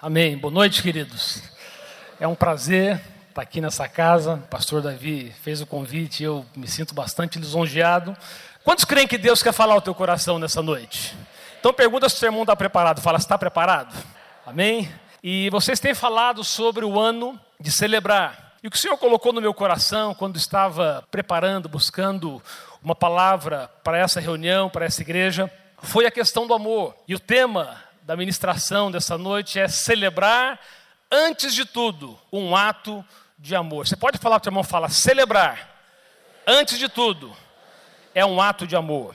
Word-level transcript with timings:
Amém. 0.00 0.38
Boa 0.38 0.54
noite, 0.54 0.80
queridos. 0.80 1.42
É 2.20 2.28
um 2.28 2.34
prazer 2.36 3.00
estar 3.30 3.42
aqui 3.42 3.60
nessa 3.60 3.88
casa. 3.88 4.34
O 4.34 4.46
pastor 4.46 4.80
Davi 4.80 5.34
fez 5.42 5.60
o 5.60 5.66
convite 5.66 6.22
eu 6.22 6.46
me 6.54 6.68
sinto 6.68 6.94
bastante 6.94 7.36
lisonjeado. 7.36 8.16
Quantos 8.62 8.84
creem 8.84 9.08
que 9.08 9.18
Deus 9.18 9.42
quer 9.42 9.52
falar 9.52 9.74
ao 9.74 9.80
teu 9.80 9.92
coração 9.92 10.38
nessa 10.38 10.62
noite? 10.62 11.16
Então 11.58 11.74
pergunta 11.74 12.08
se 12.08 12.14
o 12.14 12.18
sermão 12.18 12.42
está 12.42 12.54
preparado. 12.54 13.00
Fala, 13.00 13.18
está 13.18 13.36
preparado? 13.36 13.92
Amém? 14.46 14.88
E 15.20 15.50
vocês 15.50 15.80
têm 15.80 15.94
falado 15.94 16.44
sobre 16.44 16.84
o 16.84 16.96
ano 16.96 17.36
de 17.58 17.72
celebrar. 17.72 18.54
E 18.62 18.68
o 18.68 18.70
que 18.70 18.76
o 18.76 18.80
Senhor 18.80 18.96
colocou 18.98 19.32
no 19.32 19.40
meu 19.40 19.52
coração 19.52 20.14
quando 20.14 20.36
estava 20.36 21.04
preparando, 21.10 21.68
buscando 21.68 22.40
uma 22.80 22.94
palavra 22.94 23.68
para 23.82 23.98
essa 23.98 24.20
reunião, 24.20 24.70
para 24.70 24.86
essa 24.86 25.02
igreja, 25.02 25.50
foi 25.82 26.06
a 26.06 26.10
questão 26.10 26.46
do 26.46 26.54
amor. 26.54 26.94
E 27.08 27.16
o 27.16 27.18
tema 27.18 27.87
da 28.08 28.16
ministração 28.16 28.90
dessa 28.90 29.18
noite 29.18 29.58
é 29.58 29.68
celebrar, 29.68 30.58
antes 31.12 31.54
de 31.54 31.66
tudo, 31.66 32.18
um 32.32 32.56
ato 32.56 33.04
de 33.38 33.54
amor. 33.54 33.86
Você 33.86 33.96
pode 33.96 34.16
falar 34.16 34.36
para 34.36 34.44
o 34.44 34.44
teu 34.44 34.50
irmão, 34.50 34.64
fala, 34.64 34.88
celebrar, 34.88 35.78
antes 36.46 36.78
de 36.78 36.88
tudo, 36.88 37.36
é 38.14 38.24
um 38.24 38.40
ato 38.40 38.66
de 38.66 38.74
amor. 38.74 39.14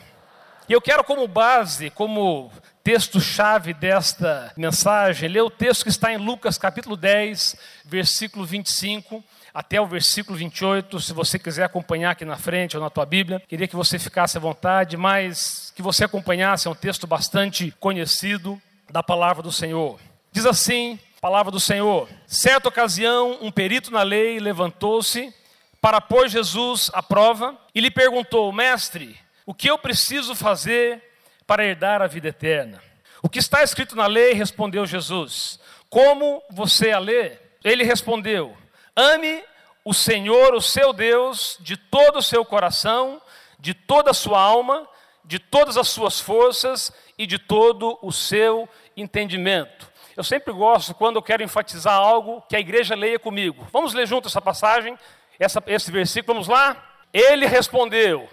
E 0.70 0.74
eu 0.74 0.80
quero 0.80 1.04
como 1.04 1.28
base, 1.28 1.90
como 1.90 2.52
texto-chave 2.84 3.74
desta 3.74 4.54
mensagem, 4.56 5.28
ler 5.28 5.42
o 5.42 5.50
texto 5.50 5.82
que 5.82 5.90
está 5.90 6.14
em 6.14 6.18
Lucas 6.18 6.60
capítulo 6.60 6.96
10, 6.96 7.56
versículo 7.86 8.46
25 8.46 9.24
até 9.52 9.82
o 9.82 9.88
versículo 9.88 10.38
28, 10.38 11.00
se 11.00 11.14
você 11.14 11.40
quiser 11.40 11.64
acompanhar 11.64 12.12
aqui 12.12 12.26
na 12.26 12.38
frente 12.38 12.78
ou 12.78 12.84
na 12.84 12.92
tua 12.92 13.08
Bíblia. 13.08 13.42
Queria 13.48 13.68
que 13.68 13.76
você 13.76 13.98
ficasse 13.98 14.38
à 14.38 14.40
vontade, 14.40 14.98
mas 14.98 15.74
que 15.76 15.82
você 15.82 16.04
acompanhasse, 16.04 16.68
é 16.68 16.72
um 16.72 16.76
texto 16.76 17.08
bastante 17.08 17.72
conhecido 17.80 18.62
da 18.90 19.02
palavra 19.04 19.42
do 19.42 19.52
Senhor. 19.52 20.00
Diz 20.32 20.46
assim, 20.46 21.00
palavra 21.24 21.50
do 21.50 21.60
Senhor: 21.60 22.10
Certa 22.28 22.68
ocasião, 22.68 23.38
um 23.42 23.50
perito 23.50 23.90
na 23.92 24.04
lei 24.04 24.40
levantou-se 24.40 25.34
para 25.80 26.02
pôr 26.02 26.28
Jesus 26.28 26.92
à 26.94 27.02
prova 27.02 27.58
e 27.74 27.80
lhe 27.80 27.90
perguntou: 27.90 28.52
Mestre, 28.52 29.18
o 29.46 29.54
que 29.54 29.70
eu 29.70 29.78
preciso 29.78 30.36
fazer 30.36 31.02
para 31.48 31.66
herdar 31.66 32.02
a 32.02 32.08
vida 32.08 32.28
eterna? 32.28 32.82
O 33.22 33.30
que 33.30 33.40
está 33.40 33.64
escrito 33.64 33.96
na 33.96 34.06
lei? 34.06 34.34
Respondeu 34.34 34.86
Jesus. 34.86 35.62
Como 35.90 36.44
você 36.50 36.92
a 36.92 37.00
lê? 37.00 37.38
Ele 37.64 37.86
respondeu: 37.86 38.58
Ame 38.94 39.42
o 39.86 39.94
Senhor, 39.94 40.54
o 40.54 40.62
seu 40.62 40.92
Deus, 40.92 41.58
de 41.62 41.78
todo 41.78 42.18
o 42.18 42.24
seu 42.24 42.44
coração, 42.44 43.22
de 43.58 43.74
toda 43.74 44.12
a 44.12 44.14
sua 44.14 44.42
alma, 44.42 44.86
de 45.24 45.40
todas 45.40 45.78
as 45.78 45.88
suas 45.88 46.20
forças 46.20 46.92
e 47.18 47.26
de 47.26 47.40
todo 47.40 47.98
o 48.02 48.12
seu 48.12 48.68
entendimento. 48.96 49.92
Eu 50.16 50.24
sempre 50.24 50.54
gosto, 50.54 50.94
quando 50.94 51.16
eu 51.16 51.22
quero 51.22 51.44
enfatizar 51.44 51.96
algo, 51.96 52.44
que 52.48 52.56
a 52.56 52.60
igreja 52.60 52.96
leia 52.96 53.18
comigo. 53.18 53.68
Vamos 53.72 53.94
ler 53.94 54.08
junto 54.08 54.28
essa 54.28 54.42
passagem, 54.42 54.98
essa, 55.40 55.62
esse 55.68 55.92
versículo, 55.92 56.36
vamos 56.36 56.48
lá? 56.48 56.78
Ele 57.12 57.46
respondeu: 57.46 58.30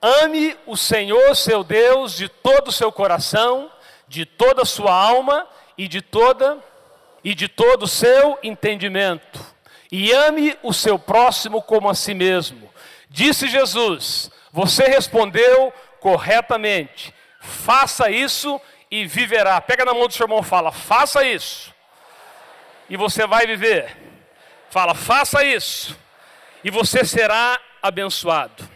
Ame 0.00 0.56
o 0.66 0.76
Senhor, 0.76 1.34
seu 1.34 1.64
Deus, 1.64 2.16
de 2.16 2.28
todo 2.28 2.68
o 2.68 2.72
seu 2.72 2.92
coração, 2.92 3.70
de 4.06 4.24
toda 4.24 4.62
a 4.62 4.66
sua 4.66 4.92
alma 4.92 5.46
e 5.76 5.88
de 5.88 6.00
toda 6.00 6.58
e 7.22 7.34
de 7.34 7.48
todo 7.48 7.84
o 7.84 7.88
seu 7.88 8.38
entendimento 8.42 9.54
e 9.96 10.10
ame 10.10 10.58
o 10.60 10.72
seu 10.72 10.98
próximo 10.98 11.62
como 11.62 11.88
a 11.88 11.94
si 11.94 12.14
mesmo. 12.14 12.68
Disse 13.08 13.46
Jesus: 13.46 14.28
Você 14.50 14.86
respondeu 14.86 15.72
corretamente. 16.00 17.14
Faça 17.40 18.10
isso 18.10 18.60
e 18.94 19.06
viverá. 19.08 19.60
Pega 19.60 19.84
na 19.84 19.92
mão 19.92 20.06
do 20.06 20.14
seu 20.14 20.22
irmão 20.24 20.40
fala: 20.40 20.70
Faça 20.70 21.24
isso. 21.24 21.74
E 22.88 22.96
você 22.96 23.26
vai 23.26 23.44
viver. 23.44 23.96
Fala: 24.70 24.94
Faça 24.94 25.44
isso. 25.44 25.98
E 26.62 26.70
você 26.70 27.04
será 27.04 27.60
abençoado. 27.82 28.68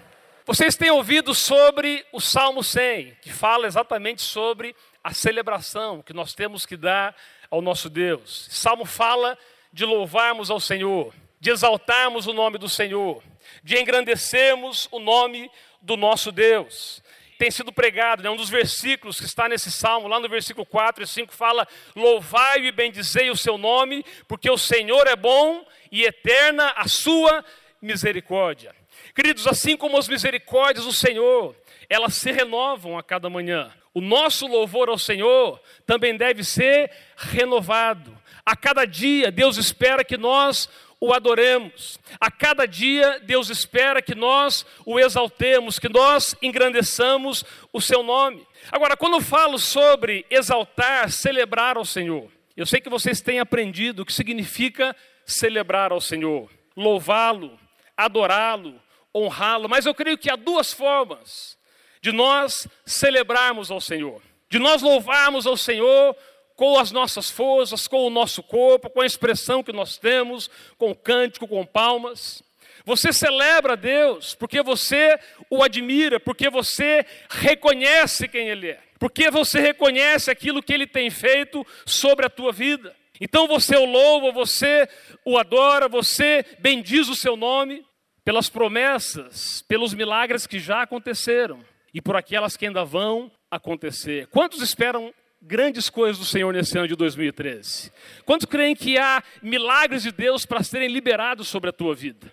Vocês 0.44 0.74
têm 0.74 0.90
ouvido 0.90 1.34
sobre 1.36 2.04
o 2.12 2.20
Salmo 2.20 2.64
100, 2.64 3.16
que 3.22 3.30
fala 3.30 3.68
exatamente 3.68 4.22
sobre 4.22 4.74
a 5.04 5.14
celebração 5.14 6.02
que 6.02 6.12
nós 6.12 6.34
temos 6.34 6.66
que 6.66 6.76
dar 6.76 7.14
ao 7.48 7.62
nosso 7.62 7.88
Deus. 7.88 8.48
Salmo 8.50 8.84
fala 8.84 9.38
de 9.72 9.84
louvarmos 9.84 10.50
ao 10.50 10.58
Senhor, 10.58 11.14
de 11.38 11.50
exaltarmos 11.50 12.26
o 12.26 12.32
nome 12.32 12.58
do 12.58 12.68
Senhor, 12.68 13.22
de 13.62 13.78
engrandecermos 13.78 14.88
o 14.90 14.98
nome 14.98 15.48
do 15.80 15.96
nosso 15.96 16.32
Deus. 16.32 17.02
Tem 17.38 17.52
sido 17.52 17.72
pregado, 17.72 18.20
né, 18.20 18.28
um 18.28 18.36
dos 18.36 18.50
versículos 18.50 19.20
que 19.20 19.24
está 19.24 19.48
nesse 19.48 19.70
salmo, 19.70 20.08
lá 20.08 20.18
no 20.18 20.28
versículo 20.28 20.66
4 20.66 21.04
e 21.04 21.06
5, 21.06 21.32
fala: 21.32 21.68
Louvai 21.94 22.66
e 22.66 22.72
bendizei 22.72 23.30
o 23.30 23.36
seu 23.36 23.56
nome, 23.56 24.04
porque 24.26 24.50
o 24.50 24.58
Senhor 24.58 25.06
é 25.06 25.14
bom 25.14 25.64
e 25.92 26.02
eterna 26.02 26.72
a 26.76 26.88
sua 26.88 27.44
misericórdia. 27.80 28.74
Queridos, 29.14 29.46
assim 29.46 29.76
como 29.76 29.96
as 29.96 30.08
misericórdias 30.08 30.84
do 30.84 30.92
Senhor, 30.92 31.54
elas 31.88 32.14
se 32.14 32.32
renovam 32.32 32.98
a 32.98 33.04
cada 33.04 33.30
manhã. 33.30 33.72
O 33.94 34.00
nosso 34.00 34.46
louvor 34.46 34.88
ao 34.88 34.98
Senhor 34.98 35.60
também 35.86 36.16
deve 36.16 36.42
ser 36.42 36.90
renovado. 37.16 38.16
A 38.44 38.56
cada 38.56 38.84
dia, 38.84 39.30
Deus 39.30 39.56
espera 39.56 40.04
que 40.04 40.16
nós 40.16 40.68
o 41.00 41.12
adoremos. 41.12 41.98
A 42.20 42.30
cada 42.30 42.66
dia, 42.66 43.20
Deus 43.20 43.50
espera 43.50 44.02
que 44.02 44.14
nós 44.14 44.66
o 44.84 44.98
exaltemos, 44.98 45.78
que 45.78 45.88
nós 45.88 46.34
engrandeçamos 46.42 47.44
o 47.72 47.80
seu 47.80 48.02
nome. 48.02 48.46
Agora, 48.70 48.96
quando 48.96 49.14
eu 49.14 49.20
falo 49.20 49.58
sobre 49.58 50.26
exaltar, 50.30 51.10
celebrar 51.10 51.76
ao 51.76 51.84
Senhor, 51.84 52.30
eu 52.56 52.66
sei 52.66 52.80
que 52.80 52.90
vocês 52.90 53.20
têm 53.20 53.38
aprendido 53.38 54.02
o 54.02 54.04
que 54.04 54.12
significa 54.12 54.94
celebrar 55.24 55.92
ao 55.92 56.00
Senhor, 56.00 56.50
louvá-lo, 56.76 57.58
adorá-lo, 57.96 58.80
honrá-lo, 59.14 59.68
mas 59.68 59.86
eu 59.86 59.94
creio 59.94 60.18
que 60.18 60.30
há 60.30 60.36
duas 60.36 60.72
formas 60.72 61.56
de 62.00 62.12
nós 62.12 62.66
celebrarmos 62.84 63.70
ao 63.70 63.80
Senhor, 63.80 64.22
de 64.48 64.58
nós 64.58 64.82
louvarmos 64.82 65.46
ao 65.46 65.56
Senhor 65.56 66.16
com 66.58 66.76
as 66.76 66.90
nossas 66.90 67.30
forças, 67.30 67.86
com 67.86 68.04
o 68.04 68.10
nosso 68.10 68.42
corpo, 68.42 68.90
com 68.90 69.00
a 69.00 69.06
expressão 69.06 69.62
que 69.62 69.72
nós 69.72 69.96
temos, 69.96 70.50
com 70.76 70.90
o 70.90 70.94
cântico, 70.94 71.46
com 71.46 71.64
palmas. 71.64 72.42
Você 72.84 73.12
celebra 73.12 73.76
Deus 73.76 74.34
porque 74.34 74.60
você 74.60 75.16
o 75.48 75.62
admira, 75.62 76.18
porque 76.18 76.50
você 76.50 77.06
reconhece 77.30 78.26
quem 78.26 78.48
Ele 78.48 78.70
é, 78.70 78.80
porque 78.98 79.30
você 79.30 79.60
reconhece 79.60 80.32
aquilo 80.32 80.60
que 80.60 80.72
Ele 80.72 80.84
tem 80.84 81.10
feito 81.10 81.64
sobre 81.86 82.26
a 82.26 82.30
tua 82.30 82.50
vida. 82.50 82.92
Então 83.20 83.46
você 83.46 83.76
o 83.76 83.84
louva, 83.84 84.32
você 84.32 84.88
o 85.24 85.38
adora, 85.38 85.88
você 85.88 86.44
bendiz 86.58 87.08
o 87.08 87.14
seu 87.14 87.36
nome 87.36 87.86
pelas 88.24 88.48
promessas, 88.48 89.62
pelos 89.68 89.94
milagres 89.94 90.44
que 90.44 90.58
já 90.58 90.82
aconteceram 90.82 91.64
e 91.94 92.02
por 92.02 92.16
aquelas 92.16 92.56
que 92.56 92.66
ainda 92.66 92.84
vão 92.84 93.30
acontecer. 93.48 94.26
Quantos 94.26 94.60
esperam 94.60 95.14
grandes 95.40 95.88
coisas 95.88 96.18
do 96.18 96.24
Senhor 96.24 96.52
nesse 96.52 96.76
ano 96.76 96.88
de 96.88 96.96
2013? 96.96 97.92
Quantos 98.24 98.46
creem 98.46 98.74
que 98.74 98.98
há 98.98 99.22
milagres 99.42 100.02
de 100.02 100.12
Deus 100.12 100.44
para 100.44 100.62
serem 100.62 100.88
liberados 100.88 101.48
sobre 101.48 101.70
a 101.70 101.72
tua 101.72 101.94
vida? 101.94 102.32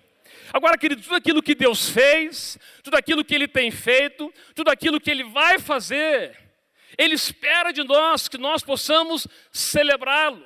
Agora, 0.53 0.77
querido, 0.77 1.01
tudo 1.01 1.15
aquilo 1.15 1.41
que 1.41 1.55
Deus 1.55 1.89
fez, 1.89 2.57
tudo 2.83 2.95
aquilo 2.95 3.23
que 3.23 3.33
Ele 3.33 3.47
tem 3.47 3.71
feito, 3.71 4.31
tudo 4.53 4.69
aquilo 4.69 4.99
que 4.99 5.09
Ele 5.09 5.23
vai 5.23 5.59
fazer, 5.59 6.37
Ele 6.97 7.15
espera 7.15 7.71
de 7.71 7.83
nós 7.83 8.27
que 8.27 8.37
nós 8.37 8.63
possamos 8.63 9.27
celebrá-lo, 9.51 10.43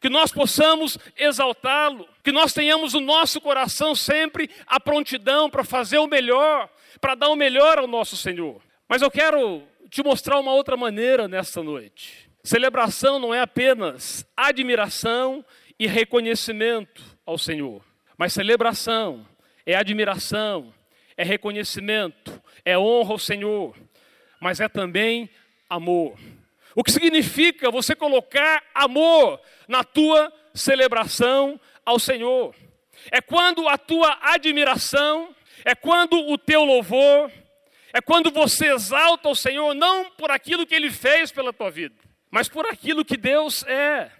que 0.00 0.08
nós 0.08 0.32
possamos 0.32 0.98
exaltá-lo, 1.16 2.08
que 2.22 2.32
nós 2.32 2.52
tenhamos 2.52 2.94
o 2.94 3.00
nosso 3.00 3.40
coração 3.40 3.94
sempre 3.94 4.50
a 4.66 4.80
prontidão 4.80 5.50
para 5.50 5.64
fazer 5.64 5.98
o 5.98 6.06
melhor, 6.06 6.68
para 7.00 7.14
dar 7.14 7.28
o 7.28 7.36
melhor 7.36 7.78
ao 7.78 7.86
nosso 7.86 8.16
Senhor. 8.16 8.60
Mas 8.88 9.02
eu 9.02 9.10
quero 9.10 9.67
te 9.90 10.02
mostrar 10.02 10.38
uma 10.38 10.52
outra 10.52 10.76
maneira 10.76 11.26
nesta 11.26 11.62
noite. 11.62 12.28
Celebração 12.42 13.18
não 13.18 13.34
é 13.34 13.40
apenas 13.40 14.26
admiração 14.36 15.44
e 15.78 15.86
reconhecimento 15.86 17.02
ao 17.24 17.38
Senhor, 17.38 17.84
mas 18.16 18.32
celebração 18.32 19.26
é 19.66 19.74
admiração, 19.74 20.72
é 21.16 21.24
reconhecimento, 21.24 22.40
é 22.64 22.78
honra 22.78 23.12
ao 23.12 23.18
Senhor, 23.18 23.76
mas 24.40 24.60
é 24.60 24.68
também 24.68 25.28
amor. 25.68 26.18
O 26.74 26.84
que 26.84 26.92
significa 26.92 27.70
você 27.70 27.94
colocar 27.94 28.62
amor 28.74 29.40
na 29.66 29.82
tua 29.82 30.32
celebração 30.54 31.60
ao 31.84 31.98
Senhor? 31.98 32.54
É 33.10 33.20
quando 33.20 33.68
a 33.68 33.76
tua 33.76 34.16
admiração, 34.22 35.34
é 35.64 35.74
quando 35.74 36.18
o 36.28 36.38
teu 36.38 36.64
louvor, 36.64 37.30
é 37.92 38.00
quando 38.00 38.30
você 38.30 38.72
exalta 38.72 39.28
o 39.28 39.34
Senhor 39.34 39.74
não 39.74 40.10
por 40.10 40.30
aquilo 40.30 40.66
que 40.66 40.74
ele 40.74 40.90
fez 40.90 41.32
pela 41.32 41.52
tua 41.52 41.70
vida, 41.70 41.94
mas 42.30 42.48
por 42.48 42.66
aquilo 42.66 43.04
que 43.04 43.16
Deus 43.16 43.64
é. 43.64 44.10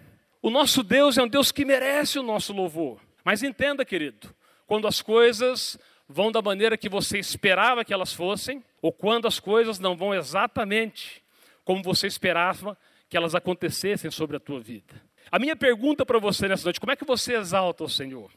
O 0.41 0.51
nosso 0.51 0.83
Deus 0.83 1.19
é 1.19 1.23
um 1.23 1.29
Deus 1.29 1.51
que 1.51 1.65
merece 1.65 2.19
o 2.19 2.23
nosso 2.23 2.53
louvor. 2.53 3.01
Mas 3.25 3.43
entenda, 3.43 3.85
querido, 3.85 4.35
quando 4.67 4.87
as 4.87 5.03
coisas 5.03 5.79
vão 6.09 6.33
da 6.33 6.41
maneira 6.41 6.77
que 6.77 6.89
você 6.89 7.19
esperava 7.19 7.85
que 7.85 7.93
elas 7.93 8.13
fossem, 8.13 8.65
ou 8.81 8.93
quando 8.93 9.29
as 9.29 9.39
coisas 9.39 9.79
não 9.79 9.97
vão 9.97 10.15
exatamente 10.15 11.23
como 11.65 11.83
você 11.83 12.07
esperava 12.07 12.79
que 13.11 13.17
elas 13.17 13.35
acontecessem 13.35 14.11
sobre 14.11 14.37
a 14.37 14.41
tua 14.41 14.61
vida. 14.61 14.95
A 15.31 15.39
minha 15.39 15.55
pergunta 15.55 16.07
para 16.07 16.19
você 16.19 16.49
nessa 16.49 16.65
noite: 16.65 16.81
como 16.81 16.93
é 16.93 16.97
que 16.97 17.05
você 17.05 17.37
exalta 17.37 17.85
o 17.85 17.89
Senhor? 17.89 18.31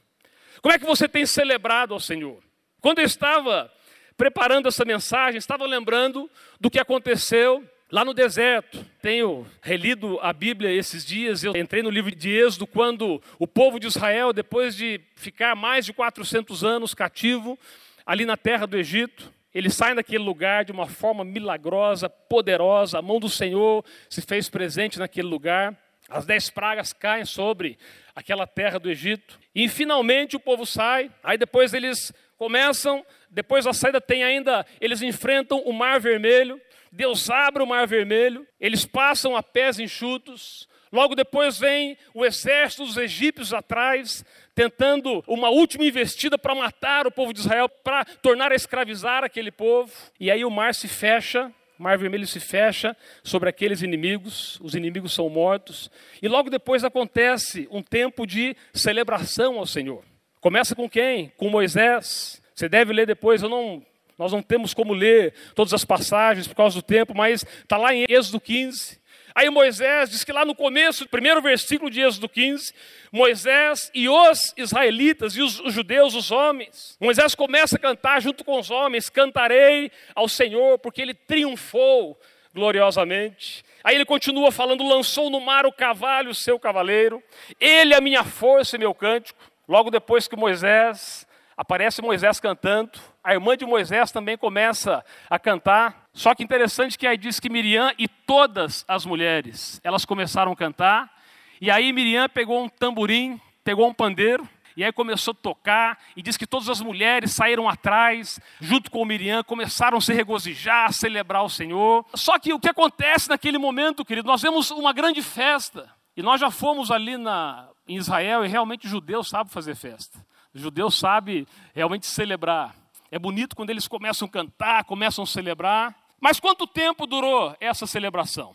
Como 0.62 0.74
é 0.74 0.80
que 0.80 0.86
você 0.86 1.08
tem 1.08 1.26
celebrado 1.26 1.94
ao 1.94 2.00
Senhor? 2.00 2.44
Quando 2.82 3.00
eu 3.00 3.06
estava 3.06 3.72
preparando 4.18 4.68
essa 4.68 4.86
mensagem, 4.86 5.38
estava 5.38 5.66
lembrando 5.66 6.30
do 6.60 6.70
que 6.70 6.80
aconteceu 6.80 7.64
lá 7.92 8.06
no 8.06 8.14
deserto. 8.14 8.84
Tenho 9.02 9.46
relido 9.62 10.18
a 10.22 10.32
Bíblia 10.32 10.72
esses 10.72 11.06
dias. 11.06 11.44
Eu 11.44 11.56
entrei 11.56 11.84
no 11.84 11.90
livro 11.90 12.14
de 12.16 12.30
Êxodo 12.30 12.66
quando 12.66 13.22
o 13.38 13.46
povo 13.46 13.80
de 13.80 13.88
Israel, 13.88 14.32
depois 14.32 14.76
de 14.76 15.02
ficar 15.16 15.56
mais 15.56 15.86
de 15.86 15.94
400 15.94 16.64
anos 16.64 16.94
cativo 16.94 17.60
ali 18.06 18.26
na 18.26 18.38
terra 18.38 18.66
do 18.66 18.78
Egito, 18.78 19.32
eles 19.54 19.76
saem 19.76 19.96
daquele 19.96 20.24
lugar 20.24 20.64
de 20.64 20.72
uma 20.72 20.88
forma 20.88 21.26
milagrosa, 21.26 22.10
poderosa. 22.10 23.00
A 23.00 23.02
mão 23.02 23.20
do 23.20 23.28
Senhor 23.28 23.84
se 24.10 24.22
fez 24.22 24.50
presente 24.50 24.98
naquele 24.98 25.28
lugar. 25.28 25.78
As 26.10 26.26
dez 26.26 26.50
pragas 26.50 26.94
caem 26.94 27.26
sobre 27.26 27.78
aquela 28.16 28.48
terra 28.48 28.80
do 28.80 28.90
Egito. 28.90 29.38
E 29.54 29.68
finalmente 29.68 30.38
o 30.38 30.40
povo 30.40 30.66
sai. 30.66 31.12
Aí 31.22 31.38
depois 31.38 31.74
eles 31.74 32.14
começam, 32.42 33.06
depois 33.30 33.66
da 33.66 33.72
saída 33.72 34.02
tem 34.02 34.24
ainda, 34.24 34.66
eles 34.82 35.04
enfrentam 35.04 35.60
o 35.60 35.72
Mar 35.72 36.00
Vermelho. 36.00 36.60
Deus 36.92 37.30
abre 37.30 37.62
o 37.62 37.68
Mar 37.68 37.86
Vermelho, 37.86 38.48
eles 38.60 38.84
passam 38.84 39.36
a 39.36 39.44
pés 39.44 39.78
enxutos. 39.78 40.68
Logo 40.92 41.14
depois 41.14 41.60
vem 41.60 41.96
o 42.16 42.26
exército 42.26 42.84
dos 42.84 42.98
egípcios 42.98 43.54
atrás, 43.54 44.26
tentando 44.56 45.24
uma 45.28 45.52
última 45.52 45.86
investida 45.86 46.36
para 46.36 46.56
matar 46.56 47.06
o 47.06 47.12
povo 47.12 47.32
de 47.32 47.42
Israel, 47.42 47.70
para 47.70 48.06
tornar 48.06 48.52
a 48.52 48.56
escravizar 48.56 49.24
aquele 49.24 49.52
povo. 49.52 49.94
E 50.20 50.32
aí 50.32 50.44
o 50.44 50.50
mar 50.50 50.74
se 50.74 50.88
fecha, 50.88 51.46
o 51.78 51.84
mar 51.84 51.96
vermelho 51.96 52.26
se 52.26 52.40
fecha 52.40 52.98
sobre 53.24 53.50
aqueles 53.50 53.84
inimigos, 53.84 54.60
os 54.62 54.74
inimigos 54.74 55.14
são 55.14 55.30
mortos. 55.30 55.92
E 56.20 56.28
logo 56.28 56.50
depois 56.50 56.84
acontece 56.84 57.68
um 57.70 57.84
tempo 57.84 58.26
de 58.26 58.56
celebração 58.74 59.60
ao 59.60 59.68
Senhor. 59.68 60.11
Começa 60.42 60.74
com 60.74 60.90
quem? 60.90 61.32
Com 61.38 61.50
Moisés. 61.50 62.42
Você 62.56 62.68
deve 62.68 62.92
ler 62.92 63.06
depois, 63.06 63.44
eu 63.44 63.50
não 63.50 63.86
nós 64.18 64.32
não 64.32 64.42
temos 64.42 64.72
como 64.72 64.94
ler 64.94 65.34
todas 65.56 65.74
as 65.74 65.84
passagens 65.84 66.48
por 66.48 66.56
causa 66.56 66.76
do 66.76 66.84
tempo, 66.84 67.16
mas 67.16 67.44
está 67.44 67.76
lá 67.76 67.92
em 67.92 68.06
Êxodo 68.08 68.40
15. 68.40 69.00
Aí 69.34 69.50
Moisés 69.50 70.12
diz 70.12 70.24
que 70.24 70.32
lá 70.32 70.46
no 70.46 70.54
começo, 70.54 71.08
primeiro 71.08 71.42
versículo 71.42 71.90
de 71.90 72.02
Êxodo 72.02 72.30
15, 72.30 72.74
Moisés 73.12 73.90
e 73.94 74.08
os 74.10 74.54
israelitas 74.58 75.36
e 75.36 75.42
os, 75.42 75.60
os, 75.62 75.74
judeus, 75.74 76.14
os 76.14 76.30
homens. 76.30 76.98
Moisés 77.00 77.34
começa 77.34 77.78
a 77.78 77.80
cantar 77.80 78.22
junto 78.22 78.44
com 78.44 78.60
os 78.60 78.70
homens: 78.70 79.10
Cantarei 79.10 79.92
ao 80.14 80.28
Senhor, 80.28 80.78
porque 80.78 81.02
ele 81.02 81.14
triunfou 81.14 82.20
gloriosamente. 82.54 83.64
Aí 83.84 83.96
ele 83.96 84.06
continua 84.06 84.52
falando: 84.52 84.88
Lançou 84.88 85.30
no 85.30 85.40
mar 85.40 85.66
o 85.66 85.72
cavalo, 85.72 86.30
o 86.30 86.36
seu 86.36 86.60
cavaleiro, 86.60 87.24
ele 87.60 87.94
é 87.94 87.98
a 87.98 88.02
minha 88.02 88.24
força 88.24 88.76
e 88.76 88.80
meu 88.80 88.94
cântico. 88.94 89.51
Logo 89.68 89.90
depois 89.90 90.28
que 90.28 90.36
Moisés 90.36 91.28
aparece 91.56 92.02
Moisés 92.02 92.40
cantando, 92.40 93.00
a 93.24 93.34
irmã 93.34 93.56
de 93.56 93.66
Moisés 93.66 94.12
também 94.12 94.38
começa 94.38 95.06
a 95.30 95.38
cantar. 95.38 96.08
Só 96.14 96.34
que 96.34 96.44
interessante 96.44 96.98
que 96.98 97.06
aí 97.06 97.18
diz 97.18 97.40
que 97.40 97.50
Miriam 97.50 97.94
e 97.98 98.08
todas 98.08 98.84
as 98.88 99.06
mulheres, 99.06 99.80
elas 99.84 100.06
começaram 100.06 100.52
a 100.52 100.56
cantar. 100.56 101.12
E 101.60 101.70
aí 101.70 101.94
Miriam 101.94 102.28
pegou 102.28 102.64
um 102.64 102.68
tamborim, 102.68 103.40
pegou 103.64 103.88
um 103.88 103.94
pandeiro, 103.94 104.48
e 104.76 104.84
aí 104.84 104.92
começou 104.92 105.34
a 105.34 105.44
tocar, 105.44 106.00
e 106.16 106.22
diz 106.22 106.38
que 106.38 106.48
todas 106.48 106.70
as 106.70 106.82
mulheres 106.82 107.34
saíram 107.34 107.70
atrás, 107.70 108.40
junto 108.60 108.90
com 108.90 109.06
Miriam, 109.06 109.44
começaram 109.44 109.98
a 109.98 110.02
se 110.02 110.14
regozijar, 110.14 110.90
a 110.90 110.92
celebrar 110.92 111.44
o 111.44 111.50
Senhor. 111.50 112.06
Só 112.16 112.40
que 112.40 112.54
o 112.54 112.60
que 112.60 112.70
acontece 112.70 113.30
naquele 113.30 113.58
momento, 113.58 114.06
querido, 114.06 114.28
nós 114.28 114.42
vemos 114.42 114.72
uma 114.72 114.94
grande 114.94 115.22
festa. 115.22 115.90
E 116.16 116.22
nós 116.22 116.42
já 116.42 116.50
fomos 116.50 116.90
ali 116.92 117.18
na, 117.18 117.70
em 117.88 117.98
Israel 117.98 118.46
e 118.46 118.48
realmente 118.48 118.86
os 118.86 118.92
judeus 118.92 119.30
sabem 119.30 119.52
fazer 119.52 119.76
festa. 119.76 120.26
Os 120.54 120.62
judeus 120.62 120.98
sabem 120.98 121.48
realmente 121.74 122.06
celebrar. 122.06 122.76
É 123.10 123.20
bonito 123.20 123.56
quando 123.56 123.70
eles 123.70 123.88
começam 123.88 124.28
a 124.28 124.32
cantar, 124.32 124.84
começam 124.86 125.24
a 125.24 125.28
celebrar. 125.28 125.96
Mas 126.20 126.40
quanto 126.40 126.68
tempo 126.68 127.06
durou 127.06 127.56
essa 127.60 127.86
celebração? 127.86 128.54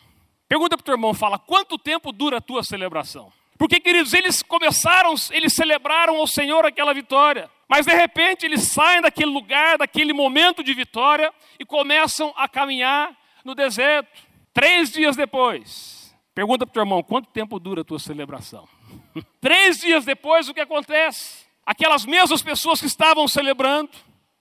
Pergunta 0.49 0.76
para 0.76 0.82
o 0.82 0.84
teu 0.84 0.94
irmão, 0.94 1.12
fala, 1.12 1.38
quanto 1.38 1.76
tempo 1.76 2.12
dura 2.12 2.38
a 2.38 2.40
tua 2.40 2.62
celebração? 2.62 3.32
Porque, 3.58 3.81
queridos, 3.81 4.12
eles 4.12 4.43
começaram, 4.43 5.14
eles 5.31 5.55
celebraram 5.55 6.17
ao 6.17 6.26
Senhor 6.26 6.64
aquela 6.64 6.94
vitória. 6.94 7.50
Mas 7.69 7.87
de 7.87 7.93
repente 7.93 8.46
eles 8.46 8.62
saem 8.62 9.00
daquele 9.00 9.31
lugar, 9.31 9.78
daquele 9.78 10.12
momento 10.12 10.62
de 10.62 10.73
vitória 10.73 11.32
e 11.58 11.64
começam 11.64 12.32
a 12.37 12.49
caminhar 12.49 13.17
no 13.44 13.55
deserto. 13.55 14.23
Três 14.52 14.90
dias 14.93 15.17
depois, 15.17 16.14
pergunta 16.34 16.64
para 16.64 16.70
o 16.70 16.75
teu 16.75 16.82
irmão, 16.82 17.02
quanto 17.02 17.28
tempo 17.31 17.58
dura 17.58 17.81
a 17.81 17.84
tua 17.84 17.99
celebração? 17.99 18.69
Três 19.40 19.81
dias 19.81 20.04
depois, 20.04 20.48
o 20.48 20.54
que 20.54 20.60
acontece? 20.60 21.46
Aquelas 21.64 22.04
mesmas 22.04 22.43
pessoas 22.43 22.81
que 22.81 22.87
estavam 22.87 23.26
celebrando, 23.26 23.90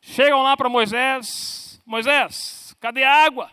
Chegam 0.07 0.43
lá 0.43 0.55
para 0.55 0.69
Moisés: 0.69 1.81
Moisés, 1.85 2.75
cadê 2.79 3.03
a 3.03 3.25
água? 3.25 3.49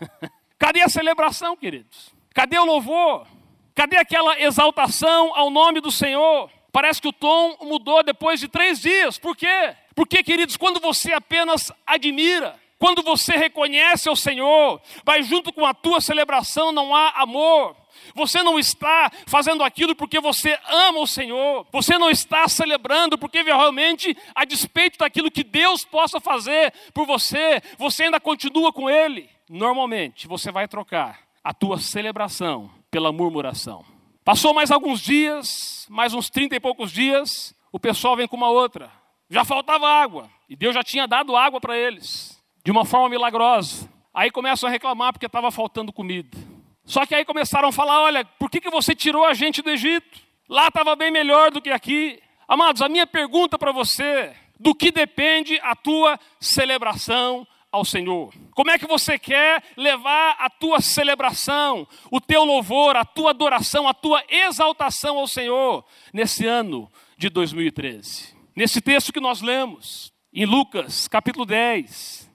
cadê 0.58 0.82
a 0.82 0.88
celebração, 0.88 1.56
queridos? 1.56 2.14
Cadê 2.34 2.58
o 2.58 2.66
louvor? 2.66 3.26
Cadê 3.74 3.96
aquela 3.96 4.38
exaltação 4.38 5.34
ao 5.34 5.50
nome 5.50 5.80
do 5.80 5.90
Senhor? 5.90 6.50
Parece 6.70 7.00
que 7.00 7.08
o 7.08 7.12
tom 7.12 7.56
mudou 7.62 8.02
depois 8.02 8.38
de 8.38 8.46
três 8.46 8.80
dias. 8.80 9.18
Por 9.18 9.34
quê? 9.34 9.74
Porque, 9.94 10.22
queridos, 10.22 10.58
quando 10.58 10.78
você 10.78 11.14
apenas 11.14 11.72
admira, 11.86 12.60
quando 12.78 13.02
você 13.02 13.34
reconhece 13.34 14.06
ao 14.06 14.16
Senhor, 14.16 14.80
vai 15.02 15.22
junto 15.22 15.50
com 15.50 15.64
a 15.64 15.72
tua 15.72 16.02
celebração, 16.02 16.72
não 16.72 16.94
há 16.94 17.08
amor, 17.16 17.74
você 18.14 18.42
não 18.42 18.58
está 18.58 19.10
fazendo 19.26 19.62
aquilo 19.62 19.94
porque 19.94 20.20
você 20.20 20.58
ama 20.68 21.00
o 21.00 21.06
Senhor. 21.06 21.66
Você 21.72 21.98
não 21.98 22.10
está 22.10 22.48
celebrando 22.48 23.18
porque 23.18 23.42
realmente, 23.42 24.16
a 24.34 24.44
despeito 24.44 24.98
daquilo 24.98 25.30
que 25.30 25.44
Deus 25.44 25.84
possa 25.84 26.20
fazer 26.20 26.72
por 26.92 27.06
você, 27.06 27.62
você 27.78 28.04
ainda 28.04 28.20
continua 28.20 28.72
com 28.72 28.88
Ele. 28.90 29.28
Normalmente, 29.48 30.26
você 30.26 30.50
vai 30.50 30.66
trocar 30.66 31.20
a 31.42 31.54
tua 31.54 31.78
celebração 31.78 32.70
pela 32.90 33.12
murmuração. 33.12 33.84
Passou 34.24 34.52
mais 34.52 34.72
alguns 34.72 35.00
dias, 35.00 35.86
mais 35.88 36.12
uns 36.12 36.28
trinta 36.28 36.56
e 36.56 36.60
poucos 36.60 36.90
dias, 36.90 37.54
o 37.70 37.78
pessoal 37.78 38.16
vem 38.16 38.26
com 38.26 38.36
uma 38.36 38.50
outra. 38.50 38.90
Já 39.30 39.44
faltava 39.44 39.88
água, 39.88 40.28
e 40.48 40.56
Deus 40.56 40.74
já 40.74 40.82
tinha 40.82 41.06
dado 41.06 41.36
água 41.36 41.60
para 41.60 41.78
eles, 41.78 42.42
de 42.64 42.72
uma 42.72 42.84
forma 42.84 43.08
milagrosa. 43.08 43.88
Aí 44.12 44.30
começam 44.30 44.68
a 44.68 44.72
reclamar 44.72 45.12
porque 45.12 45.26
estava 45.26 45.50
faltando 45.50 45.92
comida. 45.92 46.36
Só 46.86 47.04
que 47.04 47.14
aí 47.14 47.24
começaram 47.24 47.68
a 47.68 47.72
falar: 47.72 48.00
olha, 48.00 48.24
por 48.24 48.48
que, 48.48 48.60
que 48.60 48.70
você 48.70 48.94
tirou 48.94 49.26
a 49.26 49.34
gente 49.34 49.60
do 49.60 49.70
Egito? 49.70 50.20
Lá 50.48 50.68
estava 50.68 50.94
bem 50.94 51.10
melhor 51.10 51.50
do 51.50 51.60
que 51.60 51.70
aqui. 51.70 52.20
Amados, 52.46 52.80
a 52.80 52.88
minha 52.88 53.06
pergunta 53.06 53.58
para 53.58 53.72
você: 53.72 54.32
do 54.58 54.74
que 54.74 54.92
depende 54.92 55.58
a 55.62 55.74
tua 55.74 56.18
celebração 56.40 57.46
ao 57.72 57.84
Senhor? 57.84 58.32
Como 58.54 58.70
é 58.70 58.78
que 58.78 58.86
você 58.86 59.18
quer 59.18 59.62
levar 59.76 60.36
a 60.38 60.48
tua 60.48 60.80
celebração, 60.80 61.86
o 62.10 62.20
teu 62.20 62.44
louvor, 62.44 62.96
a 62.96 63.04
tua 63.04 63.30
adoração, 63.30 63.88
a 63.88 63.92
tua 63.92 64.22
exaltação 64.28 65.18
ao 65.18 65.26
Senhor 65.26 65.84
nesse 66.12 66.46
ano 66.46 66.90
de 67.18 67.28
2013? 67.28 68.36
Nesse 68.54 68.80
texto 68.80 69.12
que 69.12 69.20
nós 69.20 69.42
lemos, 69.42 70.12
em 70.32 70.46
Lucas, 70.46 71.08
capítulo 71.08 71.44
10, 71.44 72.25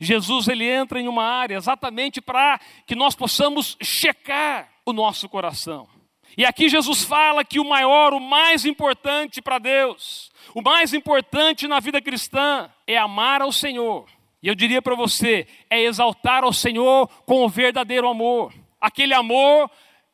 Jesus 0.00 0.48
ele 0.48 0.68
entra 0.68 1.00
em 1.00 1.08
uma 1.08 1.24
área 1.24 1.56
exatamente 1.56 2.20
para 2.20 2.60
que 2.86 2.94
nós 2.94 3.14
possamos 3.14 3.76
checar 3.82 4.68
o 4.86 4.92
nosso 4.92 5.28
coração. 5.28 5.88
E 6.36 6.44
aqui 6.44 6.68
Jesus 6.68 7.02
fala 7.02 7.44
que 7.44 7.58
o 7.58 7.68
maior, 7.68 8.12
o 8.12 8.20
mais 8.20 8.64
importante 8.64 9.42
para 9.42 9.58
Deus, 9.58 10.30
o 10.54 10.62
mais 10.62 10.94
importante 10.94 11.66
na 11.66 11.80
vida 11.80 12.00
cristã 12.00 12.70
é 12.86 12.96
amar 12.96 13.42
ao 13.42 13.50
Senhor. 13.50 14.06
E 14.42 14.46
eu 14.46 14.54
diria 14.54 14.80
para 14.80 14.94
você, 14.94 15.48
é 15.68 15.80
exaltar 15.80 16.44
ao 16.44 16.52
Senhor 16.52 17.08
com 17.26 17.44
o 17.44 17.48
verdadeiro 17.48 18.08
amor. 18.08 18.54
Aquele 18.80 19.14
amor 19.14 19.68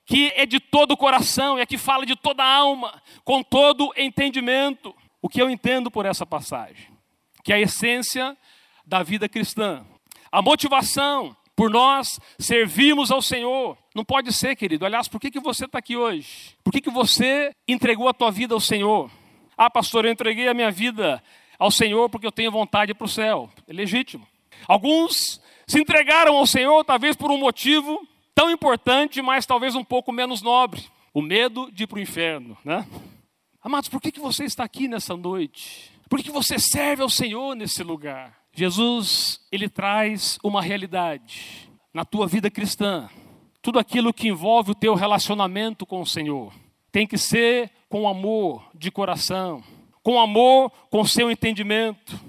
que 0.07 0.33
é 0.35 0.47
de 0.47 0.61
todo 0.61 0.93
o 0.93 0.97
coração, 0.97 1.59
é 1.59 1.67
que 1.67 1.79
fala 1.79 2.05
de 2.05 2.15
toda 2.15 2.43
a 2.43 2.57
alma, 2.57 3.03
com 3.25 3.43
todo 3.43 3.93
entendimento. 3.97 4.95
O 5.21 5.29
que 5.29 5.41
eu 5.41 5.49
entendo 5.49 5.91
por 5.91 6.05
essa 6.07 6.27
passagem? 6.27 6.89
Que 7.43 7.53
a 7.53 7.61
essência 7.61 8.37
da 8.87 9.03
vida 9.03 9.29
cristã. 9.29 9.85
A 10.31 10.43
motivação 10.43 11.37
por 11.57 11.71
nós 11.71 12.19
servirmos 12.39 13.11
ao 13.11 13.23
Senhor. 13.23 13.79
Não 13.95 14.05
pode 14.05 14.33
ser, 14.33 14.57
querido. 14.57 14.85
Aliás, 14.85 15.09
por 15.09 15.21
que, 15.21 15.31
que 15.31 15.41
você 15.41 15.65
está 15.67 15.79
aqui 15.79 15.97
hoje? 15.97 16.57
Por 16.63 16.73
que, 16.73 16.81
que 16.81 16.91
você 16.91 17.55
entregou 17.67 18.09
a 18.09 18.15
tua 18.15 18.31
vida 18.31 18.55
ao 18.55 18.61
Senhor? 18.61 19.11
Ah, 19.57 19.71
pastor, 19.71 20.05
eu 20.05 20.11
entreguei 20.11 20.49
a 20.49 20.55
minha 20.55 20.71
vida 20.71 21.23
ao 21.59 21.71
Senhor 21.71 22.09
porque 22.11 22.27
eu 22.27 22.33
tenho 22.33 22.51
vontade 22.51 22.93
para 22.93 23.05
o 23.05 23.09
céu. 23.09 23.49
É 23.69 23.73
legítimo. 23.73 24.27
Alguns 24.67 25.41
se 25.67 25.81
entregaram 25.81 26.37
ao 26.37 26.47
Senhor, 26.47 26.85
talvez 26.85 27.17
por 27.17 27.31
um 27.31 27.39
motivo 27.39 28.07
tão 28.35 28.51
importante, 28.51 29.23
mas 29.23 29.47
talvez 29.47 29.75
um 29.75 29.85
pouco 29.85 30.13
menos 30.13 30.43
nobre. 30.43 30.83
O 31.13 31.23
medo 31.23 31.71
de 31.71 31.85
ir 31.85 31.87
para 31.87 31.99
o 31.99 32.03
inferno, 32.03 32.59
né? 32.65 32.85
Amados, 33.63 33.89
por 33.89 34.01
que, 34.01 34.11
que 34.11 34.21
você 34.21 34.45
está 34.45 34.65
aqui 34.65 34.89
nessa 34.89 35.17
noite? 35.17 35.93
Por 36.09 36.19
que, 36.19 36.25
que 36.25 36.31
você 36.33 36.59
serve 36.59 37.03
ao 37.03 37.09
Senhor 37.09 37.55
nesse 37.55 37.83
lugar? 37.85 38.44
Jesus, 38.55 39.41
ele 39.51 39.69
traz 39.69 40.39
uma 40.43 40.63
realidade 40.63 41.69
na 41.93 42.05
tua 42.05 42.27
vida 42.27 42.49
cristã. 42.49 43.11
Tudo 43.61 43.81
aquilo 43.81 44.15
que 44.15 44.29
envolve 44.29 44.71
o 44.71 44.75
teu 44.75 44.95
relacionamento 44.95 45.85
com 45.85 46.01
o 46.01 46.07
Senhor. 46.07 46.53
tem 46.93 47.09
que 47.09 47.19
ser 47.19 47.73
com 47.89 48.07
amor 48.07 48.65
de 48.73 48.89
coração, 48.89 49.65
com 50.01 50.21
amor 50.21 50.71
com 50.89 51.05
seu 51.05 51.29
entendimento. 51.29 52.21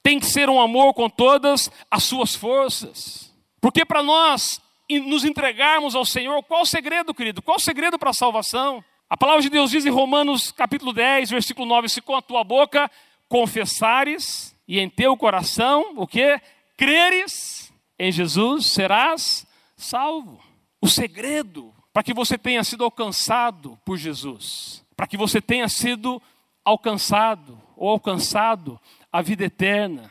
Tem 0.00 0.20
que 0.20 0.26
ser 0.26 0.48
um 0.48 0.60
amor 0.60 0.94
com 0.94 1.08
todas 1.08 1.68
as 1.90 2.04
suas 2.04 2.32
forças. 2.32 3.32
Porque 3.60 3.84
para 3.84 4.02
nós 4.02 4.60
nos 4.88 5.24
entregarmos 5.24 5.96
ao 5.96 6.04
Senhor, 6.04 6.40
qual 6.44 6.62
o 6.62 6.66
segredo, 6.66 7.12
querido? 7.12 7.42
Qual 7.42 7.56
o 7.56 7.60
segredo 7.60 7.98
para 7.98 8.10
a 8.10 8.14
salvação? 8.14 8.84
A 9.10 9.16
palavra 9.16 9.42
de 9.42 9.50
Deus 9.50 9.72
diz 9.72 9.84
em 9.84 9.90
Romanos 9.90 10.52
capítulo 10.52 10.92
10, 10.92 11.30
versículo 11.30 11.66
9: 11.66 11.88
Se 11.88 12.00
com 12.00 12.14
a 12.14 12.22
tua 12.22 12.44
boca 12.44 12.88
confessares 13.28 14.51
e 14.72 14.80
em 14.80 14.88
teu 14.88 15.14
coração, 15.18 15.92
o 15.96 16.06
que? 16.06 16.40
Creres 16.78 17.70
em 17.98 18.10
Jesus, 18.10 18.72
serás 18.72 19.46
salvo. 19.76 20.42
O 20.80 20.88
segredo 20.88 21.74
para 21.92 22.02
que 22.02 22.14
você 22.14 22.38
tenha 22.38 22.64
sido 22.64 22.82
alcançado 22.82 23.78
por 23.84 23.98
Jesus, 23.98 24.82
para 24.96 25.06
que 25.06 25.18
você 25.18 25.42
tenha 25.42 25.68
sido 25.68 26.22
alcançado 26.64 27.60
ou 27.76 27.90
alcançado 27.90 28.80
a 29.12 29.20
vida 29.20 29.44
eterna, 29.44 30.10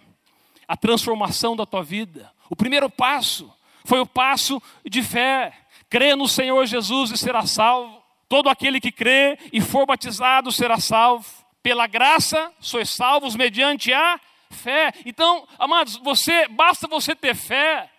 a 0.68 0.78
transformação 0.78 1.56
da 1.56 1.66
tua 1.66 1.82
vida. 1.82 2.32
O 2.48 2.56
primeiro 2.56 2.88
passo 2.88 3.52
foi 3.84 4.00
o 4.00 4.06
passo 4.06 4.62
de 4.88 5.02
fé. 5.02 5.54
Crê 5.90 6.14
no 6.14 6.28
Senhor 6.28 6.64
Jesus 6.68 7.10
e 7.10 7.18
será 7.18 7.48
salvo. 7.48 8.00
Todo 8.30 8.48
aquele 8.48 8.80
que 8.80 8.92
crê 8.92 9.40
e 9.52 9.60
for 9.60 9.88
batizado 9.88 10.52
será 10.52 10.80
salvo. 10.80 11.26
Pela 11.64 11.88
graça 11.88 12.54
sois 12.60 12.92
salvos 12.92 13.36
mediante 13.36 13.92
a 13.92 14.22
fé. 14.52 14.94
Então, 15.06 15.48
amados, 15.58 15.98
você 15.98 16.48
basta 16.48 16.88
você 16.88 17.16
ter 17.16 17.36
fé. 17.36 17.90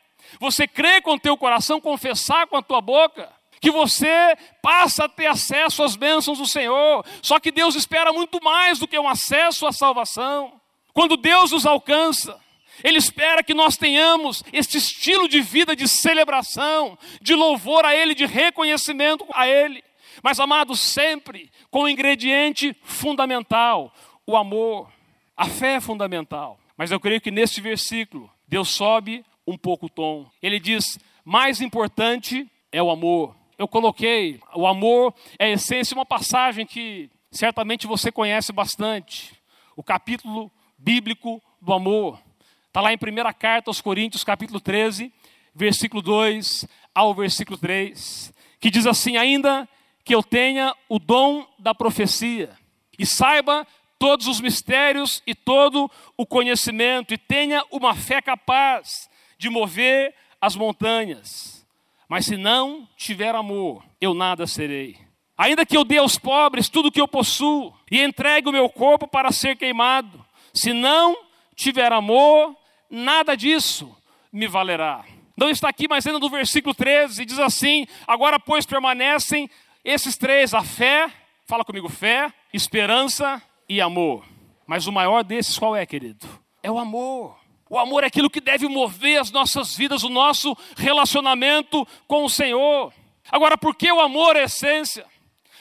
Você 0.40 0.66
crê 0.66 1.00
com 1.00 1.14
o 1.14 1.20
teu 1.20 1.36
coração, 1.36 1.80
confessar 1.80 2.46
com 2.46 2.56
a 2.56 2.62
tua 2.62 2.80
boca 2.80 3.30
que 3.62 3.70
você 3.70 4.36
passa 4.60 5.04
a 5.04 5.08
ter 5.08 5.26
acesso 5.26 5.84
às 5.84 5.94
bênçãos 5.94 6.38
do 6.38 6.46
Senhor. 6.46 7.06
Só 7.22 7.38
que 7.38 7.52
Deus 7.52 7.76
espera 7.76 8.12
muito 8.12 8.42
mais 8.42 8.80
do 8.80 8.88
que 8.88 8.98
um 8.98 9.08
acesso 9.08 9.68
à 9.68 9.72
salvação. 9.72 10.60
Quando 10.92 11.16
Deus 11.16 11.52
nos 11.52 11.64
alcança, 11.64 12.38
Ele 12.82 12.98
espera 12.98 13.40
que 13.40 13.54
nós 13.54 13.76
tenhamos 13.76 14.42
este 14.52 14.78
estilo 14.78 15.28
de 15.28 15.40
vida 15.40 15.76
de 15.76 15.86
celebração, 15.86 16.98
de 17.20 17.36
louvor 17.36 17.84
a 17.84 17.94
Ele, 17.94 18.16
de 18.16 18.26
reconhecimento 18.26 19.24
a 19.32 19.46
Ele. 19.46 19.82
Mas, 20.24 20.40
amados, 20.40 20.80
sempre 20.80 21.48
com 21.70 21.84
o 21.84 21.88
ingrediente 21.88 22.76
fundamental, 22.82 23.94
o 24.26 24.36
amor. 24.36 24.90
A 25.36 25.46
fé 25.46 25.74
é 25.74 25.80
fundamental. 25.80 26.58
Mas 26.76 26.90
eu 26.90 27.00
creio 27.00 27.20
que 27.20 27.30
neste 27.30 27.60
versículo, 27.60 28.30
Deus 28.46 28.68
sobe 28.68 29.24
um 29.46 29.56
pouco 29.56 29.86
o 29.86 29.90
tom. 29.90 30.26
Ele 30.42 30.58
diz: 30.58 30.98
mais 31.24 31.60
importante 31.60 32.50
é 32.70 32.82
o 32.82 32.90
amor. 32.90 33.36
Eu 33.58 33.68
coloquei, 33.68 34.40
o 34.54 34.66
amor 34.66 35.14
é 35.38 35.46
a 35.46 35.50
essência, 35.50 35.94
uma 35.94 36.06
passagem 36.06 36.66
que 36.66 37.10
certamente 37.30 37.86
você 37.86 38.10
conhece 38.10 38.52
bastante. 38.52 39.34
O 39.76 39.82
capítulo 39.82 40.50
bíblico 40.76 41.40
do 41.60 41.72
amor. 41.72 42.20
Está 42.66 42.80
lá 42.80 42.92
em 42.92 42.96
1 42.96 42.98
carta 43.38 43.70
aos 43.70 43.80
Coríntios, 43.80 44.24
capítulo 44.24 44.58
13, 44.58 45.12
versículo 45.54 46.02
2 46.02 46.66
ao 46.94 47.14
versículo 47.14 47.58
3, 47.58 48.32
que 48.58 48.70
diz 48.70 48.86
assim: 48.86 49.16
Ainda 49.16 49.68
que 50.04 50.14
eu 50.14 50.22
tenha 50.22 50.74
o 50.88 50.98
dom 50.98 51.46
da 51.58 51.74
profecia, 51.74 52.50
e 52.98 53.06
saiba 53.06 53.66
todos 54.02 54.26
os 54.26 54.40
mistérios 54.40 55.22
e 55.24 55.32
todo 55.32 55.88
o 56.16 56.26
conhecimento, 56.26 57.14
e 57.14 57.16
tenha 57.16 57.62
uma 57.70 57.94
fé 57.94 58.20
capaz 58.20 59.08
de 59.38 59.48
mover 59.48 60.12
as 60.40 60.56
montanhas. 60.56 61.64
Mas 62.08 62.26
se 62.26 62.36
não 62.36 62.88
tiver 62.96 63.32
amor, 63.32 63.84
eu 64.00 64.12
nada 64.12 64.44
serei. 64.44 64.98
Ainda 65.38 65.64
que 65.64 65.76
eu 65.76 65.84
dê 65.84 65.98
aos 65.98 66.18
pobres 66.18 66.68
tudo 66.68 66.88
o 66.88 66.90
que 66.90 67.00
eu 67.00 67.06
possuo, 67.06 67.72
e 67.88 68.02
entregue 68.02 68.48
o 68.48 68.52
meu 68.52 68.68
corpo 68.68 69.06
para 69.06 69.30
ser 69.30 69.56
queimado, 69.56 70.26
se 70.52 70.72
não 70.72 71.16
tiver 71.54 71.92
amor, 71.92 72.56
nada 72.90 73.36
disso 73.36 73.96
me 74.32 74.48
valerá. 74.48 75.04
Não 75.36 75.48
está 75.48 75.68
aqui, 75.68 75.86
mas 75.86 76.04
ainda 76.04 76.18
no 76.18 76.28
versículo 76.28 76.74
13, 76.74 77.24
diz 77.24 77.38
assim: 77.38 77.86
Agora, 78.04 78.40
pois, 78.40 78.66
permanecem 78.66 79.48
esses 79.84 80.16
três: 80.16 80.54
a 80.54 80.64
fé, 80.64 81.08
fala 81.46 81.64
comigo, 81.64 81.88
fé, 81.88 82.34
esperança 82.52 83.40
e 83.68 83.80
amor. 83.80 84.24
Mas 84.66 84.86
o 84.86 84.92
maior 84.92 85.22
desses 85.24 85.58
qual 85.58 85.74
é, 85.76 85.84
querido? 85.84 86.26
É 86.62 86.70
o 86.70 86.78
amor. 86.78 87.36
O 87.68 87.78
amor 87.78 88.04
é 88.04 88.06
aquilo 88.06 88.30
que 88.30 88.40
deve 88.40 88.68
mover 88.68 89.20
as 89.20 89.30
nossas 89.30 89.74
vidas, 89.74 90.02
o 90.02 90.10
nosso 90.10 90.56
relacionamento 90.76 91.86
com 92.06 92.24
o 92.24 92.28
Senhor. 92.28 92.92
Agora, 93.30 93.56
por 93.56 93.74
que 93.74 93.90
o 93.90 94.00
amor 94.00 94.36
é 94.36 94.44
essência? 94.44 95.06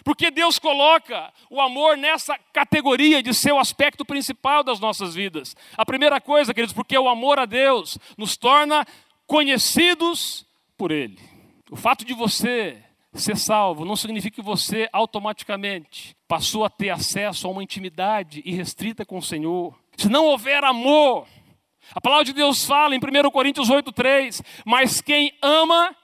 Porque 0.04 0.32
Deus 0.32 0.60
coloca 0.60 1.32
o 1.50 1.62
amor 1.62 1.96
nessa 1.96 2.38
categoria 2.52 3.22
de 3.22 3.34
ser 3.34 3.52
o 3.52 3.60
aspecto 3.60 4.04
principal 4.04 4.64
das 4.64 4.80
nossas 4.80 5.14
vidas. 5.14 5.56
A 5.78 5.86
primeira 5.86 6.20
coisa, 6.20 6.54
queridos, 6.54 6.74
porque 6.74 6.98
o 6.98 7.08
amor 7.08 7.40
a 7.40 7.46
Deus 7.46 7.98
nos 8.18 8.36
torna 8.36 8.86
conhecidos 9.28 10.46
por 10.78 10.92
Ele. 10.92 11.20
O 11.70 11.76
fato 11.76 12.04
de 12.04 12.14
você 12.14 12.84
ser 13.20 13.38
salvo 13.38 13.84
não 13.84 13.96
significa 13.96 14.36
que 14.36 14.42
você 14.42 14.88
automaticamente 14.94 16.16
passou 16.28 16.64
a 16.64 16.70
ter 16.70 16.90
acesso 16.90 17.48
a 17.48 17.52
uma 17.52 17.64
intimidade 17.64 18.42
irrestrita 18.46 19.06
com 19.06 19.18
o 19.18 19.22
Senhor. 19.22 19.78
Se 19.98 20.08
não 20.08 20.26
houver 20.26 20.64
amor, 20.64 21.28
a 21.94 22.00
palavra 22.00 22.26
de 22.26 22.34
Deus 22.34 22.66
fala 22.66 22.96
em 22.96 23.00
1 23.00 23.30
Coríntios 23.32 23.70
8,3: 23.70 24.42
Mas 24.66 25.02
quem 25.02 25.34
ama 25.42 25.96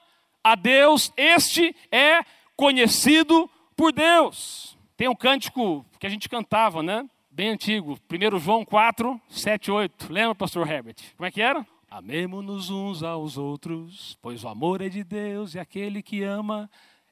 a 0.44 0.54
Deus, 0.54 1.12
este 1.16 1.74
é 1.90 2.20
conhecido 2.56 3.48
por 3.76 3.92
Deus. 3.92 4.76
Tem 4.96 5.08
um 5.08 5.14
cântico 5.14 5.86
que 5.98 6.06
a 6.06 6.10
gente 6.10 6.28
cantava, 6.28 6.82
né? 6.82 7.08
Bem 7.30 7.50
antigo, 7.50 7.98
1 8.10 8.38
João 8.38 8.64
4, 8.64 9.20
7, 9.28 9.70
8. 9.70 10.12
Lembra, 10.12 10.34
pastor 10.34 10.68
Herbert? 10.68 10.96
Como 11.16 11.26
é 11.26 11.30
que 11.30 11.40
era? 11.40 11.64
Amemos-nos 11.90 12.68
uns 12.68 13.02
aos 13.02 13.38
outros, 13.38 14.18
pois 14.20 14.44
o 14.44 14.48
amor 14.48 14.82
é 14.82 14.88
de 14.88 15.02
Deus 15.02 15.54
e 15.54 15.58
aquele 15.58 16.02
que 16.02 16.22
ama 16.22 16.68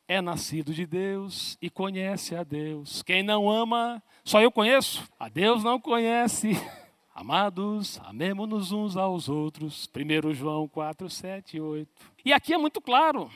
é 0.09 0.21
nascido 0.21 0.73
de 0.73 0.87
Deus 0.87 1.59
e 1.61 1.69
conhece 1.69 2.35
a 2.35 2.43
Deus. 2.45 3.03
Quem 3.03 3.23
não 3.23 3.51
ama, 3.51 4.03
só 4.25 4.41
eu 4.41 4.51
conheço. 4.51 5.07
A 5.19 5.29
Deus 5.29 5.65
não 5.65 5.81
conhece. 5.81 6.51
Amados, 7.15 8.01
amemos-nos 8.05 8.73
uns 8.73 8.97
aos 8.97 9.29
outros. 9.29 9.89
1 9.95 10.35
João 10.35 10.69
4, 10.69 11.09
7 11.09 11.57
e 11.57 11.61
8. 11.61 11.89
E 12.25 12.33
aqui 12.33 12.53
é 12.53 12.59
muito 12.59 12.81
claro: 12.81 13.31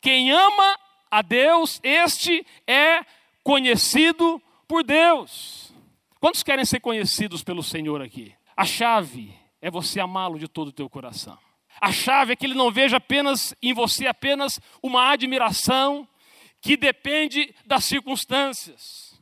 quem 0.00 0.30
ama 0.32 0.78
a 1.10 1.22
Deus, 1.22 1.78
este 1.82 2.46
é 2.66 3.04
conhecido 3.44 4.40
por 4.66 4.82
Deus. 4.82 5.72
Quantos 6.18 6.42
querem 6.42 6.64
ser 6.64 6.80
conhecidos 6.80 7.44
pelo 7.44 7.62
Senhor 7.62 8.02
aqui? 8.02 8.34
A 8.56 8.64
chave 8.64 9.34
é 9.60 9.70
você 9.70 10.00
amá-lo 10.00 10.38
de 10.38 10.48
todo 10.48 10.68
o 10.68 10.72
teu 10.72 10.88
coração. 10.88 11.38
A 11.80 11.92
chave 11.92 12.32
é 12.32 12.36
que 12.36 12.46
ele 12.46 12.54
não 12.54 12.70
veja 12.70 12.96
apenas 12.96 13.54
em 13.62 13.74
você 13.74 14.06
apenas 14.06 14.58
uma 14.82 15.10
admiração 15.10 16.08
que 16.66 16.76
depende 16.76 17.54
das 17.64 17.84
circunstâncias, 17.84 19.16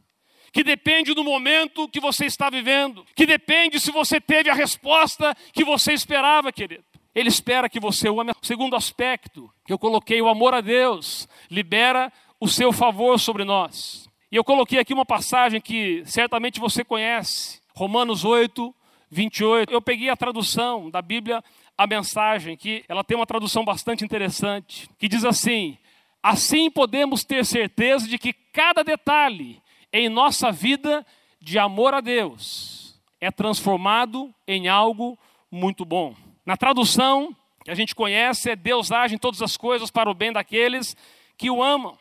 que 0.50 0.64
depende 0.64 1.12
do 1.12 1.22
momento 1.22 1.86
que 1.86 2.00
você 2.00 2.24
está 2.24 2.48
vivendo, 2.48 3.04
que 3.14 3.26
depende 3.26 3.78
se 3.78 3.90
você 3.90 4.18
teve 4.18 4.48
a 4.48 4.54
resposta 4.54 5.36
que 5.52 5.62
você 5.62 5.92
esperava, 5.92 6.50
querido. 6.50 6.82
Ele 7.14 7.28
espera 7.28 7.68
que 7.68 7.78
você 7.78 8.08
o 8.08 8.18
ame. 8.18 8.32
Segundo 8.40 8.74
aspecto 8.74 9.52
que 9.66 9.70
eu 9.74 9.78
coloquei, 9.78 10.22
o 10.22 10.28
amor 10.28 10.54
a 10.54 10.62
Deus, 10.62 11.28
libera 11.50 12.10
o 12.40 12.48
seu 12.48 12.72
favor 12.72 13.20
sobre 13.20 13.44
nós. 13.44 14.08
E 14.32 14.36
eu 14.36 14.42
coloquei 14.42 14.78
aqui 14.78 14.94
uma 14.94 15.04
passagem 15.04 15.60
que 15.60 16.02
certamente 16.06 16.58
você 16.58 16.82
conhece, 16.82 17.60
Romanos 17.74 18.24
8, 18.24 18.74
28. 19.10 19.70
Eu 19.70 19.82
peguei 19.82 20.08
a 20.08 20.16
tradução 20.16 20.88
da 20.88 21.02
Bíblia, 21.02 21.44
a 21.76 21.86
mensagem, 21.86 22.56
que 22.56 22.86
ela 22.88 23.04
tem 23.04 23.18
uma 23.18 23.26
tradução 23.26 23.66
bastante 23.66 24.02
interessante, 24.02 24.88
que 24.98 25.08
diz 25.08 25.26
assim: 25.26 25.76
Assim 26.24 26.70
podemos 26.70 27.22
ter 27.22 27.44
certeza 27.44 28.08
de 28.08 28.16
que 28.16 28.32
cada 28.32 28.82
detalhe 28.82 29.60
em 29.92 30.08
nossa 30.08 30.50
vida 30.50 31.04
de 31.38 31.58
amor 31.58 31.92
a 31.92 32.00
Deus 32.00 32.98
é 33.20 33.30
transformado 33.30 34.34
em 34.48 34.66
algo 34.66 35.18
muito 35.50 35.84
bom. 35.84 36.16
Na 36.46 36.56
tradução 36.56 37.36
que 37.62 37.70
a 37.70 37.74
gente 37.74 37.94
conhece, 37.94 38.48
é 38.48 38.56
Deus 38.56 38.90
age 38.90 39.16
em 39.16 39.18
todas 39.18 39.42
as 39.42 39.54
coisas 39.54 39.90
para 39.90 40.10
o 40.10 40.14
bem 40.14 40.32
daqueles 40.32 40.96
que 41.36 41.50
o 41.50 41.62
amam. 41.62 41.98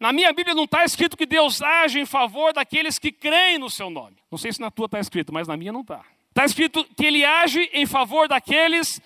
Na 0.00 0.10
minha 0.10 0.32
Bíblia 0.32 0.54
não 0.54 0.64
está 0.64 0.82
escrito 0.82 1.14
que 1.14 1.26
Deus 1.26 1.60
age 1.60 2.00
em 2.00 2.06
favor 2.06 2.54
daqueles 2.54 2.98
que 2.98 3.12
creem 3.12 3.58
no 3.58 3.68
seu 3.68 3.90
nome. 3.90 4.16
Não 4.30 4.38
sei 4.38 4.54
se 4.54 4.60
na 4.60 4.70
tua 4.70 4.86
está 4.86 4.98
escrito, 4.98 5.34
mas 5.34 5.46
na 5.46 5.54
minha 5.54 5.70
não 5.70 5.82
está. 5.82 6.02
Está 6.30 6.46
escrito 6.46 6.82
que 6.96 7.04
ele 7.04 7.26
age 7.26 7.68
em 7.74 7.84
favor 7.84 8.26
daqueles, 8.26 9.02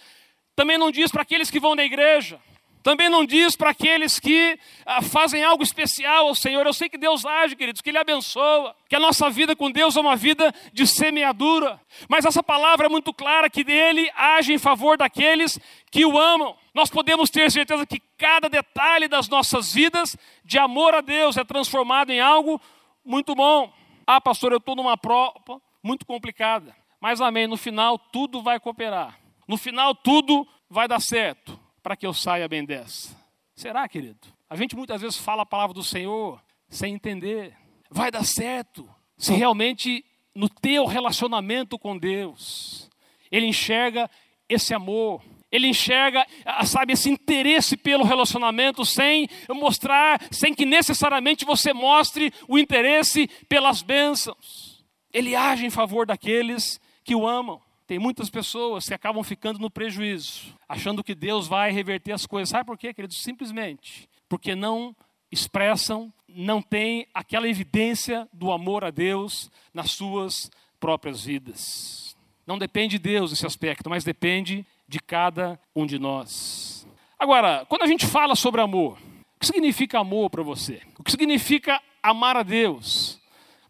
também 0.55 0.79
não 0.79 0.93
diz 0.93 1.11
para 1.11 1.23
aqueles 1.23 1.51
que 1.51 1.59
vão 1.59 1.75
na 1.75 1.83
igreja. 1.83 2.39
Também 2.83 3.11
não 3.11 3.27
diz 3.27 3.57
para 3.57 3.71
aqueles 3.71 4.19
que 4.19 4.59
ah, 4.87 5.03
fazem 5.03 5.45
algo 5.45 5.63
especial 5.63 6.29
ao 6.29 6.35
Senhor. 6.35 6.67
Eu 6.67 6.73
sei 6.73 6.89
que 6.89 6.97
Deus 6.97 7.27
age, 7.27 7.55
queridos, 7.55 7.83
que 7.83 7.91
Ele 7.91 7.99
abençoa, 7.99 8.75
que 8.89 8.97
a 8.97 9.01
nossa 9.01 9.29
vida 9.29 9.55
com 9.55 9.71
Deus 9.71 9.97
é 9.97 10.01
uma 10.01 10.17
vida 10.17 10.53
de 10.73 10.87
semeadura. 10.87 11.79
Mas 12.09 12.25
essa 12.25 12.43
palavra 12.43 12.87
é 12.87 12.89
muito 12.89 13.13
clara 13.13 13.51
que 13.51 13.71
Ele 13.71 14.11
age 14.17 14.55
em 14.55 14.59
favor 14.59 14.97
daqueles 14.97 15.59
que 15.91 16.07
o 16.07 16.19
amam. 16.19 16.57
Nós 16.73 16.89
podemos 16.89 17.29
ter 17.29 17.51
certeza 17.51 17.85
que 17.85 18.01
cada 18.17 18.49
detalhe 18.49 19.09
das 19.09 19.29
nossas 19.29 19.75
vidas 19.75 20.17
de 20.43 20.59
amor 20.59 20.95
a 20.95 21.03
Deus 21.03 21.37
é 21.37 21.45
transformado 21.45 22.11
em 22.11 22.21
algo 22.21 22.59
muito 23.05 23.35
bom. 23.35 23.71
Ah, 24.07 24.21
pastor, 24.21 24.53
eu 24.53 24.59
estou 24.59 24.75
numa 24.75 24.97
prova 24.97 25.61
muito 25.83 26.07
complicada. 26.07 26.75
Mas 26.99 27.21
amém, 27.21 27.47
no 27.47 27.59
final 27.59 27.99
tudo 27.99 28.43
vai 28.43 28.59
cooperar. 28.59 29.19
No 29.47 29.59
final 29.59 29.95
tudo 29.95 30.49
vai 30.71 30.89
dar 30.89 31.01
certo 31.01 31.60
para 31.83 31.97
que 31.97 32.07
eu 32.07 32.15
saia 32.15 32.49
bem 32.49 32.65
dessa. 32.65 33.17
Será, 33.55 33.89
querido? 33.89 34.29
A 34.49 34.57
gente 34.57 34.77
muitas 34.77 35.01
vezes 35.01 35.19
fala 35.19 35.43
a 35.43 35.47
palavra 35.47 35.75
do 35.75 35.83
Senhor 35.83 36.43
sem 36.69 36.95
entender. 36.95 37.57
Vai 37.91 38.11
dar 38.11 38.25
certo 38.25 38.89
se 39.17 39.33
realmente 39.35 40.05
no 40.35 40.49
teu 40.49 40.87
relacionamento 40.87 41.79
com 41.79 41.99
Deus, 41.99 42.89
ele 43.31 43.47
enxerga 43.47 44.11
esse 44.49 44.73
amor, 44.73 45.23
ele 45.53 45.67
enxerga, 45.67 46.27
sabe, 46.65 46.93
esse 46.93 47.11
interesse 47.11 47.77
pelo 47.77 48.05
relacionamento 48.05 48.85
sem 48.85 49.29
mostrar, 49.49 50.21
sem 50.31 50.55
que 50.55 50.65
necessariamente 50.65 51.45
você 51.45 51.73
mostre 51.73 52.33
o 52.49 52.59
interesse 52.59 53.29
pelas 53.49 53.83
bênçãos. 53.83 54.85
Ele 55.13 55.35
age 55.35 55.67
em 55.67 55.71
favor 55.71 56.07
daqueles 56.07 56.81
que 57.05 57.15
o 57.15 57.27
amam. 57.27 57.61
Tem 57.91 57.99
muitas 57.99 58.31
pessoas 58.31 58.87
que 58.87 58.95
acabam 58.95 59.21
ficando 59.25 59.59
no 59.59 59.69
prejuízo, 59.69 60.57
achando 60.69 61.03
que 61.03 61.13
Deus 61.13 61.49
vai 61.49 61.73
reverter 61.73 62.13
as 62.13 62.25
coisas. 62.25 62.49
Sabe 62.49 62.65
por 62.65 62.79
quê, 62.79 62.95
queridos? 62.95 63.21
Simplesmente 63.21 64.09
porque 64.29 64.55
não 64.55 64.95
expressam, 65.29 66.13
não 66.29 66.63
têm 66.63 67.09
aquela 67.13 67.49
evidência 67.49 68.29
do 68.33 68.53
amor 68.53 68.85
a 68.85 68.93
Deus 68.93 69.51
nas 69.75 69.91
suas 69.91 70.53
próprias 70.79 71.25
vidas. 71.25 72.17
Não 72.47 72.61
depende 72.61 72.97
de 72.97 73.03
Deus 73.03 73.33
esse 73.33 73.45
aspecto, 73.45 73.91
mas 73.91 74.05
depende 74.05 74.65
de 74.87 75.01
cada 75.01 75.59
um 75.75 75.85
de 75.85 75.99
nós. 75.99 76.87
Agora, 77.19 77.67
quando 77.69 77.83
a 77.83 77.89
gente 77.89 78.07
fala 78.07 78.37
sobre 78.37 78.61
amor, 78.61 79.01
o 79.35 79.41
que 79.41 79.47
significa 79.47 79.99
amor 79.99 80.31
para 80.31 80.45
você? 80.45 80.81
O 80.97 81.03
que 81.03 81.11
significa 81.11 81.83
amar 82.01 82.37
a 82.37 82.45
Deus 82.45 83.21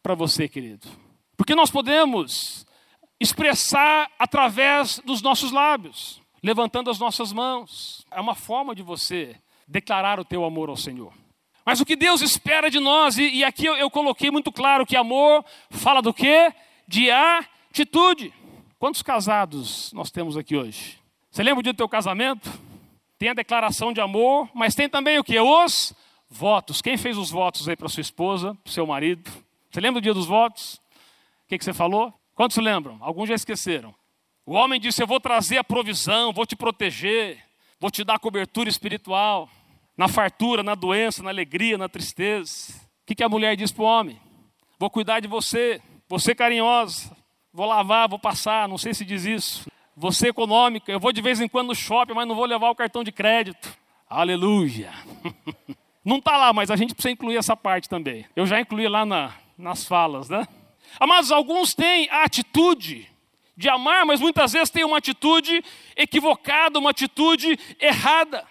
para 0.02 0.14
você, 0.14 0.46
querido? 0.46 0.88
Porque 1.38 1.54
nós 1.54 1.70
podemos 1.70 2.68
expressar 3.20 4.10
através 4.18 4.98
dos 5.04 5.20
nossos 5.20 5.52
lábios, 5.52 6.20
levantando 6.42 6.90
as 6.90 6.98
nossas 6.98 7.32
mãos. 7.32 8.06
É 8.10 8.18
uma 8.20 8.34
forma 8.34 8.74
de 8.74 8.82
você 8.82 9.36
declarar 9.68 10.18
o 10.18 10.24
teu 10.24 10.44
amor 10.44 10.70
ao 10.70 10.76
Senhor. 10.76 11.12
Mas 11.64 11.80
o 11.80 11.84
que 11.84 11.94
Deus 11.94 12.22
espera 12.22 12.70
de 12.70 12.80
nós, 12.80 13.18
e, 13.18 13.28
e 13.28 13.44
aqui 13.44 13.66
eu, 13.66 13.76
eu, 13.76 13.90
coloquei 13.90 14.30
muito 14.30 14.50
claro 14.50 14.86
que 14.86 14.96
amor 14.96 15.44
fala 15.70 16.00
do 16.00 16.14
quê? 16.14 16.52
De 16.88 17.10
atitude. 17.10 18.32
Quantos 18.78 19.02
casados 19.02 19.92
nós 19.92 20.10
temos 20.10 20.36
aqui 20.36 20.56
hoje? 20.56 20.98
Você 21.30 21.42
lembra 21.42 21.60
o 21.60 21.62
dia 21.62 21.74
do 21.74 21.76
teu 21.76 21.88
casamento? 21.88 22.50
Tem 23.18 23.28
a 23.28 23.34
declaração 23.34 23.92
de 23.92 24.00
amor, 24.00 24.48
mas 24.54 24.74
tem 24.74 24.88
também 24.88 25.18
o 25.18 25.22
que? 25.22 25.38
Os 25.38 25.94
votos. 26.28 26.80
Quem 26.80 26.96
fez 26.96 27.18
os 27.18 27.30
votos 27.30 27.68
aí 27.68 27.76
para 27.76 27.88
sua 27.88 28.00
esposa, 28.00 28.56
para 28.64 28.72
seu 28.72 28.86
marido? 28.86 29.30
Você 29.70 29.80
lembra 29.80 30.00
do 30.00 30.04
dia 30.04 30.14
dos 30.14 30.26
votos? 30.26 30.80
O 31.44 31.48
que, 31.48 31.58
que 31.58 31.64
você 31.64 31.74
falou? 31.74 32.19
Quantos 32.40 32.56
lembram? 32.56 32.96
Alguns 33.02 33.28
já 33.28 33.34
esqueceram. 33.34 33.94
O 34.46 34.54
homem 34.54 34.80
disse: 34.80 35.02
Eu 35.02 35.06
vou 35.06 35.20
trazer 35.20 35.58
a 35.58 35.62
provisão, 35.62 36.32
vou 36.32 36.46
te 36.46 36.56
proteger, 36.56 37.36
vou 37.78 37.90
te 37.90 38.02
dar 38.02 38.18
cobertura 38.18 38.66
espiritual, 38.66 39.46
na 39.94 40.08
fartura, 40.08 40.62
na 40.62 40.74
doença, 40.74 41.22
na 41.22 41.28
alegria, 41.28 41.76
na 41.76 41.86
tristeza. 41.86 42.72
O 43.02 43.14
que, 43.14 43.22
a 43.22 43.28
mulher 43.28 43.56
diz 43.56 43.70
para 43.70 43.82
o 43.82 43.86
homem? 43.86 44.18
Vou 44.78 44.88
cuidar 44.88 45.20
de 45.20 45.28
você, 45.28 45.82
ser 46.18 46.34
carinhosa, 46.34 47.14
vou 47.52 47.66
lavar, 47.66 48.08
vou 48.08 48.18
passar, 48.18 48.66
não 48.66 48.78
sei 48.78 48.94
se 48.94 49.04
diz 49.04 49.26
isso. 49.26 49.70
Ser 50.10 50.28
econômica, 50.28 50.90
eu 50.90 50.98
vou 50.98 51.12
de 51.12 51.20
vez 51.20 51.42
em 51.42 51.46
quando 51.46 51.68
no 51.68 51.74
shopping, 51.74 52.14
mas 52.14 52.26
não 52.26 52.34
vou 52.34 52.46
levar 52.46 52.70
o 52.70 52.74
cartão 52.74 53.04
de 53.04 53.12
crédito. 53.12 53.76
Aleluia! 54.08 54.90
Não 56.02 56.16
está 56.16 56.38
lá, 56.38 56.50
mas 56.50 56.70
a 56.70 56.76
gente 56.76 56.94
precisa 56.94 57.12
incluir 57.12 57.36
essa 57.36 57.54
parte 57.54 57.86
também. 57.86 58.24
Eu 58.34 58.46
já 58.46 58.58
incluí 58.58 58.88
lá 58.88 59.04
na, 59.04 59.34
nas 59.58 59.84
falas, 59.84 60.30
né? 60.30 60.48
Amados, 60.98 61.30
alguns 61.30 61.74
têm 61.74 62.08
a 62.10 62.24
atitude 62.24 63.08
de 63.56 63.68
amar, 63.68 64.06
mas 64.06 64.20
muitas 64.20 64.52
vezes 64.52 64.70
têm 64.70 64.84
uma 64.84 64.98
atitude 64.98 65.62
equivocada, 65.96 66.78
uma 66.78 66.90
atitude 66.90 67.58
errada. 67.78 68.46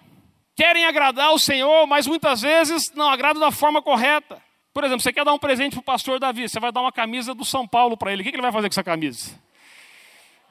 Querem 0.56 0.86
agradar 0.86 1.32
o 1.34 1.40
Senhor, 1.40 1.88
mas 1.88 2.06
muitas 2.06 2.42
vezes 2.42 2.92
não 2.94 3.10
agradam 3.10 3.40
da 3.40 3.52
forma 3.52 3.82
correta. 3.82 4.42
Por 4.74 4.84
exemplo, 4.84 5.02
você 5.02 5.12
quer 5.12 5.26
dar 5.26 5.34
um 5.34 5.40
presente 5.40 5.74
para 5.74 5.80
o 5.80 5.84
pastor 5.84 6.20
Davi, 6.20 6.48
você 6.48 6.60
vai 6.60 6.72
dar 6.72 6.82
uma 6.82 6.92
camisa 6.92 7.34
do 7.34 7.44
São 7.44 7.68
Paulo 7.68 7.98
para 7.98 8.14
ele. 8.14 8.22
O 8.22 8.24
que 8.24 8.30
ele 8.30 8.42
vai 8.42 8.52
fazer 8.52 8.68
com 8.68 8.74
essa 8.74 8.84
camisa? 8.84 9.40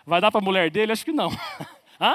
Vai 0.05 0.20
dar 0.20 0.31
para 0.31 0.40
a 0.40 0.44
mulher 0.44 0.70
dele? 0.70 0.92
Acho 0.92 1.05
que 1.05 1.12
não. 1.12 1.31
Hã? 2.01 2.14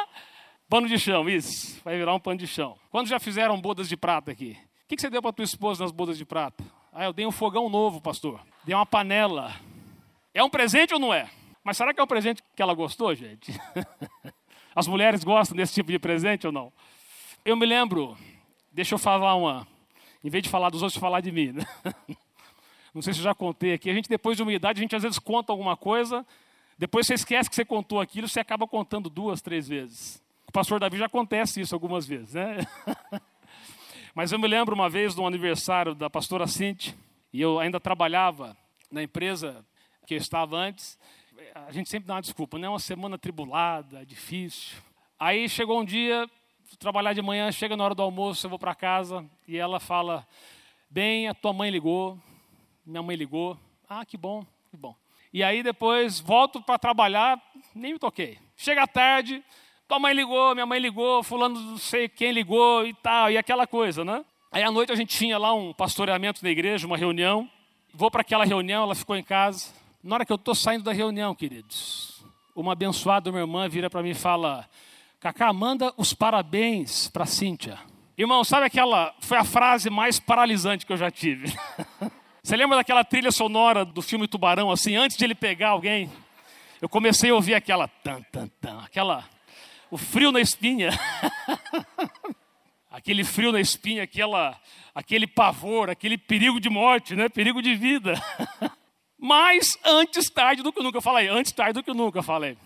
Pano 0.68 0.88
de 0.88 0.98
chão, 0.98 1.30
isso. 1.30 1.80
Vai 1.84 1.98
virar 1.98 2.14
um 2.14 2.20
pano 2.20 2.40
de 2.40 2.48
chão. 2.48 2.78
Quando 2.90 3.08
já 3.08 3.20
fizeram 3.20 3.60
bodas 3.62 3.88
de 3.88 3.96
prata 3.96 4.32
aqui? 4.32 4.58
O 4.84 4.88
que 4.88 5.00
você 5.00 5.10
deu 5.10 5.22
para 5.22 5.32
tua 5.32 5.46
esposa 5.46 5.84
nas 5.84 5.92
bodas 5.92 6.18
de 6.18 6.26
prata? 6.26 6.64
Ah, 6.96 7.06
eu 7.06 7.14
dei 7.14 7.26
um 7.26 7.32
fogão 7.32 7.70
novo, 7.70 8.00
pastor. 8.00 8.40
Dei 8.64 8.76
uma 8.76 8.86
panela. 8.86 9.52
É 10.32 10.44
um 10.44 10.50
presente 10.50 10.94
ou 10.94 11.00
não 11.00 11.12
é? 11.12 11.28
Mas 11.64 11.76
será 11.76 11.92
que 11.92 12.00
é 12.00 12.04
um 12.04 12.08
presente 12.08 12.44
que 12.56 12.62
ela 12.62 12.76
gostou, 12.76 13.16
gente? 13.16 13.52
As 14.76 14.88
mulheres 14.88 15.24
gostam 15.24 15.58
desse 15.58 15.74
tipo 15.74 15.92
de 15.92 15.98
presente 15.98 16.46
ou 16.46 16.54
não? 16.54 16.72
Eu 17.44 17.56
me 17.56 17.66
lembro, 17.66 18.16
deixa 18.72 18.94
eu 18.94 19.00
falar 19.00 19.34
uma, 19.34 19.68
em 20.24 20.30
vez 20.30 20.44
de 20.44 20.50
falar 20.50 20.70
dos 20.70 20.84
outros, 20.84 21.00
falar 21.00 21.22
de 21.22 21.32
mim. 21.32 21.54
Né? 21.54 21.64
Não 22.94 23.02
sei 23.02 23.12
se 23.12 23.20
eu 23.22 23.24
já 23.24 23.34
contei 23.34 23.74
aqui. 23.74 23.90
A 23.90 23.94
gente, 23.94 24.08
depois 24.08 24.38
de 24.38 24.44
uma 24.44 24.54
idade, 24.54 24.80
a 24.80 24.84
gente 24.84 24.96
às 24.96 25.02
vezes 25.02 25.18
conta 25.18 25.52
alguma 25.52 25.76
coisa, 25.76 26.24
depois 26.78 27.08
você 27.08 27.16
esquece 27.16 27.50
que 27.50 27.56
você 27.56 27.66
contou 27.66 28.00
aquilo, 28.00 28.28
você 28.28 28.40
acaba 28.40 28.68
contando 28.68 29.10
duas, 29.10 29.42
três 29.42 29.68
vezes. 29.68 30.22
O 30.48 30.52
pastor 30.52 30.80
Davi 30.80 31.00
já 31.00 31.08
acontece 31.08 31.60
isso 31.60 31.74
algumas 31.74 32.06
vezes, 32.06 32.36
né? 32.36 32.58
Mas 34.16 34.32
eu 34.32 34.38
me 34.38 34.48
lembro 34.48 34.76
uma 34.76 34.88
vez 34.88 35.16
de 35.16 35.22
um 35.22 35.26
aniversário 35.26 35.96
da 35.96 36.08
pastora 36.08 36.46
Cinti, 36.46 36.96
e 37.34 37.42
eu 37.42 37.60
ainda 37.60 37.80
trabalhava 37.80 38.56
na 38.92 39.02
empresa 39.02 39.66
que 40.06 40.14
eu 40.14 40.20
estava 40.20 40.56
antes. 40.56 41.00
A 41.56 41.72
gente 41.72 41.90
sempre 41.90 42.08
dá 42.08 42.14
uma 42.14 42.22
desculpa, 42.22 42.60
né? 42.60 42.70
Uma 42.70 42.78
semana 42.78 43.18
tribulada, 43.18 44.06
difícil. 44.06 44.78
Aí 45.20 45.50
chegou 45.50 45.82
um 45.82 45.84
dia, 45.84 46.30
trabalhar 46.78 47.14
de 47.14 47.24
manhã, 47.24 47.52
chega 47.52 47.76
na 47.76 47.84
hora 47.84 47.96
do 47.96 48.04
almoço, 48.04 48.46
eu 48.46 48.52
vou 48.52 48.60
para 48.60 48.76
casa 48.76 49.26
e 49.48 49.58
ela 49.58 49.80
fala: 49.80 50.28
Bem, 50.92 51.28
a 51.28 51.34
tua 51.34 51.52
mãe 51.52 51.72
ligou, 51.72 52.16
minha 52.86 53.02
mãe 53.02 53.16
ligou. 53.16 53.58
Ah, 53.90 54.06
que 54.06 54.16
bom, 54.16 54.46
que 54.70 54.78
bom. 54.78 54.96
E 55.34 55.42
aí 55.42 55.64
depois 55.64 56.20
volto 56.20 56.62
para 56.62 56.78
trabalhar, 56.78 57.42
nem 57.74 57.94
me 57.94 58.00
toquei. 58.00 58.38
Chega 58.56 58.86
tarde, 58.86 59.44
tua 59.94 60.00
mãe 60.00 60.14
ligou, 60.14 60.56
minha 60.56 60.66
mãe 60.66 60.80
ligou, 60.80 61.22
fulano 61.22 61.60
não 61.60 61.78
sei 61.78 62.10
quem 62.10 62.32
ligou 62.32 62.84
e 62.84 62.96
tal, 62.96 63.30
e 63.30 63.38
aquela 63.38 63.68
coisa, 63.68 64.04
né? 64.04 64.26
Aí 64.52 64.64
à 64.64 64.72
noite 64.72 64.92
a 64.92 64.96
gente 64.96 65.16
tinha 65.16 65.38
lá 65.38 65.54
um 65.54 65.72
pastoreamento 65.72 66.44
na 66.44 66.50
igreja, 66.50 66.88
uma 66.88 66.98
reunião. 66.98 67.48
Vou 67.94 68.10
para 68.10 68.22
aquela 68.22 68.44
reunião, 68.44 68.86
ela 68.86 68.96
ficou 68.96 69.16
em 69.16 69.24
casa. 69.24 69.68
Na 70.04 70.16
hora 70.16 70.26
que 70.26 70.32
eu 70.32 70.36
estou 70.36 70.56
saindo 70.56 70.84
da 70.84 70.92
reunião, 70.92 71.36
queridos, 71.36 72.26
uma 72.56 72.72
abençoada 72.72 73.32
minha 73.32 73.44
irmã 73.44 73.70
vira 73.70 73.88
para 73.88 74.02
mim 74.02 74.10
e 74.10 74.16
fala: 74.16 74.68
Cacá, 75.20 75.54
manda 75.54 75.94
os 75.96 76.12
parabéns 76.12 77.08
para 77.10 77.28
Cíntia. 77.28 77.78
Irmão, 78.18 78.44
sabe 78.44 78.66
aquela. 78.66 79.14
Foi 79.20 79.38
a 79.38 79.44
frase 79.44 79.92
mais 79.92 80.20
paralisante 80.20 80.88
que 80.88 80.94
eu 80.94 80.98
já 80.98 81.12
tive. 81.12 81.54
Você 82.42 82.58
lembra 82.58 82.78
daquela 82.78 83.04
trilha 83.04 83.32
sonora 83.32 83.86
do 83.86 84.02
filme 84.02 84.28
Tubarão, 84.28 84.72
assim, 84.72 84.96
antes 84.96 85.16
de 85.16 85.24
ele 85.24 85.36
pegar 85.36 85.70
alguém? 85.70 86.12
Eu 86.82 86.90
comecei 86.90 87.30
a 87.30 87.36
ouvir 87.36 87.54
aquela 87.54 87.88
tan, 87.88 88.24
tan, 88.32 88.48
tan, 88.60 88.80
aquela 88.80 89.24
o 89.94 89.98
frio 89.98 90.32
na 90.32 90.42
espinha. 90.42 90.90
aquele 92.90 93.24
frio 93.24 93.52
na 93.52 93.62
espinha, 93.62 94.02
aquela, 94.02 94.60
aquele 94.96 95.28
pavor, 95.28 95.88
aquele 95.88 96.18
perigo 96.18 96.60
de 96.60 96.68
morte, 96.68 97.16
né? 97.16 97.30
perigo 97.30 97.62
de 97.62 97.76
vida. 97.76 98.16
Mas 99.20 99.78
antes 99.86 100.32
tarde 100.32 100.64
do 100.64 100.74
que 100.74 100.82
nunca, 100.82 100.98
eu 100.98 101.02
falei, 101.02 101.28
antes 101.28 101.52
tarde 101.52 101.74
do 101.74 101.84
que 101.84 101.94
nunca, 101.94 102.18
eu 102.18 102.24
falei. 102.24 102.58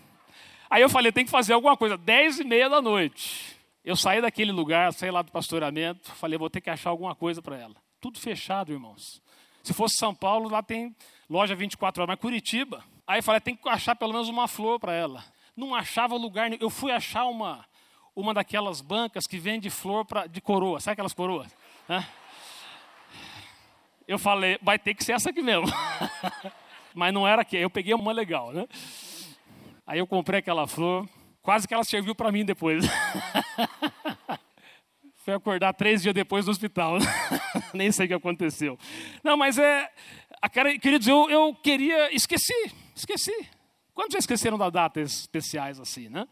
Aí 0.70 0.80
eu 0.80 0.88
falei, 0.88 1.12
tem 1.12 1.26
que 1.26 1.30
fazer 1.30 1.52
alguma 1.52 1.76
coisa, 1.76 1.98
dez 1.98 2.40
e 2.40 2.44
meia 2.44 2.70
da 2.70 2.80
noite. 2.80 3.58
Eu 3.84 3.94
saí 3.94 4.22
daquele 4.22 4.50
lugar, 4.50 4.90
saí 4.94 5.10
lá 5.10 5.20
do 5.20 5.30
pastoramento, 5.30 6.10
falei, 6.12 6.38
vou 6.38 6.48
ter 6.48 6.62
que 6.62 6.70
achar 6.70 6.88
alguma 6.88 7.14
coisa 7.14 7.42
para 7.42 7.58
ela. 7.58 7.74
Tudo 8.00 8.18
fechado, 8.18 8.72
irmãos. 8.72 9.20
Se 9.62 9.74
fosse 9.74 9.98
São 9.98 10.14
Paulo, 10.14 10.48
lá 10.48 10.62
tem 10.62 10.96
loja 11.28 11.54
24 11.54 12.02
horas, 12.02 12.08
mas 12.08 12.20
Curitiba. 12.20 12.82
Aí 13.06 13.18
eu 13.18 13.22
falei, 13.22 13.40
tem 13.42 13.54
que 13.54 13.68
achar 13.68 13.94
pelo 13.94 14.14
menos 14.14 14.30
uma 14.30 14.48
flor 14.48 14.80
para 14.80 14.94
ela 14.94 15.22
não 15.58 15.74
achava 15.74 16.14
lugar 16.16 16.50
Eu 16.60 16.70
fui 16.70 16.92
achar 16.92 17.26
uma, 17.26 17.66
uma 18.14 18.32
daquelas 18.32 18.80
bancas 18.80 19.26
que 19.26 19.38
vende 19.38 19.68
flor 19.68 20.04
pra, 20.04 20.26
de 20.26 20.40
coroa. 20.40 20.80
Sabe 20.80 20.92
aquelas 20.92 21.12
coroas? 21.12 21.54
Eu 24.06 24.18
falei, 24.18 24.56
vai 24.62 24.78
ter 24.78 24.94
que 24.94 25.04
ser 25.04 25.12
essa 25.12 25.30
aqui 25.30 25.42
mesmo. 25.42 25.66
Mas 26.94 27.12
não 27.12 27.26
era 27.26 27.42
aqui. 27.42 27.56
Eu 27.56 27.68
peguei 27.68 27.92
uma 27.92 28.12
legal, 28.12 28.52
né? 28.52 28.66
Aí 29.86 29.98
eu 29.98 30.06
comprei 30.06 30.38
aquela 30.38 30.66
flor. 30.66 31.08
Quase 31.42 31.66
que 31.66 31.74
ela 31.74 31.84
serviu 31.84 32.14
para 32.14 32.30
mim 32.30 32.44
depois. 32.44 32.84
foi 35.18 35.34
acordar 35.34 35.74
três 35.74 36.02
dias 36.02 36.14
depois 36.14 36.46
no 36.46 36.52
hospital. 36.52 36.98
Nem 37.74 37.90
sei 37.90 38.06
o 38.06 38.08
que 38.08 38.14
aconteceu. 38.14 38.78
Não, 39.22 39.36
mas 39.36 39.58
é. 39.58 39.90
Queridos, 40.80 41.08
eu, 41.08 41.28
eu 41.28 41.54
queria. 41.54 42.14
Esqueci, 42.14 42.72
esqueci. 42.94 43.57
Quantos 43.98 44.12
já 44.12 44.20
esqueceram 44.20 44.56
da 44.56 44.70
datas 44.70 45.22
especiais 45.22 45.80
assim, 45.80 46.08
né? 46.08 46.28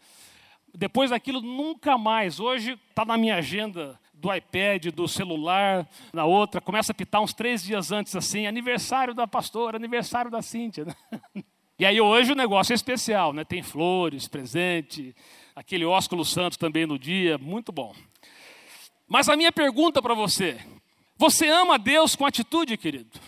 Depois 0.73 1.11
daquilo, 1.11 1.41
nunca 1.41 1.99
mais. 1.99 2.39
Hoje 2.39 2.79
está 2.89 3.05
na 3.05 3.19
minha 3.19 3.35
agenda 3.35 3.99
do 4.15 4.33
iPad, 4.33 4.87
do 4.95 5.09
celular, 5.09 5.85
na 6.13 6.25
outra, 6.25 6.61
começa 6.61 6.93
a 6.93 6.95
pitar 6.95 7.21
uns 7.21 7.35
três 7.35 7.65
dias 7.65 7.91
antes 7.91 8.15
assim, 8.15 8.47
aniversário 8.47 9.15
da 9.15 9.27
pastora, 9.27 9.79
aniversário 9.79 10.31
da 10.31 10.43
Cíntia. 10.43 10.85
Né? 10.85 10.95
E 11.77 11.85
aí 11.85 12.01
hoje 12.01 12.31
o 12.31 12.37
negócio 12.37 12.73
é 12.73 12.77
especial, 12.77 13.33
né? 13.33 13.45
Tem 13.45 13.65
flores, 13.65 14.29
presente, 14.29 15.15
aquele 15.57 15.85
ósculo 15.85 16.25
santo 16.25 16.59
também 16.61 16.87
no 16.87 16.97
dia, 16.97 17.37
muito 17.37 17.73
bom. 17.73 17.93
Mas 19.09 19.29
a 19.29 19.37
minha 19.37 19.51
pergunta 19.51 20.01
para 20.01 20.15
você, 20.15 20.57
você 21.19 21.49
ama 21.49 21.81
Deus 21.81 22.15
com 22.15 22.25
atitude, 22.25 22.77
querido? 22.77 23.19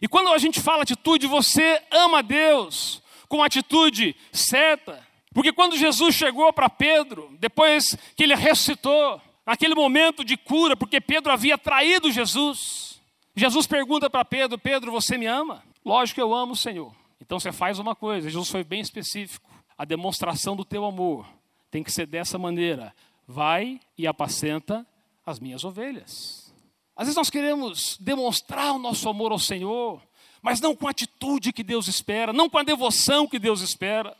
E 0.00 0.06
quando 0.06 0.28
a 0.32 0.38
gente 0.38 0.60
fala 0.60 0.84
atitude, 0.84 1.26
você 1.26 1.82
ama 1.90 2.22
Deus 2.22 3.01
com 3.32 3.42
atitude 3.42 4.14
certa? 4.30 5.02
Porque 5.32 5.54
quando 5.54 5.74
Jesus 5.74 6.14
chegou 6.14 6.52
para 6.52 6.68
Pedro, 6.68 7.34
depois 7.40 7.96
que 8.14 8.24
ele 8.24 8.34
ressuscitou, 8.34 9.18
naquele 9.46 9.74
momento 9.74 10.22
de 10.22 10.36
cura, 10.36 10.76
porque 10.76 11.00
Pedro 11.00 11.32
havia 11.32 11.56
traído 11.56 12.12
Jesus, 12.12 13.00
Jesus 13.34 13.66
pergunta 13.66 14.10
para 14.10 14.22
Pedro: 14.22 14.58
Pedro, 14.58 14.92
você 14.92 15.16
me 15.16 15.24
ama? 15.24 15.64
Lógico 15.82 16.16
que 16.16 16.20
eu 16.20 16.34
amo 16.34 16.52
o 16.52 16.56
Senhor. 16.56 16.94
Então 17.22 17.40
você 17.40 17.50
faz 17.50 17.78
uma 17.78 17.96
coisa, 17.96 18.28
Jesus 18.28 18.50
foi 18.50 18.62
bem 18.62 18.82
específico. 18.82 19.50
A 19.78 19.86
demonstração 19.86 20.54
do 20.54 20.62
teu 20.62 20.84
amor 20.84 21.26
tem 21.70 21.82
que 21.82 21.90
ser 21.90 22.04
dessa 22.06 22.38
maneira: 22.38 22.94
vai 23.26 23.80
e 23.96 24.06
apacenta 24.06 24.86
as 25.24 25.40
minhas 25.40 25.64
ovelhas. 25.64 26.52
Às 26.94 27.06
vezes 27.06 27.16
nós 27.16 27.30
queremos 27.30 27.96
demonstrar 27.98 28.74
o 28.74 28.78
nosso 28.78 29.08
amor 29.08 29.32
ao 29.32 29.38
Senhor, 29.38 30.02
mas 30.42 30.60
não 30.60 30.74
com 30.74 30.88
a 30.88 30.90
atitude 30.90 31.52
que 31.52 31.62
Deus 31.62 31.86
espera, 31.86 32.32
não 32.32 32.50
com 32.50 32.58
a 32.58 32.64
devoção 32.64 33.28
que 33.28 33.38
Deus 33.38 33.60
espera, 33.60 34.16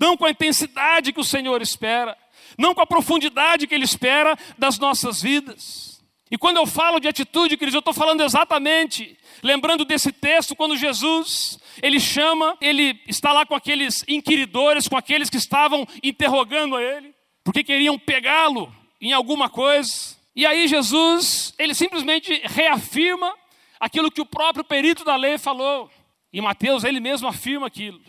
não 0.00 0.16
com 0.16 0.24
a 0.24 0.30
intensidade 0.30 1.12
que 1.12 1.20
o 1.20 1.24
Senhor 1.24 1.60
espera, 1.60 2.16
não 2.56 2.74
com 2.74 2.80
a 2.80 2.86
profundidade 2.86 3.66
que 3.66 3.74
Ele 3.74 3.84
espera 3.84 4.36
das 4.56 4.78
nossas 4.78 5.20
vidas. 5.20 5.96
E 6.30 6.36
quando 6.36 6.56
eu 6.56 6.66
falo 6.66 6.98
de 6.98 7.06
atitude, 7.06 7.56
queridos, 7.56 7.74
eu 7.74 7.78
estou 7.80 7.94
falando 7.94 8.22
exatamente, 8.22 9.16
lembrando 9.42 9.84
desse 9.84 10.10
texto, 10.10 10.56
quando 10.56 10.76
Jesus, 10.76 11.58
ele 11.80 12.00
chama, 12.00 12.56
ele 12.60 13.00
está 13.06 13.32
lá 13.32 13.46
com 13.46 13.54
aqueles 13.54 14.04
inquiridores, 14.08 14.88
com 14.88 14.96
aqueles 14.96 15.30
que 15.30 15.36
estavam 15.36 15.86
interrogando 16.02 16.74
a 16.74 16.82
ele, 16.82 17.14
porque 17.44 17.62
queriam 17.62 17.96
pegá-lo 17.96 18.74
em 19.00 19.12
alguma 19.12 19.48
coisa. 19.48 20.16
E 20.34 20.44
aí 20.44 20.66
Jesus, 20.66 21.54
ele 21.58 21.74
simplesmente 21.74 22.42
reafirma 22.44 23.32
aquilo 23.80 24.10
que 24.10 24.20
o 24.20 24.26
próprio 24.26 24.64
perito 24.64 25.04
da 25.04 25.16
lei 25.16 25.38
falou. 25.38 25.90
E 26.32 26.40
Mateus, 26.40 26.84
ele 26.84 27.00
mesmo 27.00 27.28
afirma 27.28 27.66
aquilo, 27.66 28.00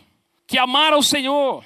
que 0.46 0.58
amar 0.58 0.92
ao 0.92 1.02
Senhor 1.02 1.64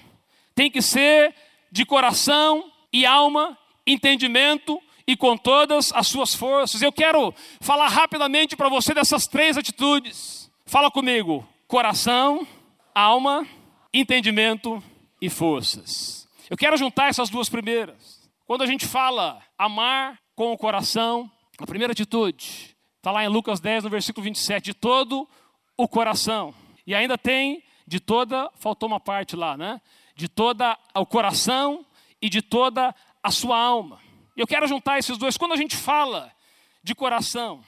tem 0.55 0.71
que 0.71 0.83
ser 0.83 1.35
de 1.71 1.85
coração 1.85 2.71
e 2.93 3.07
alma, 3.07 3.59
entendimento 3.87 4.81
e 5.07 5.17
com 5.17 5.37
todas 5.37 5.93
as 5.93 6.07
suas 6.07 6.35
forças. 6.35 6.83
Eu 6.83 6.93
quero 6.93 7.35
falar 7.61 7.89
rapidamente 7.89 8.57
para 8.57 8.69
você 8.69 8.95
dessas 8.95 9.27
três 9.27 9.57
atitudes. 9.57 10.51
Fala 10.67 10.91
comigo: 10.91 11.47
coração, 11.67 12.47
alma, 12.95 13.47
entendimento 13.93 14.83
e 15.21 15.29
forças. 15.29 16.29
Eu 16.51 16.57
quero 16.57 16.77
juntar 16.77 17.09
essas 17.09 17.31
duas 17.31 17.49
primeiras. 17.49 18.31
Quando 18.45 18.63
a 18.63 18.67
gente 18.67 18.87
fala 18.87 19.41
amar 19.57 20.19
com 20.35 20.53
o 20.53 20.59
coração, 20.59 21.31
a 21.59 21.67
primeira 21.67 21.93
atitude 21.93 22.72
está 23.03 23.11
lá 23.11 23.25
em 23.25 23.29
Lucas 23.29 23.59
10, 23.59 23.83
no 23.83 23.91
versículo 23.91 24.23
27, 24.23 24.67
de 24.67 24.75
todo 24.75 25.29
o 25.77 25.89
coração. 25.89 26.55
E 26.87 26.95
ainda 26.95 27.19
tem 27.19 27.61
de 27.85 27.99
toda, 27.99 28.49
faltou 28.61 28.89
uma 28.89 29.01
parte 29.01 29.35
lá, 29.35 29.57
né? 29.57 29.81
De 30.15 30.29
toda 30.29 30.79
o 30.95 31.05
coração 31.05 31.85
e 32.21 32.29
de 32.29 32.41
toda 32.41 32.95
a 33.21 33.31
sua 33.33 33.59
alma. 33.59 33.99
E 34.37 34.41
eu 34.41 34.47
quero 34.47 34.69
juntar 34.69 35.01
esses 35.01 35.19
dois. 35.19 35.37
Quando 35.37 35.51
a 35.51 35.57
gente 35.57 35.77
fala 35.77 36.33
de 36.81 36.95
coração, 36.95 37.65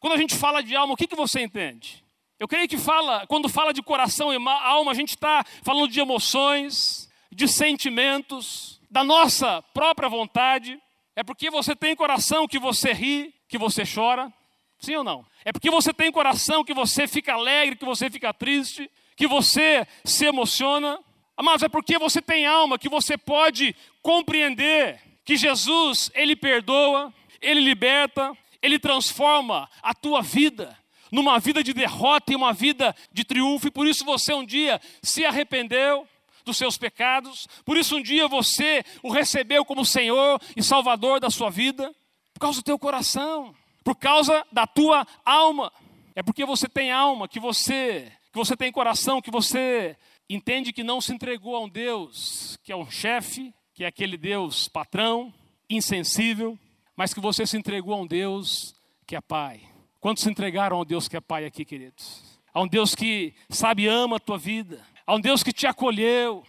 quando 0.00 0.14
a 0.14 0.16
gente 0.16 0.34
fala 0.34 0.62
de 0.62 0.74
alma, 0.74 0.94
o 0.94 0.96
que, 0.96 1.06
que 1.06 1.14
você 1.14 1.42
entende? 1.42 2.02
Eu 2.38 2.48
creio 2.48 2.66
que 2.66 2.78
fala, 2.78 3.26
quando 3.26 3.46
fala 3.46 3.74
de 3.74 3.82
coração 3.82 4.32
e 4.32 4.36
alma, 4.48 4.92
a 4.92 4.94
gente 4.94 5.10
está 5.10 5.44
falando 5.62 5.88
de 5.88 6.00
emoções, 6.00 7.10
de 7.30 7.46
sentimentos, 7.46 8.80
da 8.90 9.04
nossa 9.04 9.60
própria 9.74 10.08
vontade. 10.08 10.80
É 11.14 11.22
porque 11.22 11.50
você 11.50 11.76
tem 11.76 11.94
coração 11.94 12.48
que 12.48 12.58
você 12.58 12.94
ri, 12.94 13.34
que 13.46 13.58
você 13.58 13.82
chora. 13.84 14.32
Sim 14.78 14.96
ou 14.96 15.04
não? 15.04 15.26
É 15.44 15.52
porque 15.52 15.70
você 15.70 15.92
tem 15.92 16.10
coração 16.12 16.64
que 16.64 16.74
você 16.74 17.06
fica 17.06 17.34
alegre, 17.34 17.76
que 17.76 17.84
você 17.84 18.08
fica 18.08 18.32
triste, 18.32 18.90
que 19.16 19.26
você 19.26 19.86
se 20.04 20.24
emociona. 20.24 20.98
Mas 21.40 21.62
é 21.62 21.68
porque 21.68 21.98
você 21.98 22.20
tem 22.22 22.46
alma 22.46 22.78
que 22.78 22.88
você 22.88 23.16
pode 23.16 23.74
compreender 24.02 25.00
que 25.24 25.36
Jesus, 25.36 26.10
ele 26.14 26.34
perdoa, 26.34 27.12
ele 27.40 27.60
liberta, 27.60 28.36
ele 28.62 28.78
transforma 28.78 29.68
a 29.82 29.94
tua 29.94 30.22
vida 30.22 30.76
numa 31.10 31.38
vida 31.38 31.62
de 31.62 31.72
derrota 31.72 32.32
e 32.32 32.36
uma 32.36 32.52
vida 32.52 32.94
de 33.12 33.24
triunfo, 33.24 33.68
e 33.68 33.70
por 33.70 33.86
isso 33.86 34.04
você 34.04 34.32
um 34.34 34.44
dia 34.44 34.80
se 35.02 35.24
arrependeu 35.24 36.06
dos 36.44 36.56
seus 36.56 36.78
pecados, 36.78 37.46
por 37.64 37.76
isso 37.76 37.96
um 37.96 38.02
dia 38.02 38.28
você 38.28 38.84
o 39.02 39.10
recebeu 39.10 39.64
como 39.64 39.84
Senhor 39.84 40.40
e 40.56 40.62
Salvador 40.62 41.20
da 41.20 41.30
sua 41.30 41.50
vida, 41.50 41.94
por 42.34 42.40
causa 42.40 42.60
do 42.60 42.64
teu 42.64 42.78
coração, 42.78 43.54
por 43.88 43.96
causa 43.96 44.46
da 44.52 44.66
tua 44.66 45.06
alma. 45.24 45.72
É 46.14 46.22
porque 46.22 46.44
você 46.44 46.68
tem 46.68 46.92
alma, 46.92 47.26
que 47.26 47.40
você, 47.40 48.12
que 48.30 48.36
você 48.36 48.54
tem 48.54 48.70
coração, 48.70 49.22
que 49.22 49.30
você 49.30 49.96
entende 50.28 50.74
que 50.74 50.84
não 50.84 51.00
se 51.00 51.10
entregou 51.10 51.56
a 51.56 51.60
um 51.60 51.68
Deus 51.70 52.58
que 52.62 52.70
é 52.70 52.76
um 52.76 52.90
chefe, 52.90 53.50
que 53.72 53.84
é 53.84 53.86
aquele 53.86 54.18
Deus 54.18 54.68
patrão, 54.68 55.32
insensível, 55.70 56.58
mas 56.94 57.14
que 57.14 57.20
você 57.20 57.46
se 57.46 57.56
entregou 57.56 57.94
a 57.94 57.96
um 57.96 58.06
Deus 58.06 58.74
que 59.06 59.16
é 59.16 59.22
Pai. 59.22 59.62
Quantos 60.00 60.22
se 60.22 60.28
entregaram 60.28 60.76
ao 60.76 60.84
Deus 60.84 61.08
que 61.08 61.16
é 61.16 61.20
Pai 61.22 61.46
aqui, 61.46 61.64
queridos? 61.64 62.38
A 62.52 62.60
um 62.60 62.68
Deus 62.68 62.94
que 62.94 63.34
sabe 63.48 63.86
ama 63.86 64.16
a 64.16 64.20
tua 64.20 64.36
vida, 64.36 64.84
a 65.06 65.14
um 65.14 65.20
Deus 65.20 65.42
que 65.42 65.50
te 65.50 65.66
acolheu, 65.66 66.44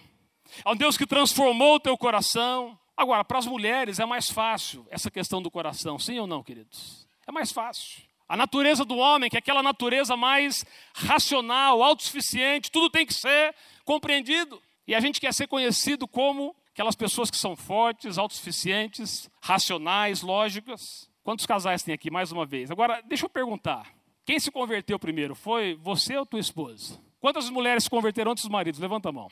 a 0.65 0.73
um 0.73 0.75
Deus 0.75 0.97
que 0.97 1.07
transformou 1.07 1.75
o 1.75 1.79
teu 1.79 1.97
coração. 1.97 2.77
Agora, 2.97 3.23
para 3.23 3.39
as 3.39 3.45
mulheres 3.45 3.97
é 3.97 4.05
mais 4.05 4.29
fácil 4.29 4.85
essa 4.89 5.09
questão 5.09 5.41
do 5.41 5.49
coração, 5.49 5.97
sim 5.97 6.19
ou 6.19 6.27
não, 6.27 6.43
queridos? 6.43 7.07
É 7.29 7.31
mais 7.31 7.51
fácil. 7.51 8.01
A 8.27 8.35
natureza 8.35 8.83
do 8.83 8.97
homem, 8.97 9.29
que 9.29 9.37
é 9.37 9.39
aquela 9.39 9.61
natureza 9.61 10.17
mais 10.17 10.65
racional, 10.95 11.83
autossuficiente, 11.83 12.71
tudo 12.71 12.89
tem 12.89 13.05
que 13.05 13.13
ser 13.13 13.53
compreendido. 13.85 14.59
E 14.87 14.95
a 14.95 14.99
gente 14.99 15.21
quer 15.21 15.31
ser 15.31 15.45
conhecido 15.45 16.07
como 16.07 16.55
aquelas 16.71 16.95
pessoas 16.95 17.29
que 17.29 17.37
são 17.37 17.55
fortes, 17.55 18.17
autossuficientes, 18.17 19.29
racionais, 19.43 20.23
lógicas. 20.23 21.07
Quantos 21.23 21.45
casais 21.45 21.83
tem 21.83 21.93
aqui, 21.93 22.09
mais 22.09 22.31
uma 22.31 22.47
vez? 22.47 22.71
Agora, 22.71 22.99
deixa 23.05 23.25
eu 23.25 23.29
perguntar: 23.29 23.93
quem 24.25 24.39
se 24.39 24.49
converteu 24.49 24.97
primeiro? 24.97 25.35
Foi 25.35 25.75
você 25.75 26.17
ou 26.17 26.25
tua 26.25 26.39
esposa? 26.39 26.99
Quantas 27.19 27.47
mulheres 27.51 27.83
se 27.83 27.89
converteram 27.91 28.31
antes 28.31 28.43
dos 28.43 28.51
maridos? 28.51 28.79
Levanta 28.79 29.09
a 29.09 29.11
mão. 29.11 29.29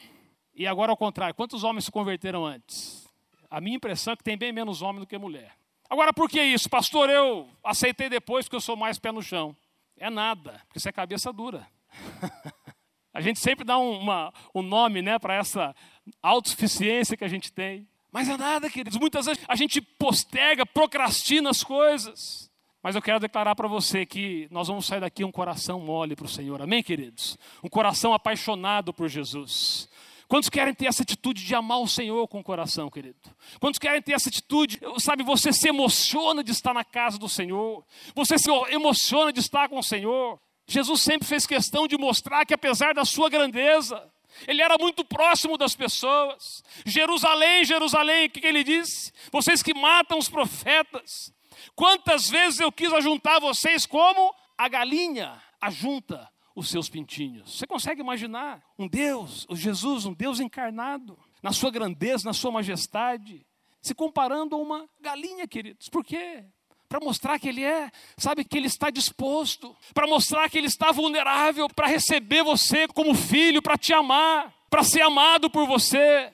E 0.54 0.68
agora 0.68 0.92
ao 0.92 0.98
contrário, 0.98 1.34
quantos 1.34 1.64
homens 1.64 1.86
se 1.86 1.92
converteram 1.92 2.46
antes? 2.46 3.08
A 3.50 3.60
minha 3.60 3.78
impressão 3.78 4.14
é 4.14 4.16
que 4.16 4.24
tem 4.24 4.38
bem 4.38 4.52
menos 4.52 4.84
homem 4.84 5.00
do 5.00 5.08
que 5.08 5.18
mulher. 5.18 5.58
Agora, 5.90 6.12
por 6.12 6.30
que 6.30 6.42
isso? 6.42 6.70
Pastor, 6.70 7.10
eu 7.10 7.50
aceitei 7.64 8.10
depois 8.10 8.46
porque 8.46 8.56
eu 8.56 8.62
sou 8.62 8.76
mais 8.76 9.00
pé 9.00 9.12
no 9.12 9.22
chão. 9.22 9.56
É 9.98 10.10
nada, 10.10 10.62
porque 10.68 10.80
você 10.80 10.90
é 10.90 10.92
cabeça 10.92 11.32
dura. 11.32 11.68
a 13.14 13.22
gente 13.22 13.40
sempre 13.40 13.66
dá 13.66 13.78
um, 13.78 13.98
uma, 14.00 14.34
um 14.54 14.62
nome 14.62 15.02
né, 15.02 15.18
para 15.18 15.36
essa 15.36 15.76
autossuficiência 16.22 17.18
que 17.18 17.24
a 17.24 17.30
gente 17.30 17.52
tem. 17.52 17.88
Mas 18.12 18.30
é 18.30 18.38
nada, 18.38 18.70
queridos. 18.70 19.00
Muitas 19.00 19.26
vezes 19.26 19.44
a 19.48 19.56
gente 19.56 19.82
posterga, 19.82 20.66
procrastina 20.66 21.50
as 21.50 21.64
coisas. 21.64 22.52
Mas 22.82 22.96
eu 22.96 23.02
quero 23.02 23.20
declarar 23.20 23.56
para 23.56 23.68
você 23.68 24.06
que 24.06 24.48
nós 24.52 24.68
vamos 24.68 24.86
sair 24.86 25.02
daqui 25.02 25.24
um 25.24 25.32
coração 25.32 25.80
mole 25.80 26.16
para 26.16 26.26
o 26.26 26.30
Senhor. 26.30 26.62
Amém, 26.62 26.84
queridos? 26.84 27.38
Um 27.64 27.70
coração 27.70 28.14
apaixonado 28.14 28.94
por 28.94 29.10
Jesus. 29.10 29.90
Quantos 30.28 30.50
querem 30.50 30.74
ter 30.74 30.88
essa 30.88 31.04
atitude 31.04 31.44
de 31.44 31.56
amar 31.56 31.80
o 31.80 31.88
Senhor 31.88 32.28
com 32.28 32.40
o 32.40 32.44
coração, 32.44 32.90
querido? 32.90 33.18
Quantos 33.60 33.80
querem 33.80 34.02
ter 34.02 34.14
essa 34.14 34.28
atitude, 34.28 34.80
sabe, 35.00 35.24
você 35.24 35.54
se 35.54 35.70
emociona 35.70 36.44
de 36.44 36.52
estar 36.52 36.74
na 36.74 36.84
casa 36.84 37.18
do 37.18 37.30
Senhor, 37.30 37.86
você 38.14 38.38
se 38.38 38.50
emociona 38.70 39.32
de 39.32 39.40
estar 39.40 39.70
com 39.70 39.80
o 39.80 39.84
Senhor. 39.84 40.40
Jesus 40.68 41.02
sempre 41.02 41.26
fez 41.26 41.48
questão 41.48 41.88
de 41.88 41.98
mostrar 41.98 42.46
que, 42.46 42.54
apesar 42.54 42.94
da 42.94 43.06
sua 43.06 43.30
grandeza, 43.30 44.04
ele 44.46 44.62
era 44.62 44.78
muito 44.78 45.06
próximo 45.06 45.58
das 45.58 45.74
pessoas. 45.74 46.62
Jerusalém, 46.86 47.64
Jerusalém, 47.64 48.26
o 48.26 48.30
que, 48.30 48.46
ele 48.46 48.66
disse? 48.66 49.14
Vocês 49.32 49.64
que 49.64 49.74
matam 49.74 50.20
os 50.20 50.28
profetas. 50.28 51.34
Quantas 51.74 52.30
vezes 52.30 52.60
eu 52.60 52.72
quis 52.72 52.92
ajuntar 52.92 53.40
vocês 53.40 53.86
como 53.86 54.36
a 54.58 54.68
galinha 54.68 55.42
ajunta 55.62 56.30
os 56.58 56.70
seus 56.70 56.90
pintinhos. 56.90 57.56
Você 57.56 57.68
consegue 57.68 58.02
imaginar 58.02 58.64
um 58.80 58.88
Deus, 58.88 59.46
o 59.48 59.56
Jesus, 59.56 60.08
um 60.08 60.14
Deus 60.14 60.40
encarnado, 60.40 61.16
na 61.42 61.52
sua 61.52 61.70
grandeza, 61.70 62.26
na 62.26 62.34
sua 62.34 62.52
majestade, 62.52 63.46
se 63.80 63.94
comparando 63.94 64.56
a 64.56 64.60
uma 64.60 64.90
galinha, 65.00 65.48
queridos. 65.48 65.88
Por 65.88 66.04
quê? 66.04 66.44
para 66.90 67.02
mostrar 67.02 67.38
que 67.38 67.50
ele 67.50 67.66
é, 67.66 67.92
sabe, 68.18 68.46
que 68.46 68.58
ele 68.58 68.68
está 68.68 68.90
disposto, 68.90 69.76
para 69.94 70.08
mostrar 70.08 70.50
que 70.50 70.58
ele 70.58 70.68
está 70.68 70.90
vulnerável 70.90 71.68
para 71.68 71.86
receber 71.86 72.42
você 72.44 72.88
como 72.88 73.14
filho, 73.14 73.62
para 73.62 73.78
te 73.78 73.92
amar, 73.92 74.54
para 74.70 74.86
ser 74.86 75.02
amado 75.02 75.50
por 75.50 75.68
você. 75.68 76.32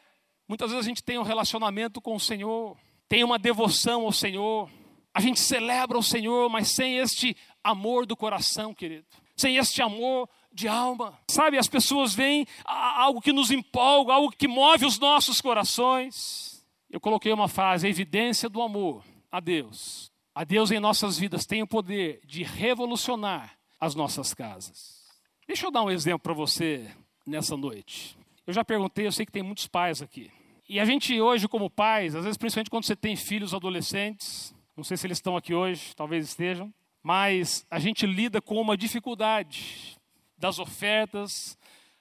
Muitas 0.47 0.69
vezes 0.69 0.85
a 0.85 0.87
gente 0.87 1.01
tem 1.03 1.17
um 1.17 1.23
relacionamento 1.23 1.99
com 1.99 2.15
o 2.15 2.19
Senhor, 2.19 2.77
tem 3.09 3.23
uma 3.23 3.39
devoção 3.39 4.05
ao 4.05 4.11
Senhor, 4.11 4.69
a 5.11 5.19
gente 5.19 5.39
celebra 5.39 5.97
o 5.97 6.03
Senhor, 6.03 6.47
mas 6.51 6.67
sem 6.67 6.99
este 6.99 7.35
amor 7.63 8.05
do 8.05 8.15
coração, 8.15 8.75
querido, 8.75 9.07
sem 9.35 9.57
este 9.57 9.81
amor 9.81 10.29
de 10.51 10.67
alma. 10.67 11.17
Sabe, 11.29 11.57
as 11.57 11.67
pessoas 11.67 12.13
veem 12.13 12.45
algo 12.65 13.21
que 13.21 13.33
nos 13.33 13.51
empolga, 13.51 14.13
algo 14.13 14.31
que 14.31 14.47
move 14.47 14.85
os 14.85 14.99
nossos 14.99 15.41
corações. 15.41 16.63
Eu 16.89 16.99
coloquei 16.99 17.33
uma 17.33 17.47
frase, 17.47 17.87
a 17.87 17.89
evidência 17.89 18.47
do 18.47 18.61
amor 18.61 19.03
a 19.31 19.39
Deus. 19.39 20.11
A 20.35 20.43
Deus 20.43 20.71
em 20.71 20.79
nossas 20.79 21.17
vidas 21.17 21.45
tem 21.45 21.61
o 21.61 21.67
poder 21.67 22.21
de 22.25 22.43
revolucionar 22.43 23.57
as 23.79 23.95
nossas 23.95 24.33
casas. 24.33 25.03
Deixa 25.47 25.65
eu 25.65 25.71
dar 25.71 25.83
um 25.83 25.91
exemplo 25.91 26.19
para 26.19 26.33
você 26.33 26.89
nessa 27.25 27.57
noite. 27.57 28.17
Eu 28.45 28.53
já 28.53 28.63
perguntei, 28.63 29.05
eu 29.07 29.11
sei 29.11 29.25
que 29.25 29.31
tem 29.31 29.43
muitos 29.43 29.67
pais 29.67 30.01
aqui. 30.01 30.31
E 30.67 30.79
a 30.79 30.85
gente 30.85 31.19
hoje, 31.19 31.47
como 31.47 31.69
pais, 31.69 32.15
às 32.15 32.23
vezes, 32.23 32.37
principalmente 32.37 32.69
quando 32.69 32.85
você 32.85 32.95
tem 32.95 33.15
filhos 33.15 33.53
adolescentes, 33.53 34.55
não 34.75 34.83
sei 34.83 34.97
se 34.97 35.05
eles 35.05 35.17
estão 35.17 35.35
aqui 35.35 35.53
hoje, 35.53 35.95
talvez 35.95 36.25
estejam, 36.25 36.73
mas 37.03 37.65
a 37.69 37.77
gente 37.77 38.05
lida 38.07 38.41
com 38.41 38.59
uma 38.59 38.77
dificuldade 38.77 39.97
das 40.37 40.57
ofertas, 40.57 41.57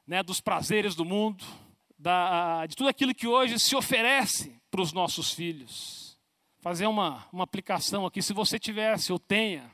né, 0.06 0.22
dos 0.22 0.40
prazeres 0.40 0.94
do 0.94 1.04
mundo, 1.04 1.44
da, 1.98 2.64
de 2.66 2.76
tudo 2.76 2.88
aquilo 2.88 3.14
que 3.14 3.26
hoje 3.26 3.58
se 3.58 3.74
oferece 3.74 4.60
para 4.70 4.80
os 4.80 4.92
nossos 4.92 5.32
filhos. 5.32 6.18
Fazer 6.60 6.86
uma, 6.86 7.26
uma 7.32 7.42
aplicação 7.42 8.06
aqui, 8.06 8.22
se 8.22 8.32
você 8.32 8.58
tivesse 8.58 9.12
ou 9.12 9.18
tenha 9.18 9.70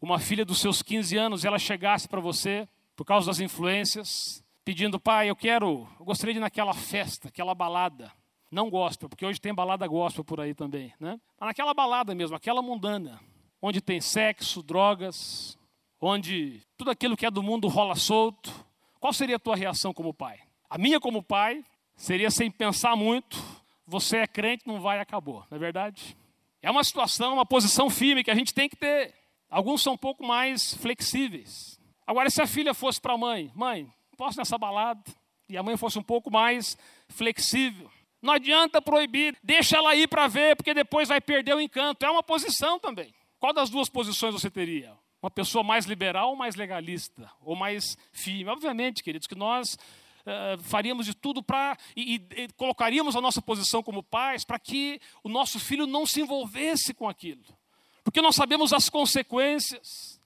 uma 0.00 0.18
filha 0.18 0.44
dos 0.44 0.60
seus 0.60 0.82
15 0.82 1.16
anos 1.16 1.42
e 1.42 1.46
ela 1.46 1.58
chegasse 1.58 2.06
para 2.06 2.20
você, 2.20 2.68
por 2.94 3.04
causa 3.04 3.26
das 3.26 3.40
influências, 3.40 4.44
pedindo, 4.62 5.00
pai, 5.00 5.30
eu 5.30 5.36
quero, 5.36 5.88
eu 5.98 6.04
gostaria 6.04 6.34
de 6.34 6.38
ir 6.38 6.40
naquela 6.40 6.74
festa, 6.74 7.28
aquela 7.28 7.54
balada, 7.54 8.12
não 8.50 8.68
gospel, 8.68 9.08
porque 9.08 9.24
hoje 9.24 9.40
tem 9.40 9.54
balada 9.54 9.86
gospel 9.86 10.24
por 10.24 10.40
aí 10.40 10.54
também, 10.54 10.92
né? 11.00 11.18
Mas 11.40 11.48
naquela 11.48 11.72
balada 11.72 12.14
mesmo, 12.14 12.36
aquela 12.36 12.60
mundana, 12.60 13.20
onde 13.60 13.80
tem 13.80 14.00
sexo, 14.00 14.62
drogas, 14.62 15.58
onde 16.00 16.62
tudo 16.76 16.90
aquilo 16.90 17.16
que 17.16 17.26
é 17.26 17.30
do 17.30 17.42
mundo 17.42 17.68
rola 17.68 17.94
solto, 17.94 18.52
qual 19.00 19.12
seria 19.12 19.36
a 19.36 19.40
tua 19.40 19.56
reação 19.56 19.92
como 19.92 20.12
pai? 20.12 20.40
A 20.68 20.78
minha 20.78 21.00
como 21.00 21.22
pai 21.22 21.64
seria 21.96 22.30
sem 22.30 22.50
pensar 22.50 22.96
muito, 22.96 23.42
você 23.86 24.18
é 24.18 24.26
crente, 24.26 24.66
não 24.66 24.80
vai, 24.80 25.00
acabou, 25.00 25.44
não 25.50 25.56
é 25.56 25.58
verdade? 25.58 26.16
É 26.60 26.70
uma 26.70 26.82
situação, 26.82 27.34
uma 27.34 27.46
posição 27.46 27.88
firme 27.88 28.24
que 28.24 28.30
a 28.30 28.34
gente 28.34 28.52
tem 28.52 28.68
que 28.68 28.76
ter. 28.76 29.14
Alguns 29.48 29.82
são 29.82 29.92
um 29.92 29.98
pouco 29.98 30.26
mais 30.26 30.74
flexíveis. 30.74 31.78
Agora, 32.06 32.28
se 32.28 32.42
a 32.42 32.46
filha 32.46 32.74
fosse 32.74 33.00
para 33.00 33.14
a 33.14 33.18
mãe, 33.18 33.50
mãe, 33.54 33.88
posso 34.16 34.38
nessa 34.38 34.58
balada? 34.58 35.02
E 35.48 35.56
a 35.56 35.62
mãe 35.62 35.76
fosse 35.76 35.98
um 35.98 36.02
pouco 36.02 36.30
mais 36.30 36.76
flexível. 37.08 37.88
Não 38.20 38.32
adianta 38.32 38.82
proibir, 38.82 39.36
deixa 39.42 39.76
ela 39.76 39.94
ir 39.94 40.08
para 40.08 40.26
ver, 40.26 40.56
porque 40.56 40.74
depois 40.74 41.08
vai 41.08 41.20
perder 41.20 41.54
o 41.54 41.60
encanto. 41.60 42.04
É 42.04 42.10
uma 42.10 42.22
posição 42.22 42.80
também. 42.80 43.14
Qual 43.38 43.52
das 43.52 43.70
duas 43.70 43.88
posições 43.88 44.34
você 44.34 44.50
teria? 44.50 44.96
Uma 45.22 45.30
pessoa 45.30 45.64
mais 45.64 45.86
liberal 45.86 46.30
ou 46.30 46.36
mais 46.36 46.56
legalista? 46.56 47.30
Ou 47.40 47.56
mais 47.56 47.96
firme? 48.12 48.50
Obviamente, 48.50 49.02
queridos, 49.02 49.26
que 49.26 49.34
nós 49.34 49.74
uh, 49.74 50.62
faríamos 50.62 51.06
de 51.06 51.14
tudo 51.14 51.42
para. 51.42 51.76
E, 51.96 52.16
e, 52.36 52.48
colocaríamos 52.56 53.16
a 53.16 53.20
nossa 53.20 53.40
posição 53.40 53.82
como 53.82 54.02
pais 54.02 54.44
para 54.44 54.58
que 54.58 55.00
o 55.22 55.28
nosso 55.28 55.58
filho 55.58 55.86
não 55.86 56.06
se 56.06 56.20
envolvesse 56.20 56.92
com 56.92 57.08
aquilo. 57.08 57.44
Porque 58.04 58.20
nós 58.20 58.36
sabemos 58.36 58.72
as 58.72 58.88
consequências. 58.88 60.20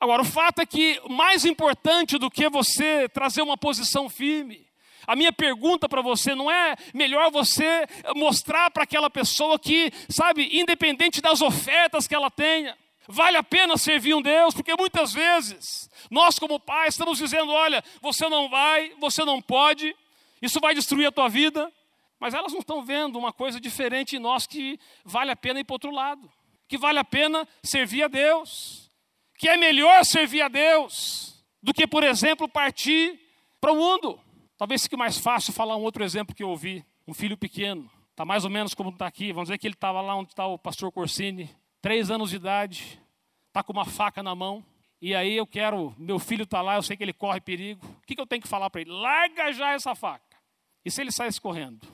Agora, 0.00 0.22
o 0.22 0.24
fato 0.24 0.60
é 0.60 0.66
que 0.66 1.00
mais 1.10 1.44
importante 1.44 2.18
do 2.18 2.30
que 2.30 2.48
você 2.48 3.08
trazer 3.08 3.42
uma 3.42 3.56
posição 3.56 4.08
firme, 4.08 4.67
a 5.08 5.16
minha 5.16 5.32
pergunta 5.32 5.88
para 5.88 6.02
você 6.02 6.34
não 6.34 6.50
é 6.50 6.76
melhor 6.92 7.30
você 7.30 7.86
mostrar 8.14 8.70
para 8.70 8.82
aquela 8.82 9.08
pessoa 9.08 9.58
que, 9.58 9.90
sabe, 10.08 10.60
independente 10.60 11.22
das 11.22 11.40
ofertas 11.40 12.06
que 12.06 12.14
ela 12.14 12.30
tenha, 12.30 12.76
Vale 13.10 13.38
a 13.38 13.42
pena 13.42 13.78
servir 13.78 14.12
um 14.12 14.20
Deus, 14.20 14.52
porque 14.52 14.76
muitas 14.76 15.14
vezes 15.14 15.88
nós, 16.10 16.38
como 16.38 16.60
pais, 16.60 16.92
estamos 16.92 17.16
dizendo: 17.16 17.50
olha, 17.50 17.82
você 18.02 18.28
não 18.28 18.50
vai, 18.50 18.92
você 19.00 19.24
não 19.24 19.40
pode, 19.40 19.96
isso 20.42 20.60
vai 20.60 20.74
destruir 20.74 21.06
a 21.06 21.12
tua 21.12 21.26
vida. 21.26 21.72
Mas 22.20 22.34
elas 22.34 22.52
não 22.52 22.60
estão 22.60 22.82
vendo 22.82 23.18
uma 23.18 23.32
coisa 23.32 23.58
diferente 23.58 24.16
em 24.16 24.18
nós 24.18 24.46
que 24.46 24.78
vale 25.04 25.30
a 25.30 25.36
pena 25.36 25.60
ir 25.60 25.64
para 25.64 25.74
outro 25.74 25.90
lado, 25.90 26.30
que 26.68 26.76
vale 26.76 26.98
a 26.98 27.04
pena 27.04 27.48
servir 27.62 28.02
a 28.02 28.08
Deus, 28.08 28.90
que 29.38 29.48
é 29.48 29.56
melhor 29.56 30.04
servir 30.04 30.42
a 30.42 30.48
Deus 30.48 31.42
do 31.62 31.72
que, 31.72 31.86
por 31.86 32.04
exemplo, 32.04 32.46
partir 32.46 33.18
para 33.58 33.72
o 33.72 33.76
mundo. 33.76 34.20
Talvez 34.58 34.82
fique 34.82 34.96
mais 34.96 35.16
fácil 35.16 35.52
falar 35.52 35.76
um 35.76 35.82
outro 35.82 36.04
exemplo 36.04 36.34
que 36.34 36.42
eu 36.42 36.50
ouvi: 36.50 36.84
um 37.06 37.14
filho 37.14 37.38
pequeno, 37.38 37.88
está 38.10 38.24
mais 38.24 38.44
ou 38.44 38.50
menos 38.50 38.74
como 38.74 38.90
está 38.90 39.06
aqui. 39.06 39.32
Vamos 39.32 39.48
dizer 39.48 39.58
que 39.58 39.66
ele 39.66 39.74
estava 39.74 40.00
lá 40.02 40.14
onde 40.16 40.30
está 40.30 40.46
o 40.46 40.58
pastor 40.58 40.92
Corsini, 40.92 41.48
três 41.80 42.10
anos 42.10 42.30
de 42.30 42.36
idade, 42.36 43.00
está 43.46 43.62
com 43.62 43.72
uma 43.72 43.84
faca 43.84 44.22
na 44.22 44.34
mão, 44.34 44.64
e 45.00 45.14
aí 45.14 45.36
eu 45.36 45.46
quero, 45.46 45.94
meu 45.96 46.18
filho 46.18 46.42
está 46.42 46.60
lá, 46.60 46.74
eu 46.74 46.82
sei 46.82 46.96
que 46.96 47.04
ele 47.04 47.12
corre 47.12 47.40
perigo. 47.40 47.86
O 47.86 48.06
que, 48.06 48.16
que 48.16 48.20
eu 48.20 48.26
tenho 48.26 48.42
que 48.42 48.48
falar 48.48 48.68
para 48.68 48.80
ele? 48.80 48.90
Larga 48.90 49.52
já 49.52 49.72
essa 49.72 49.94
faca. 49.94 50.36
E 50.84 50.90
se 50.90 51.00
ele 51.00 51.12
saísse 51.12 51.40
correndo? 51.40 51.86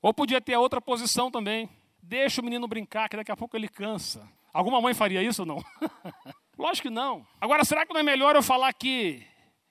Ou 0.00 0.14
podia 0.14 0.40
ter 0.40 0.56
outra 0.56 0.80
posição 0.80 1.30
também. 1.30 1.68
Deixa 2.02 2.40
o 2.40 2.44
menino 2.44 2.66
brincar, 2.66 3.08
que 3.10 3.16
daqui 3.16 3.30
a 3.30 3.36
pouco 3.36 3.56
ele 3.56 3.68
cansa. 3.68 4.26
Alguma 4.54 4.80
mãe 4.80 4.94
faria 4.94 5.22
isso 5.22 5.42
ou 5.42 5.46
não? 5.46 5.64
Lógico 6.56 6.88
que 6.88 6.94
não. 6.94 7.26
Agora, 7.38 7.62
será 7.62 7.84
que 7.84 7.92
não 7.92 8.00
é 8.00 8.02
melhor 8.02 8.34
eu 8.36 8.42
falar 8.42 8.72
que, 8.72 9.22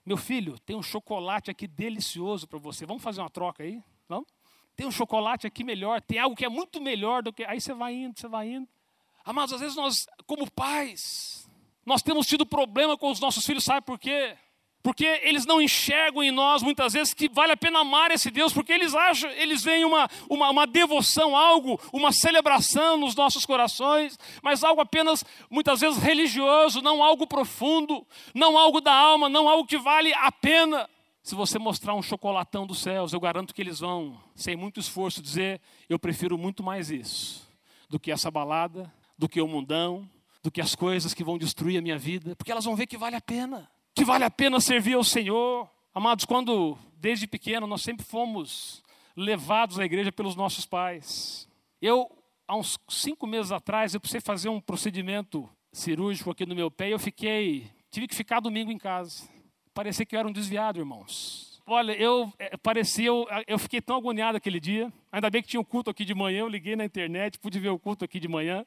meu 0.06 0.16
filho, 0.16 0.56
tem 0.60 0.76
um 0.76 0.82
chocolate 0.82 1.50
aqui 1.50 1.66
delicioso 1.66 2.46
para 2.46 2.60
você? 2.60 2.86
Vamos 2.86 3.02
fazer 3.02 3.20
uma 3.20 3.28
troca 3.28 3.64
aí? 3.64 3.82
Vamos? 4.08 4.28
Tem 4.76 4.86
um 4.86 4.92
chocolate 4.92 5.48
aqui 5.48 5.64
melhor, 5.64 6.00
tem 6.00 6.20
algo 6.20 6.36
que 6.36 6.44
é 6.44 6.48
muito 6.48 6.80
melhor 6.80 7.24
do 7.24 7.32
que. 7.32 7.44
Aí 7.44 7.60
você 7.60 7.74
vai 7.74 7.92
indo, 7.94 8.16
você 8.16 8.28
vai 8.28 8.48
indo. 8.48 8.68
Amados, 9.24 9.52
às 9.52 9.60
vezes 9.60 9.74
nós, 9.74 10.06
como 10.24 10.48
pais, 10.48 11.50
nós 11.84 12.02
temos 12.02 12.26
tido 12.26 12.46
problema 12.46 12.96
com 12.96 13.10
os 13.10 13.18
nossos 13.18 13.44
filhos, 13.44 13.64
sabe 13.64 13.84
por 13.84 13.98
quê? 13.98 14.36
Porque 14.86 15.20
eles 15.24 15.44
não 15.44 15.60
enxergam 15.60 16.22
em 16.22 16.30
nós 16.30 16.62
muitas 16.62 16.92
vezes 16.92 17.12
que 17.12 17.28
vale 17.28 17.50
a 17.50 17.56
pena 17.56 17.80
amar 17.80 18.12
esse 18.12 18.30
Deus, 18.30 18.52
porque 18.52 18.72
eles 18.72 18.94
acham, 18.94 19.28
eles 19.32 19.64
veem 19.64 19.84
uma, 19.84 20.08
uma, 20.30 20.48
uma, 20.48 20.64
devoção, 20.64 21.36
algo, 21.36 21.80
uma 21.92 22.12
celebração 22.12 22.96
nos 22.96 23.16
nossos 23.16 23.44
corações, 23.44 24.16
mas 24.40 24.62
algo 24.62 24.80
apenas 24.80 25.24
muitas 25.50 25.80
vezes 25.80 26.00
religioso, 26.00 26.80
não 26.80 27.02
algo 27.02 27.26
profundo, 27.26 28.06
não 28.32 28.56
algo 28.56 28.80
da 28.80 28.94
alma, 28.94 29.28
não 29.28 29.48
algo 29.48 29.66
que 29.66 29.76
vale 29.76 30.14
a 30.14 30.30
pena. 30.30 30.88
Se 31.20 31.34
você 31.34 31.58
mostrar 31.58 31.92
um 31.96 32.02
chocolatão 32.02 32.64
dos 32.64 32.78
céus, 32.78 33.12
eu 33.12 33.18
garanto 33.18 33.52
que 33.52 33.62
eles 33.62 33.80
vão, 33.80 34.16
sem 34.36 34.54
muito 34.54 34.78
esforço, 34.78 35.20
dizer: 35.20 35.60
Eu 35.88 35.98
prefiro 35.98 36.38
muito 36.38 36.62
mais 36.62 36.92
isso 36.92 37.44
do 37.88 37.98
que 37.98 38.12
essa 38.12 38.30
balada, 38.30 38.94
do 39.18 39.28
que 39.28 39.40
o 39.40 39.48
mundão, 39.48 40.08
do 40.44 40.50
que 40.52 40.60
as 40.60 40.76
coisas 40.76 41.12
que 41.12 41.24
vão 41.24 41.36
destruir 41.36 41.76
a 41.76 41.82
minha 41.82 41.98
vida, 41.98 42.36
porque 42.36 42.52
elas 42.52 42.64
vão 42.64 42.76
ver 42.76 42.86
que 42.86 42.96
vale 42.96 43.16
a 43.16 43.20
pena, 43.20 43.68
que 43.96 44.04
vale 44.04 44.24
a 44.24 44.30
pena 44.30 44.60
servir 44.60 44.92
ao 44.92 45.02
Senhor. 45.02 45.66
Amados, 45.94 46.26
quando 46.26 46.76
desde 46.98 47.26
pequeno 47.26 47.66
nós 47.66 47.80
sempre 47.80 48.04
fomos 48.04 48.82
levados 49.16 49.78
à 49.78 49.86
igreja 49.86 50.12
pelos 50.12 50.36
nossos 50.36 50.66
pais. 50.66 51.48
Eu, 51.80 52.06
há 52.46 52.54
uns 52.54 52.78
cinco 52.90 53.26
meses 53.26 53.50
atrás, 53.50 53.94
eu 53.94 54.00
precisei 54.00 54.20
fazer 54.20 54.50
um 54.50 54.60
procedimento 54.60 55.48
cirúrgico 55.72 56.30
aqui 56.30 56.44
no 56.44 56.54
meu 56.54 56.70
pé 56.70 56.88
e 56.88 56.92
eu 56.92 56.98
fiquei, 56.98 57.70
tive 57.90 58.06
que 58.06 58.14
ficar 58.14 58.38
domingo 58.40 58.70
em 58.70 58.76
casa. 58.76 59.26
Parecia 59.72 60.04
que 60.04 60.14
eu 60.14 60.20
era 60.20 60.28
um 60.28 60.32
desviado, 60.32 60.78
irmãos. 60.78 61.62
Olha, 61.66 61.92
eu 61.92 62.30
é, 62.38 62.54
parecia, 62.58 63.06
eu, 63.06 63.26
eu 63.46 63.58
fiquei 63.58 63.80
tão 63.80 63.96
agoniado 63.96 64.36
aquele 64.36 64.60
dia. 64.60 64.92
Ainda 65.10 65.30
bem 65.30 65.40
que 65.40 65.48
tinha 65.48 65.60
um 65.60 65.64
culto 65.64 65.88
aqui 65.88 66.04
de 66.04 66.14
manhã, 66.14 66.40
eu 66.40 66.48
liguei 66.48 66.76
na 66.76 66.84
internet, 66.84 67.38
pude 67.38 67.58
ver 67.58 67.70
o 67.70 67.78
culto 67.78 68.04
aqui 68.04 68.20
de 68.20 68.28
manhã. 68.28 68.62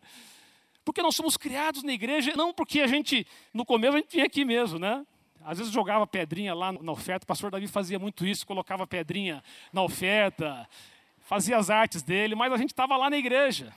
Porque 0.83 1.03
nós 1.03 1.15
somos 1.15 1.37
criados 1.37 1.83
na 1.83 1.93
igreja, 1.93 2.33
não 2.35 2.51
porque 2.51 2.81
a 2.81 2.87
gente, 2.87 3.27
no 3.53 3.63
começo, 3.63 3.95
a 3.95 3.99
gente 3.99 4.11
vinha 4.11 4.25
aqui 4.25 4.43
mesmo, 4.43 4.79
né? 4.79 5.05
Às 5.43 5.57
vezes 5.57 5.73
jogava 5.73 6.05
pedrinha 6.05 6.53
lá 6.53 6.71
na 6.71 6.91
oferta, 6.91 7.23
o 7.23 7.27
pastor 7.27 7.51
Davi 7.51 7.67
fazia 7.67 7.97
muito 7.97 8.25
isso, 8.25 8.45
colocava 8.45 8.85
pedrinha 8.85 9.43
na 9.71 9.81
oferta, 9.81 10.67
fazia 11.19 11.57
as 11.57 11.69
artes 11.69 12.01
dele, 12.03 12.35
mas 12.35 12.51
a 12.51 12.57
gente 12.57 12.71
estava 12.71 12.97
lá 12.97 13.09
na 13.09 13.17
igreja. 13.17 13.73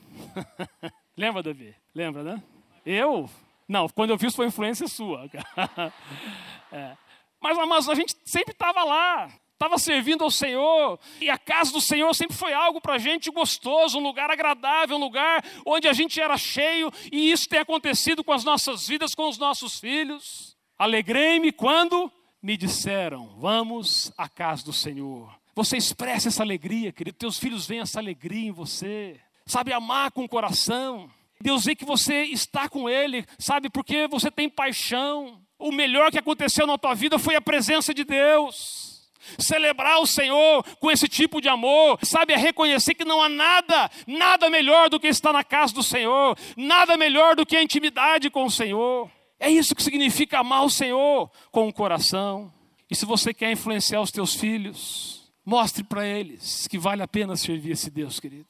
Lembra, 1.17 1.43
Davi? 1.43 1.75
Lembra, 1.95 2.23
né? 2.23 2.43
Eu? 2.85 3.29
Não, 3.69 3.89
quando 3.89 4.11
eu 4.11 4.19
fiz 4.19 4.35
foi 4.35 4.47
influência 4.47 4.89
sua. 4.89 5.31
é. 6.73 6.97
Mas, 7.41 7.57
mas 7.69 7.89
a 7.89 7.95
gente 7.95 8.17
sempre 8.25 8.53
estava 8.53 8.85
lá 8.85 9.31
estava 9.63 9.79
servindo 9.79 10.25
ao 10.25 10.31
Senhor, 10.31 10.99
e 11.21 11.31
a 11.31 11.39
casa 11.39 11.73
do 11.73 11.81
Senhor 11.81 12.13
sempre 12.15 12.37
foi 12.37 12.53
algo 12.53 12.81
para 12.81 12.95
a 12.95 12.99
gente 12.99 13.31
gostoso, 13.31 13.97
um 13.97 14.03
lugar 14.03 14.29
agradável, 14.29 14.97
um 14.97 15.01
lugar 15.01 15.45
onde 15.65 15.87
a 15.87 15.93
gente 15.93 16.21
era 16.21 16.37
cheio, 16.37 16.93
e 17.13 17.31
isso 17.31 17.49
tem 17.49 17.61
acontecido 17.61 18.25
com 18.25 18.33
as 18.33 18.43
nossas 18.43 18.89
vidas, 18.89 19.15
com 19.15 19.29
os 19.29 19.39
nossos 19.39 19.79
filhos. 19.79 20.52
Alegrei-me 20.83 21.53
quando 21.53 22.11
me 22.43 22.57
disseram: 22.57 23.29
Vamos 23.39 24.11
à 24.19 24.29
casa 24.29 24.65
do 24.65 24.73
Senhor. 24.73 25.33
Você 25.55 25.77
expressa 25.77 26.27
essa 26.27 26.43
alegria, 26.43 26.91
querido, 26.91 27.17
teus 27.17 27.39
filhos 27.39 27.69
veem 27.69 27.83
essa 27.83 28.01
alegria 28.01 28.49
em 28.49 28.51
você, 28.51 29.21
sabe 29.47 29.73
amar 29.73 30.11
com 30.11 30.25
o 30.25 30.29
coração. 30.29 31.09
Deus 31.41 31.67
vê 31.67 31.77
que 31.77 31.85
você 31.85 32.25
está 32.25 32.69
com 32.69 32.91
Ele, 32.91 33.25
sabe, 33.39 33.71
porque 33.71 34.09
você 34.09 34.29
tem 34.29 34.49
paixão. 34.49 35.41
O 35.57 35.71
melhor 35.71 36.11
que 36.11 36.19
aconteceu 36.19 36.67
na 36.67 36.77
tua 36.77 36.95
vida 36.95 37.17
foi 37.17 37.37
a 37.37 37.41
presença 37.41 37.95
de 37.95 38.03
Deus. 38.03 39.09
Celebrar 39.39 40.01
o 40.01 40.07
Senhor 40.07 40.65
com 40.81 40.91
esse 40.91 41.07
tipo 41.07 41.41
de 41.41 41.49
amor, 41.49 41.97
sabe, 42.03 42.33
é 42.33 42.37
reconhecer 42.37 42.95
que 42.95 43.05
não 43.05 43.23
há 43.23 43.29
nada, 43.29 43.89
nada 44.05 44.51
melhor 44.51 44.91
do 44.91 44.99
que 44.99 45.07
estar 45.07 45.33
na 45.33 45.45
casa 45.45 45.73
do 45.73 45.83
Senhor, 45.85 46.37
nada 46.57 46.97
melhor 46.97 47.37
do 47.37 47.47
que 47.47 47.55
a 47.55 47.63
intimidade 47.63 48.29
com 48.29 48.47
o 48.47 48.51
Senhor. 48.51 49.09
É 49.43 49.51
isso 49.51 49.75
que 49.75 49.83
significa 49.83 50.39
amar 50.39 50.65
o 50.65 50.71
Senhor 50.71 51.29
com 51.51 51.67
o 51.67 51.73
coração. 51.73 52.53
E 52.89 52.95
se 52.95 53.05
você 53.05 53.35
quer 53.35 53.51
influenciar 53.51 54.01
os 54.01 54.13
teus 54.13 54.37
filhos, 54.37 55.33
mostre 55.45 55.83
para 55.83 56.07
eles 56.07 56.69
que 56.69 56.79
vale 56.79 57.03
a 57.03 57.09
pena 57.09 57.35
servir 57.35 57.73
esse 57.73 57.91
Deus, 57.91 58.21
querido, 58.21 58.47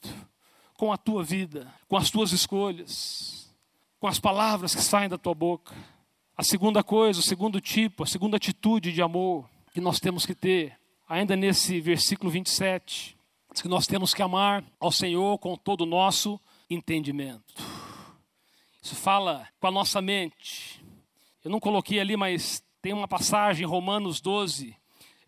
com 0.74 0.92
a 0.92 0.98
tua 0.98 1.24
vida, 1.24 1.66
com 1.88 1.96
as 1.96 2.10
tuas 2.10 2.32
escolhas, 2.32 3.50
com 3.98 4.06
as 4.06 4.20
palavras 4.20 4.74
que 4.74 4.82
saem 4.82 5.08
da 5.08 5.16
tua 5.16 5.34
boca. 5.34 5.74
A 6.36 6.42
segunda 6.42 6.84
coisa, 6.84 7.20
o 7.20 7.22
segundo 7.22 7.58
tipo, 7.58 8.02
a 8.02 8.06
segunda 8.06 8.36
atitude 8.36 8.92
de 8.92 9.00
amor 9.00 9.48
que 9.72 9.80
nós 9.80 9.98
temos 9.98 10.26
que 10.26 10.34
ter, 10.34 10.78
ainda 11.08 11.34
nesse 11.34 11.80
versículo 11.80 12.30
27, 12.30 13.16
que 13.62 13.68
nós 13.68 13.86
temos 13.86 14.12
que 14.12 14.20
amar 14.20 14.62
ao 14.78 14.92
Senhor 14.92 15.38
com 15.38 15.56
todo 15.56 15.84
o 15.84 15.86
nosso 15.86 16.38
entendimento. 16.68 17.54
Isso 18.82 18.96
fala 18.96 19.48
com 19.60 19.68
a 19.68 19.70
nossa 19.70 20.02
mente. 20.02 20.81
Eu 21.44 21.50
não 21.50 21.58
coloquei 21.58 21.98
ali, 21.98 22.16
mas 22.16 22.62
tem 22.80 22.92
uma 22.92 23.08
passagem 23.08 23.64
em 23.64 23.68
Romanos 23.68 24.20
12, 24.20 24.76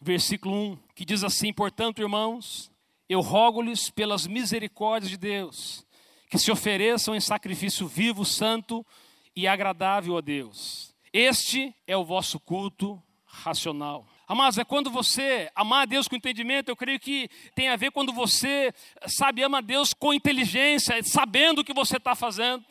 versículo 0.01 0.55
1, 0.55 0.79
que 0.95 1.05
diz 1.05 1.25
assim: 1.25 1.53
Portanto, 1.53 2.01
irmãos, 2.01 2.71
eu 3.09 3.21
rogo-lhes 3.21 3.91
pelas 3.91 4.25
misericórdias 4.25 5.11
de 5.11 5.17
Deus, 5.17 5.85
que 6.31 6.39
se 6.39 6.53
ofereçam 6.53 7.17
em 7.17 7.21
sacrifício 7.21 7.89
vivo, 7.89 8.25
santo 8.25 8.87
e 9.35 9.49
agradável 9.49 10.17
a 10.17 10.21
Deus. 10.21 10.95
Este 11.13 11.75
é 11.87 11.97
o 11.97 12.05
vosso 12.05 12.39
culto 12.39 13.03
racional. 13.25 14.07
Amados, 14.27 14.57
é 14.57 14.65
quando 14.65 14.91
você 14.91 15.51
amar 15.55 15.83
a 15.83 15.87
Deus 15.87 16.07
com 16.07 16.15
entendimento, 16.15 16.69
eu 16.69 16.77
creio 16.77 17.01
que 17.01 17.29
tem 17.57 17.69
a 17.69 17.77
ver 17.77 17.91
quando 17.91 18.13
você, 18.13 18.73
sabe, 19.07 19.43
ama 19.43 19.59
a 19.59 19.61
Deus 19.61 19.93
com 19.93 20.15
inteligência, 20.15 21.03
sabendo 21.03 21.61
o 21.61 21.65
que 21.65 21.75
você 21.75 21.97
está 21.97 22.15
fazendo. 22.15 22.65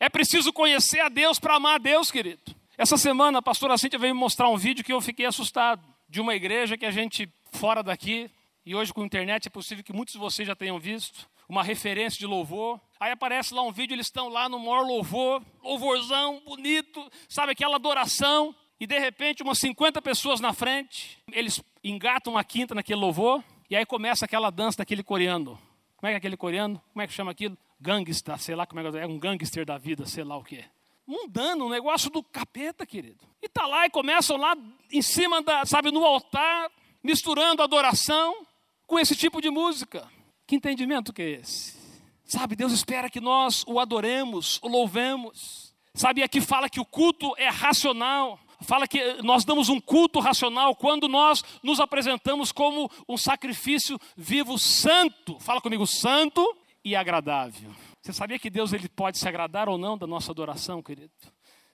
É 0.00 0.08
preciso 0.08 0.52
conhecer 0.52 1.00
a 1.00 1.08
Deus 1.08 1.38
para 1.38 1.54
amar 1.54 1.76
a 1.76 1.78
Deus, 1.78 2.10
querido. 2.10 2.59
Essa 2.80 2.96
semana 2.96 3.40
a 3.40 3.42
pastora 3.42 3.76
Cíntia 3.76 3.98
veio 3.98 4.14
me 4.14 4.20
mostrar 4.20 4.48
um 4.48 4.56
vídeo 4.56 4.82
que 4.82 4.90
eu 4.90 5.02
fiquei 5.02 5.26
assustado. 5.26 5.86
De 6.08 6.18
uma 6.18 6.34
igreja 6.34 6.78
que 6.78 6.86
a 6.86 6.90
gente, 6.90 7.30
fora 7.52 7.82
daqui, 7.82 8.30
e 8.64 8.74
hoje 8.74 8.90
com 8.90 9.02
a 9.02 9.04
internet 9.04 9.48
é 9.48 9.50
possível 9.50 9.84
que 9.84 9.92
muitos 9.92 10.14
de 10.14 10.18
vocês 10.18 10.48
já 10.48 10.56
tenham 10.56 10.78
visto, 10.78 11.28
uma 11.46 11.62
referência 11.62 12.18
de 12.18 12.24
louvor. 12.24 12.80
Aí 12.98 13.12
aparece 13.12 13.52
lá 13.52 13.60
um 13.60 13.70
vídeo, 13.70 13.94
eles 13.94 14.06
estão 14.06 14.30
lá 14.30 14.48
no 14.48 14.58
maior 14.58 14.80
louvor, 14.80 15.42
louvorzão, 15.62 16.40
bonito, 16.46 17.06
sabe 17.28 17.52
aquela 17.52 17.76
adoração. 17.76 18.54
E 18.80 18.86
de 18.86 18.98
repente, 18.98 19.42
umas 19.42 19.58
50 19.58 20.00
pessoas 20.00 20.40
na 20.40 20.54
frente, 20.54 21.18
eles 21.32 21.62
engatam 21.84 22.38
a 22.38 22.42
quinta 22.42 22.74
naquele 22.74 22.98
louvor, 22.98 23.44
e 23.68 23.76
aí 23.76 23.84
começa 23.84 24.24
aquela 24.24 24.48
dança 24.48 24.78
daquele 24.78 25.02
coreano. 25.02 25.60
Como 25.98 26.08
é 26.08 26.12
que 26.12 26.14
é 26.14 26.16
aquele 26.16 26.36
coreano? 26.38 26.82
Como 26.94 27.02
é 27.02 27.06
que 27.06 27.12
chama 27.12 27.30
aquilo? 27.30 27.58
Gangsta, 27.78 28.38
sei 28.38 28.54
lá 28.54 28.64
como 28.64 28.80
é 28.80 28.90
que 28.90 28.96
é, 28.96 29.02
é 29.02 29.06
um 29.06 29.18
gangster 29.18 29.66
da 29.66 29.76
vida, 29.76 30.06
sei 30.06 30.24
lá 30.24 30.38
o 30.38 30.42
que 30.42 30.64
mundano, 31.10 31.66
um 31.66 31.68
negócio 31.68 32.08
do 32.08 32.22
capeta, 32.22 32.86
querido. 32.86 33.24
E 33.42 33.48
tá 33.48 33.66
lá 33.66 33.86
e 33.86 33.90
começam 33.90 34.36
lá 34.36 34.56
em 34.92 35.02
cima 35.02 35.42
da, 35.42 35.66
sabe, 35.66 35.90
no 35.90 36.04
altar, 36.04 36.70
misturando 37.02 37.62
adoração 37.62 38.46
com 38.86 38.98
esse 38.98 39.16
tipo 39.16 39.40
de 39.40 39.50
música. 39.50 40.08
Que 40.46 40.56
entendimento 40.56 41.12
que 41.12 41.22
é 41.22 41.30
esse? 41.30 41.78
Sabe, 42.24 42.54
Deus 42.54 42.72
espera 42.72 43.10
que 43.10 43.20
nós 43.20 43.64
o 43.66 43.80
adoremos, 43.80 44.60
o 44.62 44.68
louvemos. 44.68 45.74
Sabe, 45.94 46.22
aqui 46.22 46.40
fala 46.40 46.68
que 46.68 46.78
o 46.78 46.84
culto 46.84 47.34
é 47.36 47.48
racional. 47.48 48.38
Fala 48.62 48.86
que 48.86 49.22
nós 49.22 49.44
damos 49.44 49.68
um 49.68 49.80
culto 49.80 50.20
racional 50.20 50.76
quando 50.76 51.08
nós 51.08 51.42
nos 51.62 51.80
apresentamos 51.80 52.52
como 52.52 52.90
um 53.08 53.16
sacrifício 53.16 53.98
vivo 54.16 54.58
santo. 54.58 55.40
Fala 55.40 55.60
comigo, 55.60 55.86
santo 55.86 56.56
e 56.84 56.94
agradável. 56.94 57.74
Você 58.02 58.12
sabia 58.12 58.38
que 58.38 58.48
Deus 58.48 58.72
ele 58.72 58.88
pode 58.88 59.18
se 59.18 59.28
agradar 59.28 59.68
ou 59.68 59.76
não 59.76 59.96
da 59.96 60.06
nossa 60.06 60.32
adoração, 60.32 60.82
querido? 60.82 61.12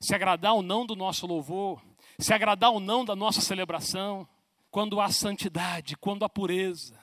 Se 0.01 0.15
agradar 0.15 0.55
ou 0.55 0.63
não 0.63 0.85
do 0.85 0.97
nosso 0.97 1.27
louvor, 1.27 1.81
se 2.19 2.35
agradar 2.35 2.71
ou 2.71 2.81
não 2.81 3.05
da 3.05 3.15
nossa 3.15 3.41
celebração, 3.41 4.29
quando 4.71 5.01
há 5.01 5.11
santidade, 5.11 5.97
quando 5.97 6.25
há 6.25 6.29
pureza, 6.29 6.99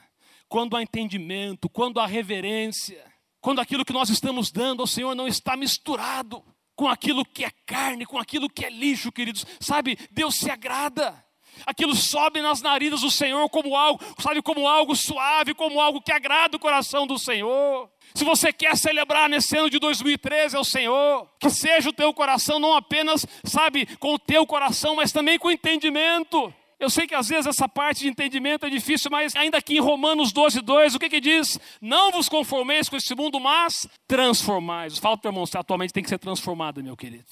quando 0.48 0.76
há 0.76 0.82
entendimento, 0.82 1.68
quando 1.68 1.98
há 1.98 2.06
reverência, 2.06 3.04
quando 3.40 3.60
aquilo 3.60 3.84
que 3.84 3.92
nós 3.92 4.10
estamos 4.10 4.52
dando 4.52 4.80
ao 4.80 4.86
Senhor 4.86 5.14
não 5.14 5.26
está 5.26 5.56
misturado 5.56 6.44
com 6.76 6.88
aquilo 6.88 7.24
que 7.24 7.44
é 7.44 7.50
carne, 7.66 8.06
com 8.06 8.18
aquilo 8.18 8.48
que 8.48 8.64
é 8.64 8.70
lixo, 8.70 9.12
queridos. 9.12 9.44
Sabe, 9.60 9.98
Deus 10.10 10.36
se 10.36 10.50
agrada. 10.50 11.24
Aquilo 11.64 11.94
sobe 11.94 12.40
nas 12.40 12.60
narinas 12.60 13.00
do 13.00 13.10
Senhor 13.10 13.48
como 13.48 13.76
algo, 13.76 14.02
sabe, 14.18 14.42
como 14.42 14.66
algo 14.66 14.96
suave, 14.96 15.54
como 15.54 15.80
algo 15.80 16.00
que 16.00 16.12
agrada 16.12 16.56
o 16.56 16.60
coração 16.60 17.06
do 17.06 17.18
Senhor. 17.18 17.90
Se 18.16 18.22
você 18.22 18.52
quer 18.52 18.76
celebrar 18.76 19.28
nesse 19.28 19.56
ano 19.56 19.68
de 19.68 19.80
2013 19.80 20.56
ao 20.56 20.62
Senhor, 20.62 21.28
que 21.40 21.50
seja 21.50 21.90
o 21.90 21.92
teu 21.92 22.14
coração 22.14 22.60
não 22.60 22.72
apenas, 22.72 23.26
sabe, 23.44 23.86
com 23.96 24.14
o 24.14 24.18
teu 24.18 24.46
coração, 24.46 24.94
mas 24.94 25.10
também 25.10 25.36
com 25.36 25.50
entendimento. 25.50 26.54
Eu 26.78 26.88
sei 26.88 27.08
que 27.08 27.14
às 27.14 27.28
vezes 27.28 27.46
essa 27.46 27.68
parte 27.68 28.00
de 28.00 28.08
entendimento 28.08 28.66
é 28.66 28.70
difícil, 28.70 29.10
mas 29.10 29.34
ainda 29.34 29.58
aqui 29.58 29.78
em 29.78 29.80
Romanos 29.80 30.32
12, 30.32 30.60
2, 30.60 30.94
o 30.94 30.98
que 31.00 31.08
que 31.08 31.20
diz? 31.20 31.58
Não 31.80 32.12
vos 32.12 32.28
conformeis 32.28 32.88
com 32.88 32.96
esse 32.96 33.16
mundo, 33.16 33.40
mas 33.40 33.88
transformais. 34.06 34.96
Fala 34.96 35.16
para 35.16 35.28
o 35.28 35.32
irmão, 35.32 35.44
atualmente 35.52 35.92
tem 35.92 36.02
que 36.02 36.08
ser 36.08 36.18
transformado, 36.18 36.84
meu 36.84 36.96
querido. 36.96 37.26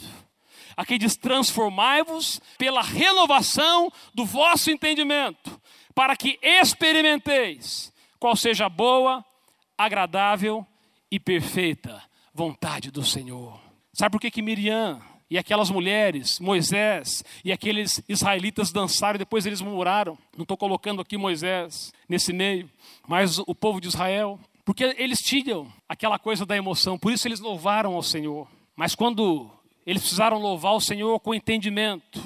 Aqui 0.77 0.99
diz: 0.99 1.16
transformai-vos 1.16 2.40
pela 2.59 2.83
renovação 2.83 3.92
do 4.12 4.25
vosso 4.25 4.68
entendimento, 4.68 5.61
para 5.95 6.16
que 6.16 6.40
experimenteis 6.42 7.92
qual 8.18 8.35
seja 8.35 8.66
a 8.66 8.68
boa, 8.68 9.25
agradável 9.79 10.66
e 11.12 11.20
perfeita 11.20 12.03
vontade 12.33 12.90
do 12.90 13.05
Senhor. 13.05 13.61
Sabe 13.92 14.12
por 14.12 14.20
que, 14.20 14.31
que 14.31 14.40
Miriam 14.40 14.98
e 15.29 15.37
aquelas 15.37 15.68
mulheres, 15.68 16.40
Moisés 16.40 17.22
e 17.44 17.53
aqueles 17.53 18.03
israelitas 18.09 18.72
dançaram 18.72 19.16
e 19.16 19.18
depois 19.18 19.44
eles 19.44 19.61
murmuraram? 19.61 20.16
Não 20.35 20.44
estou 20.44 20.57
colocando 20.57 21.03
aqui 21.03 21.18
Moisés 21.18 21.92
nesse 22.09 22.33
meio, 22.33 22.68
mas 23.07 23.38
o 23.38 23.55
povo 23.55 23.79
de 23.79 23.88
Israel, 23.88 24.40
porque 24.64 24.94
eles 24.96 25.18
tinham 25.18 25.70
aquela 25.87 26.18
coisa 26.18 26.46
da 26.46 26.57
emoção, 26.57 26.98
por 26.98 27.12
isso 27.12 27.29
eles 27.29 27.40
louvaram 27.40 27.94
ao 27.94 28.03
Senhor. 28.03 28.48
Mas 28.75 28.94
quando 28.94 29.51
eles 29.85 30.01
precisaram 30.01 30.38
louvar 30.38 30.72
o 30.72 30.81
Senhor 30.81 31.20
com 31.20 31.35
entendimento, 31.35 32.25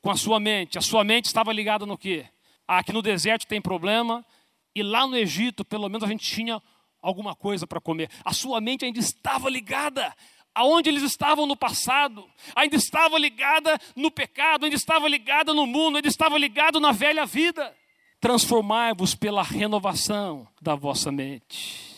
com 0.00 0.10
a 0.10 0.16
sua 0.16 0.40
mente, 0.40 0.78
a 0.78 0.82
sua 0.82 1.04
mente 1.04 1.26
estava 1.26 1.52
ligada 1.52 1.84
no 1.84 1.98
quê? 1.98 2.24
Ah, 2.66 2.78
aqui 2.78 2.94
no 2.94 3.02
deserto 3.02 3.46
tem 3.46 3.60
problema, 3.60 4.24
e 4.74 4.82
lá 4.82 5.06
no 5.06 5.18
Egito, 5.18 5.66
pelo 5.66 5.86
menos 5.90 6.02
a 6.02 6.08
gente 6.10 6.24
tinha 6.24 6.62
alguma 7.02 7.34
coisa 7.34 7.66
para 7.66 7.80
comer. 7.80 8.08
A 8.24 8.32
sua 8.32 8.60
mente 8.60 8.84
ainda 8.84 9.00
estava 9.00 9.50
ligada 9.50 10.14
aonde 10.54 10.88
eles 10.88 11.02
estavam 11.02 11.46
no 11.46 11.56
passado, 11.56 12.24
ainda 12.54 12.76
estava 12.76 13.18
ligada 13.18 13.78
no 13.96 14.10
pecado, 14.10 14.64
ainda 14.64 14.76
estava 14.76 15.08
ligada 15.08 15.52
no 15.52 15.66
mundo, 15.66 15.96
ainda 15.96 16.08
estava 16.08 16.38
ligado 16.38 16.78
na 16.78 16.92
velha 16.92 17.26
vida. 17.26 17.74
Transformai-vos 18.20 19.14
pela 19.14 19.42
renovação 19.42 20.46
da 20.60 20.74
vossa 20.74 21.10
mente. 21.10 21.96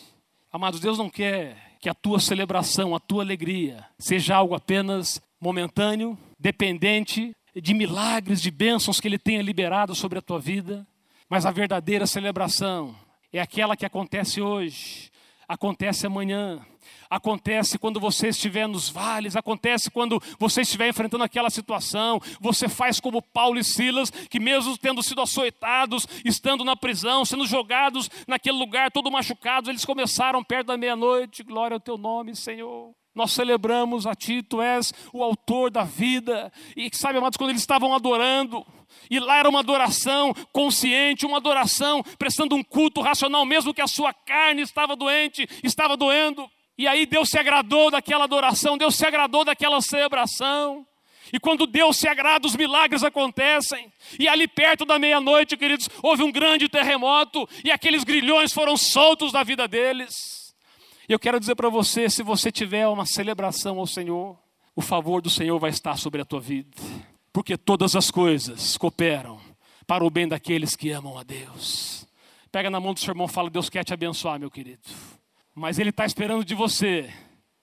Amados, 0.51 0.79
Deus 0.79 0.97
não 0.97 1.09
quer 1.09 1.77
que 1.79 1.89
a 1.89 1.93
tua 1.93 2.19
celebração, 2.19 2.95
a 2.95 2.99
tua 2.99 3.21
alegria, 3.21 3.85
seja 3.99 4.35
algo 4.35 4.55
apenas 4.55 5.21
momentâneo, 5.39 6.17
dependente 6.39 7.35
de 7.53 7.73
milagres, 7.73 8.41
de 8.41 8.49
bênçãos 8.49 8.99
que 8.99 9.07
Ele 9.07 9.19
tenha 9.19 9.41
liberado 9.41 9.93
sobre 9.93 10.17
a 10.17 10.21
tua 10.21 10.39
vida, 10.39 10.87
mas 11.29 11.45
a 11.45 11.51
verdadeira 11.51 12.07
celebração 12.07 12.95
é 13.37 13.41
aquela 13.41 13.75
que 13.75 13.85
acontece 13.85 14.41
hoje, 14.41 15.11
acontece 15.47 16.07
amanhã, 16.07 16.65
acontece 17.09 17.77
quando 17.77 17.99
você 17.99 18.29
estiver 18.29 18.67
nos 18.67 18.89
vales, 18.89 19.35
acontece 19.35 19.91
quando 19.91 20.21
você 20.39 20.61
estiver 20.61 20.89
enfrentando 20.89 21.23
aquela 21.23 21.49
situação. 21.49 22.19
Você 22.39 22.67
faz 22.67 22.99
como 22.99 23.21
Paulo 23.21 23.59
e 23.59 23.63
Silas, 23.63 24.09
que 24.09 24.39
mesmo 24.39 24.77
tendo 24.77 25.03
sido 25.03 25.21
açoitados, 25.21 26.07
estando 26.23 26.63
na 26.63 26.75
prisão, 26.75 27.25
sendo 27.25 27.45
jogados 27.45 28.09
naquele 28.27 28.57
lugar, 28.57 28.91
todo 28.91 29.11
machucados, 29.11 29.69
eles 29.69 29.85
começaram 29.85 30.43
perto 30.43 30.67
da 30.67 30.77
meia-noite. 30.77 31.43
Glória 31.43 31.75
ao 31.75 31.81
teu 31.81 31.97
nome, 31.97 32.35
Senhor. 32.35 32.93
Nós 33.13 33.31
celebramos 33.31 34.05
a 34.05 34.13
Ti, 34.13 34.43
Tu 34.43 34.61
és 34.61 34.93
o 35.13 35.23
autor 35.23 35.71
da 35.71 35.83
vida. 35.83 36.51
E 36.75 36.89
sabe, 36.93 37.17
amados, 37.17 37.37
quando 37.37 37.51
eles 37.51 37.61
estavam 37.61 37.93
adorando, 37.93 38.65
e 39.09 39.19
lá 39.19 39.37
era 39.37 39.49
uma 39.49 39.59
adoração 39.59 40.33
consciente, 40.51 41.25
uma 41.25 41.37
adoração 41.37 42.03
prestando 42.17 42.55
um 42.55 42.63
culto 42.63 43.01
racional, 43.01 43.45
mesmo 43.45 43.73
que 43.73 43.81
a 43.81 43.87
sua 43.87 44.13
carne 44.13 44.61
estava 44.61 44.95
doente, 44.95 45.47
estava 45.63 45.95
doendo. 45.95 46.49
E 46.77 46.87
aí 46.87 47.05
Deus 47.05 47.29
se 47.29 47.37
agradou 47.37 47.89
daquela 47.89 48.25
adoração, 48.25 48.77
Deus 48.77 48.95
se 48.95 49.05
agradou 49.05 49.45
daquela 49.45 49.81
celebração. 49.81 50.85
E 51.33 51.39
quando 51.39 51.65
Deus 51.65 51.97
se 51.97 52.07
agrada, 52.07 52.45
os 52.45 52.55
milagres 52.55 53.03
acontecem. 53.03 53.91
E 54.19 54.27
ali 54.27 54.47
perto 54.47 54.85
da 54.85 54.99
meia-noite, 54.99 55.57
queridos, 55.57 55.89
houve 56.03 56.23
um 56.23 56.31
grande 56.31 56.69
terremoto 56.69 57.47
e 57.63 57.71
aqueles 57.71 58.03
grilhões 58.03 58.53
foram 58.53 58.77
soltos 58.77 59.31
da 59.31 59.43
vida 59.43 59.67
deles. 59.67 60.53
E 61.07 61.13
eu 61.13 61.19
quero 61.19 61.39
dizer 61.39 61.55
para 61.55 61.69
você: 61.69 62.09
se 62.09 62.21
você 62.21 62.51
tiver 62.51 62.87
uma 62.87 63.05
celebração 63.05 63.79
ao 63.79 63.87
Senhor, 63.87 64.37
o 64.75 64.81
favor 64.81 65.21
do 65.21 65.29
Senhor 65.29 65.57
vai 65.59 65.69
estar 65.69 65.97
sobre 65.97 66.21
a 66.21 66.25
tua 66.25 66.39
vida, 66.39 66.69
porque 67.35 67.57
todas 67.57 67.97
as 67.97 68.09
coisas 68.09 68.77
cooperam 68.77 69.41
para 69.85 70.05
o 70.05 70.09
bem 70.09 70.25
daqueles 70.25 70.73
que 70.73 70.89
amam 70.91 71.17
a 71.17 71.23
Deus. 71.23 72.07
Pega 72.49 72.69
na 72.69 72.79
mão 72.79 72.93
do 72.93 72.99
seu 73.01 73.11
irmão 73.11 73.27
e 73.27 73.29
fala: 73.29 73.49
Deus 73.49 73.69
quer 73.69 73.83
te 73.83 73.93
abençoar, 73.93 74.39
meu 74.39 74.49
querido. 74.49 74.79
Mas 75.53 75.77
Ele 75.77 75.89
está 75.89 76.05
esperando 76.05 76.45
de 76.45 76.55
você 76.55 77.13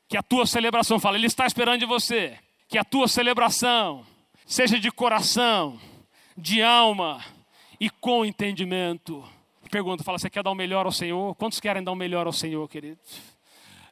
que 0.07 0.15
a 0.15 0.23
tua 0.23 0.45
celebração, 0.45 1.01
fala, 1.01 1.17
Ele 1.17 1.27
está 1.27 1.47
esperando 1.47 1.81
de 1.81 1.87
você 1.87 2.39
que 2.69 2.77
a 2.77 2.85
tua 2.85 3.09
celebração 3.09 4.05
seja 4.45 4.79
de 4.79 4.93
coração, 4.93 5.81
de 6.37 6.63
alma 6.63 7.25
e 7.81 7.89
com 7.89 8.27
entendimento. 8.27 9.25
Pergunta, 9.71 10.05
fala, 10.05 10.19
você 10.19 10.29
quer 10.29 10.43
dar 10.43 10.51
o 10.51 10.55
melhor 10.55 10.85
ao 10.85 10.93
Senhor? 10.93 11.35
Quantos 11.37 11.61
querem 11.61 11.83
dar 11.83 11.93
o 11.93 11.97
melhor 11.97 12.27
ao 12.27 12.33
Senhor, 12.33 12.69
querido? 12.69 13.01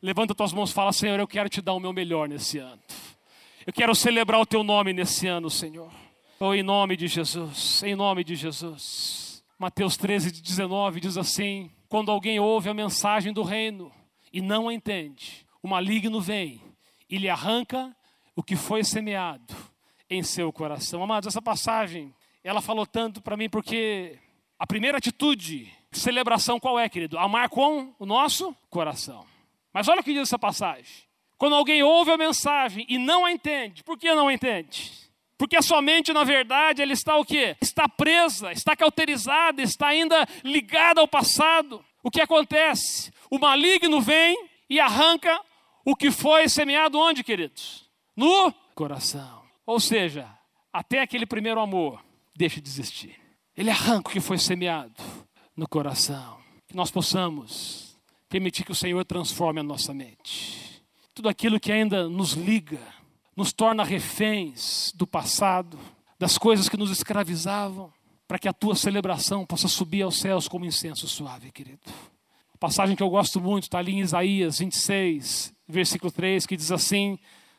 Levanta 0.03 0.35
tuas 0.35 0.53
mãos 0.53 0.73
e 0.73 0.75
fala, 0.75 0.93
Senhor, 0.93 1.19
eu 1.19 1.27
quero 1.27 1.49
te 1.49 1.63
dar 1.63 1.73
o 1.73 1.81
meu 1.81 1.95
melhor 1.95 2.29
nesse 2.29 2.59
ano. 2.59 2.83
Eu 3.71 3.73
quero 3.73 3.95
celebrar 3.95 4.41
o 4.41 4.45
teu 4.45 4.65
nome 4.65 4.93
nesse 4.93 5.29
ano, 5.29 5.49
Senhor. 5.49 5.93
Oh, 6.41 6.53
em 6.53 6.61
nome 6.61 6.97
de 6.97 7.07
Jesus, 7.07 7.85
em 7.85 7.95
nome 7.95 8.25
de 8.25 8.35
Jesus. 8.35 9.45
Mateus 9.57 9.97
13, 9.97 10.43
19 10.43 10.99
diz 10.99 11.17
assim: 11.17 11.71
Quando 11.89 12.11
alguém 12.11 12.41
ouve 12.41 12.69
a 12.69 12.75
mensagem 12.75 13.33
do 13.33 13.45
reino 13.45 13.93
e 14.33 14.41
não 14.41 14.69
a 14.69 14.75
entende, 14.75 15.47
o 15.63 15.69
maligno 15.69 16.21
vem 16.21 16.61
e 17.09 17.17
lhe 17.17 17.29
arranca 17.29 17.95
o 18.35 18.43
que 18.43 18.57
foi 18.57 18.83
semeado 18.83 19.55
em 20.11 20.21
seu 20.21 20.53
coração. 20.53 21.01
Amados, 21.01 21.29
essa 21.29 21.41
passagem, 21.41 22.13
ela 22.43 22.61
falou 22.61 22.85
tanto 22.85 23.23
para 23.23 23.37
mim 23.37 23.49
porque 23.49 24.19
a 24.59 24.67
primeira 24.67 24.99
atitude, 24.99 25.73
celebração 25.93 26.59
qual 26.59 26.77
é, 26.77 26.89
querido? 26.89 27.17
Amar 27.17 27.49
com 27.49 27.95
o 28.01 28.05
nosso 28.05 28.53
coração. 28.69 29.25
Mas 29.73 29.87
olha 29.87 30.01
o 30.01 30.03
que 30.03 30.13
diz 30.13 30.23
essa 30.23 30.41
passagem. 30.41 31.09
Quando 31.41 31.55
alguém 31.55 31.83
ouve 31.83 32.11
a 32.11 32.19
mensagem 32.19 32.85
e 32.87 32.99
não 32.99 33.25
a 33.25 33.33
entende, 33.33 33.83
por 33.83 33.97
que 33.97 34.15
não 34.15 34.31
entende? 34.31 34.93
Porque 35.39 35.57
a 35.57 35.63
sua 35.63 35.81
mente, 35.81 36.13
na 36.13 36.23
verdade, 36.23 36.83
ela 36.83 36.93
está 36.93 37.17
o 37.17 37.25
quê? 37.25 37.57
Está 37.63 37.89
presa, 37.89 38.53
está 38.53 38.77
cauterizada, 38.77 39.63
está 39.63 39.87
ainda 39.87 40.29
ligada 40.45 41.01
ao 41.01 41.09
passado. 41.09 41.83
O 42.03 42.11
que 42.11 42.21
acontece? 42.21 43.11
O 43.31 43.39
maligno 43.39 44.03
vem 44.03 44.37
e 44.69 44.79
arranca 44.79 45.41
o 45.83 45.97
que 45.97 46.11
foi 46.11 46.47
semeado 46.47 46.99
onde, 46.99 47.25
queridos? 47.25 47.89
No 48.15 48.53
coração. 48.75 49.43
Ou 49.65 49.81
seja, 49.81 50.29
até 50.71 51.01
aquele 51.01 51.25
primeiro 51.25 51.59
amor 51.59 52.05
deixa 52.37 52.61
de 52.61 52.69
existir. 52.69 53.19
Ele 53.57 53.71
arranca 53.71 54.11
o 54.11 54.13
que 54.13 54.21
foi 54.21 54.37
semeado 54.37 55.03
no 55.57 55.67
coração. 55.67 56.39
Que 56.69 56.77
nós 56.77 56.91
possamos 56.91 57.99
permitir 58.29 58.63
que 58.63 58.73
o 58.73 58.75
Senhor 58.75 59.03
transforme 59.07 59.61
a 59.61 59.63
nossa 59.63 59.95
mente. 59.95 60.70
Tudo 61.21 61.29
aquilo 61.29 61.61
que 61.61 61.71
ainda 61.71 62.09
nos 62.09 62.33
liga 62.33 62.81
nos 63.37 63.53
torna 63.53 63.85
reféns 63.85 64.91
do 64.97 65.07
passado, 65.07 65.79
das 66.19 66.39
coisas 66.39 66.67
que 66.67 66.79
nos 66.79 66.91
escravizavam, 66.91 67.93
para 68.27 68.39
que 68.39 68.49
a 68.49 68.55
tua 68.55 68.75
celebração 68.75 69.45
possa 69.45 69.69
subir 69.69 70.01
aos 70.01 70.19
céus 70.19 70.49
como 70.49 70.65
incenso 70.65 71.07
suave, 71.07 71.53
querido. 71.53 71.83
A 72.55 72.57
passagem 72.57 72.97
que 72.97 73.03
eu 73.03 73.11
gosto 73.11 73.39
muito 73.39 73.65
está 73.65 73.81
ali 73.81 73.93
em 73.93 74.01
Isaías 74.01 74.61
26, 74.61 75.53
versículo 75.69 76.11
3, 76.11 76.47
que 76.47 76.57
diz 76.57 76.73
assim: 76.73 77.19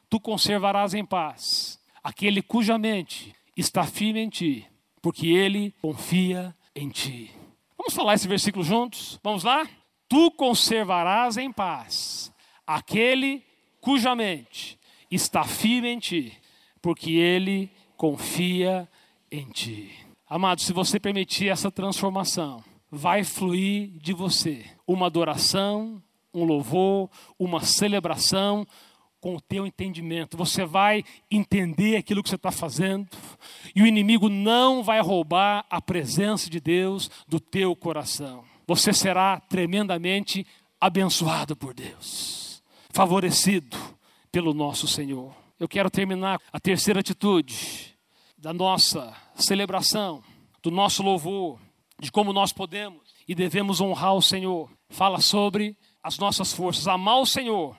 Tu 0.09 0.20
conservarás 0.20 0.95
em 0.95 1.05
paz 1.05 1.80
aquele 2.03 2.41
cuja 2.41 2.80
mente 2.80 3.36
está 3.55 3.84
firme 3.84 4.22
em 4.22 4.30
ti, 4.30 4.66
porque 5.03 5.28
ele 5.28 5.72
confia 5.84 6.55
em 6.76 6.89
ti. 6.89 7.30
Vamos 7.78 7.93
falar 7.93 8.16
esse 8.16 8.28
versículo 8.28 8.66
juntos? 8.66 9.20
Vamos 9.24 9.43
lá? 9.43 9.70
Tu 10.09 10.32
conservarás 10.32 11.38
em 11.38 11.51
paz 11.51 12.34
aquele 12.66 13.51
cuja 13.82 14.15
mente 14.15 14.79
está 15.09 15.43
firme 15.43 15.89
em 15.89 15.99
ti, 15.99 16.34
porque 16.82 17.11
ele 17.11 17.69
confia 17.97 18.88
em 19.29 19.49
ti. 19.49 19.91
Amado, 20.29 20.61
se 20.61 20.71
você 20.71 20.99
permitir 20.99 21.49
essa 21.49 21.69
transformação, 21.69 22.63
vai 22.89 23.23
fluir 23.23 23.89
de 23.97 24.13
você 24.13 24.65
uma 24.88 25.07
adoração, 25.07 26.01
um 26.34 26.45
louvor, 26.45 27.09
uma 27.38 27.61
celebração 27.61 28.65
com 29.19 29.36
o 29.36 29.41
teu 29.41 29.67
entendimento. 29.67 30.36
Você 30.36 30.65
vai 30.65 31.03
entender 31.29 31.95
aquilo 31.95 32.23
que 32.23 32.29
você 32.29 32.36
está 32.36 32.51
fazendo 32.51 33.07
e 33.75 33.82
o 33.82 33.86
inimigo 33.88 34.27
não 34.27 34.84
vai 34.84 34.99
roubar 34.99 35.65
a 35.69 35.79
presença 35.82 36.49
de 36.49 36.59
Deus 36.59 37.09
do 37.27 37.39
teu 37.39 37.75
coração. 37.75 38.43
Você 38.67 38.91
será 38.91 39.39
tremendamente 39.39 40.45
abençoado 40.79 41.55
por 41.55 41.73
Deus, 41.73 42.41
favorecido 42.94 43.78
pelo 44.32 44.54
nosso 44.54 44.88
Senhor. 44.88 45.34
Eu 45.60 45.68
quero 45.68 45.89
terminar 45.89 46.39
a 46.52 46.60
terceira 46.60 47.00
atitude 47.00 47.96
da 48.38 48.54
nossa 48.54 49.16
celebração, 49.36 50.24
do 50.62 50.72
nosso 50.72 51.04
louvor, 51.04 51.60
de 52.00 52.12
como 52.12 52.34
nós 52.34 52.52
podemos 52.52 53.14
e 53.28 53.36
devemos 53.36 53.80
honrar 53.80 54.16
o 54.16 54.22
Senhor. 54.22 54.70
Fala 54.89 55.22
sobre 55.22 55.78
as 56.04 56.18
nossas 56.18 56.52
forças, 56.52 56.88
amar 56.88 57.20
o 57.20 57.26
Senhor 57.26 57.78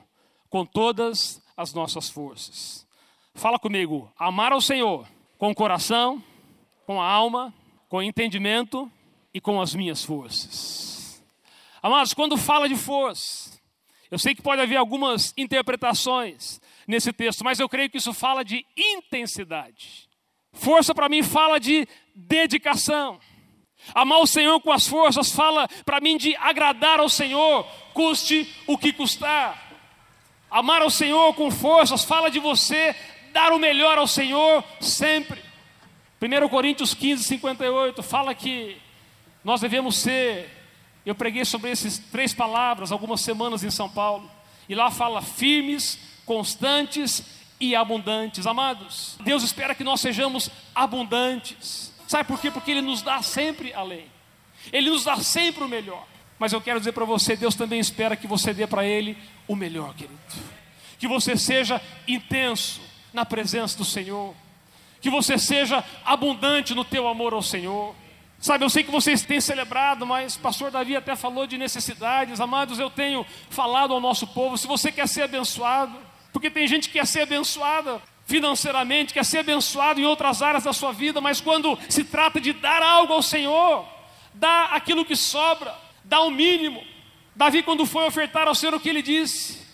com 0.48 0.64
todas 0.64 1.42
as 1.56 1.74
nossas 1.74 2.08
forças. 2.08 2.86
Fala 3.34 3.58
comigo, 3.58 4.12
amar 4.18 4.52
ao 4.52 4.60
Senhor 4.60 5.06
com 5.38 5.50
o 5.50 5.54
coração, 5.54 6.22
com 6.86 7.00
a 7.00 7.10
alma, 7.10 7.52
com 7.88 7.96
o 7.96 8.02
entendimento 8.02 8.90
e 9.34 9.40
com 9.40 9.60
as 9.60 9.74
minhas 9.74 10.04
forças. 10.04 11.22
Amados, 11.82 12.14
quando 12.14 12.36
fala 12.36 12.68
de 12.68 12.76
força, 12.76 13.58
eu 14.12 14.18
sei 14.18 14.34
que 14.34 14.42
pode 14.42 14.60
haver 14.60 14.76
algumas 14.76 15.32
interpretações 15.38 16.60
nesse 16.86 17.14
texto, 17.14 17.42
mas 17.42 17.58
eu 17.58 17.66
creio 17.66 17.88
que 17.88 17.96
isso 17.96 18.12
fala 18.12 18.44
de 18.44 18.62
intensidade. 18.76 20.06
Força 20.52 20.94
para 20.94 21.08
mim 21.08 21.22
fala 21.22 21.58
de 21.58 21.88
dedicação. 22.14 23.18
Amar 23.94 24.20
o 24.20 24.26
Senhor 24.26 24.60
com 24.60 24.70
as 24.70 24.86
forças 24.86 25.32
fala 25.32 25.66
para 25.86 25.98
mim 25.98 26.18
de 26.18 26.36
agradar 26.36 27.00
ao 27.00 27.08
Senhor, 27.08 27.66
custe 27.94 28.46
o 28.66 28.76
que 28.76 28.92
custar. 28.92 29.80
Amar 30.50 30.82
ao 30.82 30.90
Senhor 30.90 31.32
com 31.32 31.50
forças 31.50 32.04
fala 32.04 32.30
de 32.30 32.38
você 32.38 32.94
dar 33.32 33.50
o 33.50 33.58
melhor 33.58 33.96
ao 33.96 34.06
Senhor 34.06 34.62
sempre. 34.78 35.42
1 36.20 36.48
Coríntios 36.50 36.92
15, 36.92 37.24
58 37.24 38.02
fala 38.02 38.34
que 38.34 38.76
nós 39.42 39.62
devemos 39.62 39.96
ser 39.96 40.61
eu 41.04 41.14
preguei 41.14 41.44
sobre 41.44 41.70
essas 41.70 41.98
três 41.98 42.32
palavras 42.32 42.92
algumas 42.92 43.20
semanas 43.20 43.64
em 43.64 43.70
São 43.70 43.88
Paulo. 43.88 44.30
E 44.68 44.74
lá 44.74 44.90
fala 44.90 45.20
firmes, 45.20 45.98
constantes 46.24 47.22
e 47.58 47.74
abundantes. 47.74 48.46
Amados, 48.46 49.16
Deus 49.24 49.42
espera 49.42 49.74
que 49.74 49.84
nós 49.84 50.00
sejamos 50.00 50.48
abundantes. 50.74 51.92
Sabe 52.06 52.24
por 52.24 52.40
quê? 52.40 52.50
Porque 52.50 52.70
Ele 52.70 52.82
nos 52.82 53.02
dá 53.02 53.22
sempre 53.22 53.72
além. 53.72 54.06
Ele 54.72 54.90
nos 54.90 55.04
dá 55.04 55.16
sempre 55.16 55.64
o 55.64 55.68
melhor. 55.68 56.06
Mas 56.38 56.52
eu 56.52 56.60
quero 56.60 56.78
dizer 56.78 56.92
para 56.92 57.04
você, 57.04 57.36
Deus 57.36 57.54
também 57.54 57.80
espera 57.80 58.16
que 58.16 58.26
você 58.26 58.52
dê 58.52 58.66
para 58.66 58.84
Ele 58.84 59.16
o 59.46 59.56
melhor, 59.56 59.94
querido. 59.94 60.18
Que 60.98 61.08
você 61.08 61.36
seja 61.36 61.80
intenso 62.06 62.80
na 63.12 63.24
presença 63.24 63.76
do 63.78 63.84
Senhor. 63.84 64.34
Que 65.00 65.10
você 65.10 65.38
seja 65.38 65.84
abundante 66.04 66.74
no 66.74 66.84
teu 66.84 67.08
amor 67.08 67.32
ao 67.32 67.42
Senhor. 67.42 67.94
Sabe, 68.42 68.64
eu 68.64 68.68
sei 68.68 68.82
que 68.82 68.90
vocês 68.90 69.22
têm 69.22 69.40
celebrado, 69.40 70.04
mas 70.04 70.36
pastor 70.36 70.68
Davi 70.68 70.96
até 70.96 71.14
falou 71.14 71.46
de 71.46 71.56
necessidades. 71.56 72.40
Amados, 72.40 72.80
eu 72.80 72.90
tenho 72.90 73.24
falado 73.48 73.94
ao 73.94 74.00
nosso 74.00 74.26
povo, 74.26 74.58
se 74.58 74.66
você 74.66 74.90
quer 74.90 75.06
ser 75.06 75.22
abençoado, 75.22 75.96
porque 76.32 76.50
tem 76.50 76.66
gente 76.66 76.88
que 76.88 76.94
quer 76.94 77.06
ser 77.06 77.20
abençoada 77.20 78.02
financeiramente, 78.26 79.14
quer 79.14 79.24
ser 79.24 79.38
abençoado 79.38 80.00
em 80.00 80.06
outras 80.06 80.42
áreas 80.42 80.64
da 80.64 80.72
sua 80.72 80.90
vida, 80.90 81.20
mas 81.20 81.40
quando 81.40 81.78
se 81.88 82.02
trata 82.02 82.40
de 82.40 82.52
dar 82.52 82.82
algo 82.82 83.12
ao 83.12 83.22
Senhor, 83.22 83.86
dá 84.34 84.70
aquilo 84.72 85.04
que 85.04 85.14
sobra, 85.14 85.72
dá 86.02 86.20
o 86.22 86.30
mínimo. 86.32 86.82
Davi, 87.36 87.62
quando 87.62 87.86
foi 87.86 88.04
ofertar 88.08 88.48
ao 88.48 88.56
Senhor, 88.56 88.74
o 88.74 88.80
que 88.80 88.88
ele 88.88 89.02
disse? 89.02 89.64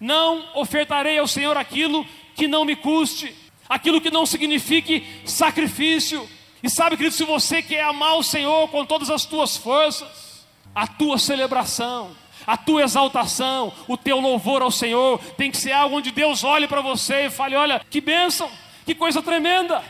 Não 0.00 0.44
ofertarei 0.56 1.20
ao 1.20 1.28
Senhor 1.28 1.56
aquilo 1.56 2.04
que 2.34 2.48
não 2.48 2.64
me 2.64 2.74
custe, 2.74 3.32
aquilo 3.68 4.00
que 4.00 4.10
não 4.10 4.26
signifique 4.26 5.06
sacrifício 5.24 6.28
e 6.62 6.68
sabe, 6.68 6.96
querido, 6.96 7.14
se 7.14 7.24
você 7.24 7.62
quer 7.62 7.84
amar 7.84 8.16
o 8.16 8.22
Senhor 8.22 8.68
com 8.68 8.84
todas 8.84 9.10
as 9.10 9.24
tuas 9.24 9.56
forças, 9.56 10.44
a 10.74 10.86
tua 10.86 11.18
celebração, 11.18 12.10
a 12.46 12.56
tua 12.56 12.82
exaltação, 12.82 13.72
o 13.86 13.96
teu 13.96 14.18
louvor 14.18 14.62
ao 14.62 14.70
Senhor, 14.70 15.18
tem 15.36 15.50
que 15.50 15.56
ser 15.56 15.72
algo 15.72 15.96
onde 15.96 16.10
Deus 16.10 16.42
olhe 16.42 16.66
para 16.66 16.80
você 16.80 17.26
e 17.26 17.30
fale: 17.30 17.54
Olha, 17.54 17.80
que 17.90 18.00
bênção, 18.00 18.50
que 18.84 18.94
coisa 18.94 19.22
tremenda, 19.22 19.84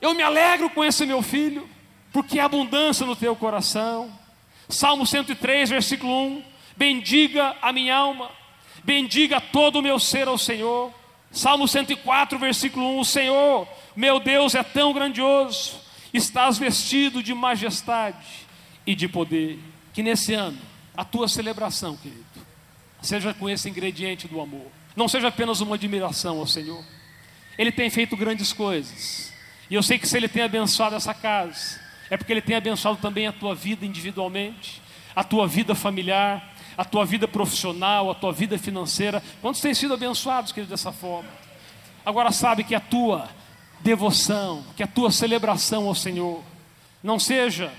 eu 0.00 0.14
me 0.14 0.22
alegro 0.22 0.68
com 0.70 0.84
esse 0.84 1.06
meu 1.06 1.22
filho, 1.22 1.68
porque 2.12 2.38
há 2.38 2.44
abundância 2.44 3.06
no 3.06 3.16
teu 3.16 3.34
coração. 3.34 4.10
Salmo 4.68 5.06
103, 5.06 5.70
versículo 5.70 6.12
1: 6.12 6.42
Bendiga 6.76 7.56
a 7.62 7.72
minha 7.72 7.96
alma, 7.96 8.30
bendiga 8.84 9.40
todo 9.40 9.78
o 9.78 9.82
meu 9.82 9.98
ser 9.98 10.28
ao 10.28 10.36
Senhor. 10.36 10.92
Salmo 11.32 11.66
104, 11.66 12.38
versículo 12.38 12.98
1: 12.98 13.00
O 13.00 13.04
Senhor, 13.06 13.68
meu 13.96 14.20
Deus, 14.20 14.54
é 14.54 14.62
tão 14.62 14.92
grandioso 14.92 15.89
estás 16.12 16.58
vestido 16.58 17.22
de 17.22 17.34
majestade 17.34 18.46
e 18.86 18.94
de 18.94 19.08
poder. 19.08 19.58
Que 19.92 20.02
nesse 20.02 20.34
ano, 20.34 20.58
a 20.96 21.04
tua 21.04 21.28
celebração, 21.28 21.96
querido, 21.96 22.24
seja 23.02 23.32
com 23.34 23.48
esse 23.48 23.68
ingrediente 23.68 24.28
do 24.28 24.40
amor. 24.40 24.66
Não 24.94 25.08
seja 25.08 25.28
apenas 25.28 25.60
uma 25.60 25.76
admiração 25.76 26.38
ao 26.38 26.46
Senhor. 26.46 26.84
Ele 27.56 27.72
tem 27.72 27.90
feito 27.90 28.16
grandes 28.16 28.52
coisas. 28.52 29.32
E 29.68 29.74
eu 29.74 29.82
sei 29.82 29.98
que 29.98 30.08
se 30.08 30.16
Ele 30.16 30.28
tem 30.28 30.42
abençoado 30.42 30.96
essa 30.96 31.14
casa, 31.14 31.80
é 32.10 32.16
porque 32.16 32.32
Ele 32.32 32.42
tem 32.42 32.56
abençoado 32.56 32.98
também 32.98 33.26
a 33.26 33.32
tua 33.32 33.54
vida 33.54 33.86
individualmente, 33.86 34.82
a 35.14 35.22
tua 35.22 35.46
vida 35.46 35.74
familiar, 35.74 36.54
a 36.76 36.84
tua 36.84 37.04
vida 37.04 37.28
profissional, 37.28 38.10
a 38.10 38.14
tua 38.14 38.32
vida 38.32 38.58
financeira. 38.58 39.22
Quantos 39.40 39.60
têm 39.60 39.74
sido 39.74 39.94
abençoados, 39.94 40.52
querido, 40.52 40.70
dessa 40.70 40.92
forma? 40.92 41.28
Agora 42.04 42.32
sabe 42.32 42.64
que 42.64 42.74
a 42.74 42.80
tua 42.80 43.28
devoção, 43.80 44.64
que 44.76 44.82
a 44.82 44.86
tua 44.86 45.10
celebração 45.10 45.86
ao 45.86 45.94
Senhor 45.94 46.42
não 47.02 47.18
seja 47.18 47.72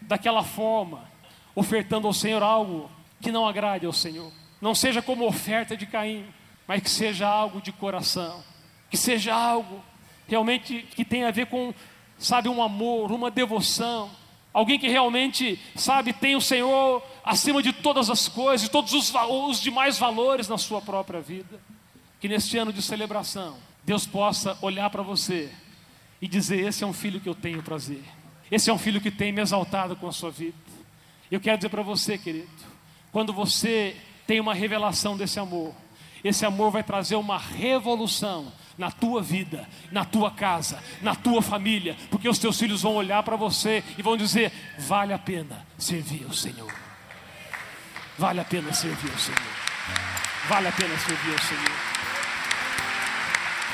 daquela 0.00 0.42
forma, 0.42 1.10
ofertando 1.54 2.06
ao 2.06 2.12
Senhor 2.12 2.42
algo 2.42 2.90
que 3.20 3.32
não 3.32 3.46
agrade 3.46 3.86
ao 3.86 3.92
Senhor. 3.92 4.30
Não 4.60 4.74
seja 4.74 5.00
como 5.02 5.26
oferta 5.26 5.76
de 5.76 5.86
Caim, 5.86 6.26
mas 6.66 6.82
que 6.82 6.90
seja 6.90 7.26
algo 7.26 7.60
de 7.60 7.72
coração, 7.72 8.42
que 8.90 8.96
seja 8.96 9.34
algo 9.34 9.82
realmente 10.28 10.86
que 10.94 11.04
tenha 11.04 11.28
a 11.28 11.32
ver 11.32 11.46
com, 11.46 11.74
sabe, 12.18 12.48
um 12.48 12.62
amor, 12.62 13.10
uma 13.10 13.30
devoção, 13.30 14.10
Alguém 14.52 14.78
que 14.78 14.88
realmente, 14.88 15.58
sabe, 15.74 16.12
tem 16.12 16.36
o 16.36 16.40
Senhor 16.40 17.02
acima 17.24 17.62
de 17.62 17.72
todas 17.72 18.10
as 18.10 18.28
coisas, 18.28 18.68
todos 18.68 18.92
os, 18.92 19.10
os 19.14 19.60
demais 19.60 19.98
valores 19.98 20.46
na 20.46 20.58
sua 20.58 20.82
própria 20.82 21.20
vida. 21.20 21.58
Que 22.20 22.28
neste 22.28 22.58
ano 22.58 22.72
de 22.72 22.82
celebração, 22.82 23.56
Deus 23.84 24.06
possa 24.06 24.56
olhar 24.62 24.88
para 24.90 25.02
você 25.02 25.50
e 26.20 26.28
dizer: 26.28 26.64
Esse 26.66 26.84
é 26.84 26.86
um 26.86 26.92
filho 26.92 27.20
que 27.20 27.28
eu 27.28 27.34
tenho 27.34 27.62
prazer. 27.62 28.02
Esse 28.50 28.70
é 28.70 28.72
um 28.72 28.78
filho 28.78 29.00
que 29.00 29.10
tem 29.10 29.32
me 29.32 29.40
exaltado 29.40 29.96
com 29.96 30.06
a 30.06 30.12
sua 30.12 30.30
vida. 30.30 30.54
Eu 31.30 31.40
quero 31.40 31.56
dizer 31.56 31.70
para 31.70 31.82
você, 31.82 32.18
querido, 32.18 32.48
quando 33.10 33.32
você 33.32 33.96
tem 34.26 34.38
uma 34.38 34.52
revelação 34.52 35.16
desse 35.16 35.40
amor, 35.40 35.74
esse 36.22 36.44
amor 36.44 36.70
vai 36.70 36.82
trazer 36.82 37.16
uma 37.16 37.38
revolução 37.38 38.52
na 38.76 38.90
tua 38.90 39.22
vida, 39.22 39.68
na 39.90 40.04
tua 40.04 40.30
casa, 40.30 40.82
na 41.00 41.14
tua 41.14 41.42
família, 41.42 41.96
porque 42.10 42.28
os 42.28 42.38
teus 42.38 42.58
filhos 42.58 42.82
vão 42.82 42.94
olhar 42.94 43.22
para 43.22 43.36
você 43.36 43.82
e 43.98 44.02
vão 44.02 44.16
dizer: 44.16 44.52
vale 44.78 45.12
a 45.12 45.18
pena 45.18 45.66
servir 45.78 46.24
ao 46.24 46.32
Senhor. 46.32 46.72
Vale 48.18 48.40
a 48.40 48.44
pena 48.44 48.72
servir 48.72 49.10
ao 49.10 49.18
Senhor. 49.18 49.40
Vale 50.48 50.68
a 50.68 50.72
pena 50.72 50.98
servir 50.98 51.32
ao 51.32 51.38
Senhor. 51.38 52.01